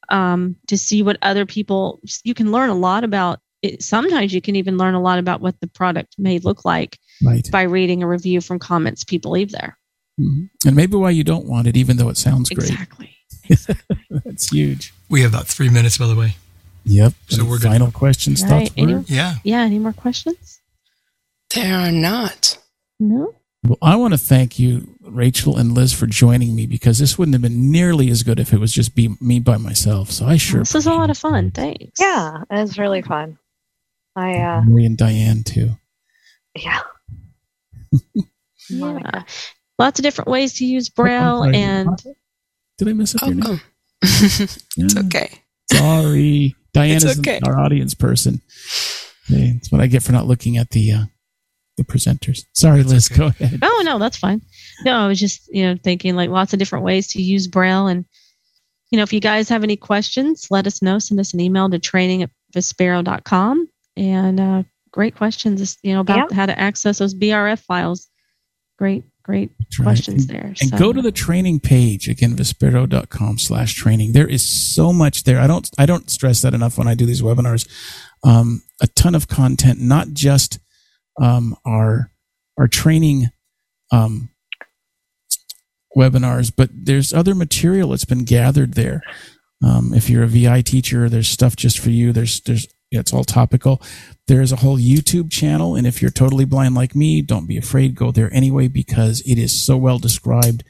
um, 0.09 0.57
to 0.69 0.77
see 0.79 1.03
what 1.03 1.19
other 1.23 1.45
people, 1.47 2.01
you 2.25 2.35
can 2.35 2.51
learn 2.53 2.71
a 2.71 2.75
lot 2.75 3.05
about 3.05 3.41
it. 3.63 3.83
Sometimes 3.83 4.33
you 4.33 4.41
can 4.41 4.57
even 4.57 4.77
learn 4.79 4.95
a 4.95 5.01
lot 5.01 5.19
about 5.19 5.41
what 5.41 5.59
the 5.61 5.67
product 5.67 6.15
may 6.19 6.39
look 6.39 6.65
like 6.65 6.99
right 7.23 7.47
by 7.51 7.63
reading 7.63 8.03
a 8.03 8.07
review 8.09 8.41
from 8.41 8.59
comments 8.59 9.05
people 9.05 9.33
leave 9.33 9.51
there. 9.51 9.77
Mhm. 10.21 10.49
and 10.67 10.75
maybe 10.75 10.97
why 10.97 11.11
you 11.11 11.23
don't 11.23 11.47
want 11.47 11.69
it 11.69 11.77
even 11.77 11.97
though 11.97 12.09
it 12.09 12.17
sounds 12.17 12.49
great 12.51 12.71
Exactly. 12.71 13.15
That's 14.11 14.51
huge. 14.51 14.93
We 15.09 15.23
have 15.23 15.33
about 15.33 15.47
three 15.47 15.69
minutes, 15.69 15.97
by 15.99 16.07
the 16.09 16.17
way. 16.17 16.37
Yep. 16.85 17.13
So 17.29 17.41
Any 17.43 17.49
we're 17.51 17.59
good. 17.59 17.69
final 17.69 17.91
questions, 17.93 18.43
Right. 18.43 18.69
thoughts, 18.69 18.73
Any- 18.77 19.05
Yeah. 19.07 19.35
Yeah. 19.45 19.61
Any 19.63 19.79
more 19.79 19.93
questions? 19.93 20.61
There 21.55 21.75
are 21.75 21.93
not. 21.93 22.59
No. 23.01 23.35
Well, 23.69 23.79
I 23.83 23.97
want 23.97 24.15
to 24.15 24.19
thank 24.19 24.59
you, 24.59 24.97
Rachel 25.03 25.57
and 25.59 25.75
Liz, 25.75 25.93
for 25.93 26.07
joining 26.07 26.55
me 26.57 26.67
because 26.67 26.99
this 26.99 27.19
wouldn't 27.19 27.35
have 27.35 27.43
been 27.43 27.71
nearly 27.71 28.09
as 28.11 28.23
good 28.23 28.41
if 28.41 28.53
it 28.53 28.59
was 28.59 28.73
just 28.73 28.95
be 28.95 29.15
me 29.21 29.41
by 29.41 29.59
myself. 29.59 30.11
So 30.11 30.27
I 30.27 30.37
sure 30.39 30.61
This 30.61 30.75
is 30.75 30.87
a 30.87 30.93
lot 30.95 31.11
of 31.11 31.19
fun. 31.19 31.51
Thanks. 31.51 32.01
Yeah, 32.01 32.43
it 32.51 32.61
was 32.61 32.79
really 32.79 33.03
fun. 33.03 33.39
I 34.17 34.39
uh 34.39 34.63
Mary 34.63 34.85
and 34.87 34.97
Diane 34.97 35.43
too. 35.45 35.71
yeah. 36.57 36.81
Yeah. 38.71 39.23
Lots 39.79 39.99
of 39.99 40.03
different 40.03 40.29
ways 40.29 40.55
to 40.55 40.65
use 40.67 40.89
Braille 40.91 41.43
sorry. 41.45 41.57
and 41.57 41.97
Did 42.77 42.89
I 42.89 42.93
mess 42.93 43.15
up 43.15 43.23
Oh, 43.25 43.27
your 43.29 43.35
name? 43.37 43.45
oh. 43.47 43.61
it's 44.03 44.97
okay. 44.97 45.43
Sorry, 45.73 46.55
Diane 46.75 46.97
It's 46.97 47.05
is 47.07 47.19
okay. 47.21 47.41
our 47.47 47.59
audience 47.59 47.95
person. 47.95 48.43
Okay, 49.31 49.53
That's 49.53 49.73
what 49.73 49.81
I 49.81 49.87
get 49.87 50.03
for 50.03 50.13
not 50.13 50.27
looking 50.27 50.57
at 50.59 50.71
the 50.71 50.93
uh, 50.93 51.05
the 51.79 51.85
presenters. 51.85 52.41
Sorry, 52.53 52.83
Liz. 52.83 53.09
okay. 53.11 53.19
Go 53.19 53.27
ahead. 53.29 53.59
Oh 53.63 53.83
no, 53.87 53.99
that's 53.99 54.19
fine. 54.19 54.43
No, 54.85 54.93
I 54.99 55.09
was 55.09 55.19
just 55.19 55.49
you 55.51 55.65
know 55.67 55.77
thinking 55.83 56.15
like 56.15 56.29
lots 56.29 56.53
of 56.53 56.59
different 56.59 56.85
ways 56.85 57.09
to 57.09 57.23
use 57.23 57.47
Braille, 57.47 57.87
and 57.87 58.05
you 58.91 58.99
know 58.99 59.03
if 59.03 59.13
you 59.15 59.21
guys 59.21 59.49
have 59.49 59.65
any 59.65 59.77
questions, 59.77 60.49
let 60.51 60.67
us 60.67 60.83
know. 60.83 60.99
Send 60.99 61.19
us 61.19 61.33
an 61.33 61.41
email 61.41 61.71
to 61.71 61.79
training 61.79 62.23
at 62.23 62.31
vispero.com. 62.55 63.69
And 63.97 64.39
uh, 64.41 64.63
great 64.93 65.17
questions, 65.17 65.77
you 65.83 65.95
know 65.95 66.01
about 66.01 66.33
how 66.33 66.47
to 66.47 66.59
access 66.59 66.99
those 66.99 67.15
BRF 67.15 67.59
files. 67.61 68.09
Great, 68.79 69.03
great 69.25 69.51
That's 69.59 69.79
right. 69.81 69.85
questions 69.85 70.27
And- 70.27 70.31
there. 70.39 70.47
And 70.61 70.71
so. 70.71 70.79
go 70.79 70.93
to 70.93 71.03
the 71.03 71.11
training 71.11 71.59
page 71.59 72.09
again, 72.09 72.37
vispero.com 72.37 73.39
slash 73.39 73.75
training. 73.75 74.13
There 74.13 74.29
is 74.29 74.49
so 74.49 74.93
much 74.93 75.25
there. 75.25 75.41
I 75.41 75.49
don't, 75.49 75.69
I 75.77 75.85
don't 75.85 76.09
stress 76.09 76.43
that 76.43 76.55
enough 76.55 76.79
when 76.79 76.87
I 76.87 76.95
do 76.95 77.05
these 77.07 77.21
webinars. 77.23 77.67
Um, 78.23 78.63
a 78.81 78.87
ton 78.87 79.17
of 79.17 79.27
content, 79.27 79.81
not 79.81 80.09
just, 80.13 80.61
um, 81.21 81.57
our, 81.65 82.11
our 82.59 82.69
training, 82.69 83.29
um, 83.93 84.31
webinars, 85.97 86.53
but 86.55 86.71
there's 86.73 87.13
other 87.13 87.35
material 87.35 87.91
that's 87.91 88.05
been 88.05 88.25
gathered 88.25 88.75
there. 88.75 89.03
Um, 89.65 89.93
if 89.95 90.09
you're 90.09 90.23
a 90.23 90.29
VI 90.29 90.63
teacher, 90.63 91.09
there's 91.09 91.29
stuff 91.29 91.57
just 91.57 91.79
for 91.79 91.91
you. 91.91 92.13
There's, 92.13 92.41
there's, 92.43 92.69
it's 92.91 93.13
all 93.13 93.25
topical. 93.25 93.83
There's 94.29 94.53
a 94.53 94.57
whole 94.57 94.79
YouTube 94.79 95.31
channel. 95.31 95.75
And 95.75 95.87
if 95.87 96.01
you're 96.01 96.11
totally 96.11 96.45
blind 96.45 96.75
like 96.75 96.95
me, 96.95 97.23
don't 97.23 97.47
be 97.47 97.59
afraid. 97.59 97.95
Go 97.95 98.13
there 98.13 98.33
anyway, 98.33 98.69
because 98.69 99.21
it 99.23 99.39
is 99.39 99.65
so 99.65 99.77
well 99.77 99.99
described. 99.99 100.63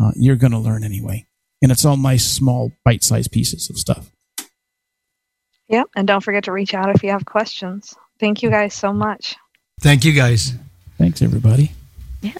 Uh, 0.00 0.12
you're 0.14 0.36
going 0.36 0.52
to 0.52 0.58
learn 0.58 0.84
anyway. 0.84 1.26
And 1.62 1.72
it's 1.72 1.84
all 1.84 1.96
nice, 1.96 2.24
small, 2.24 2.72
bite 2.84 3.02
sized 3.02 3.32
pieces 3.32 3.68
of 3.68 3.78
stuff. 3.78 4.12
Yeah, 5.68 5.84
and 5.96 6.06
don't 6.06 6.22
forget 6.22 6.44
to 6.44 6.52
reach 6.52 6.74
out 6.74 6.94
if 6.94 7.02
you 7.02 7.10
have 7.10 7.24
questions. 7.24 7.94
Thank 8.20 8.42
you 8.42 8.50
guys 8.50 8.72
so 8.72 8.92
much. 8.92 9.34
Thank 9.80 10.04
you, 10.04 10.12
guys. 10.12 10.54
Thanks, 10.98 11.20
everybody. 11.20 11.72
yeah. 12.22 12.32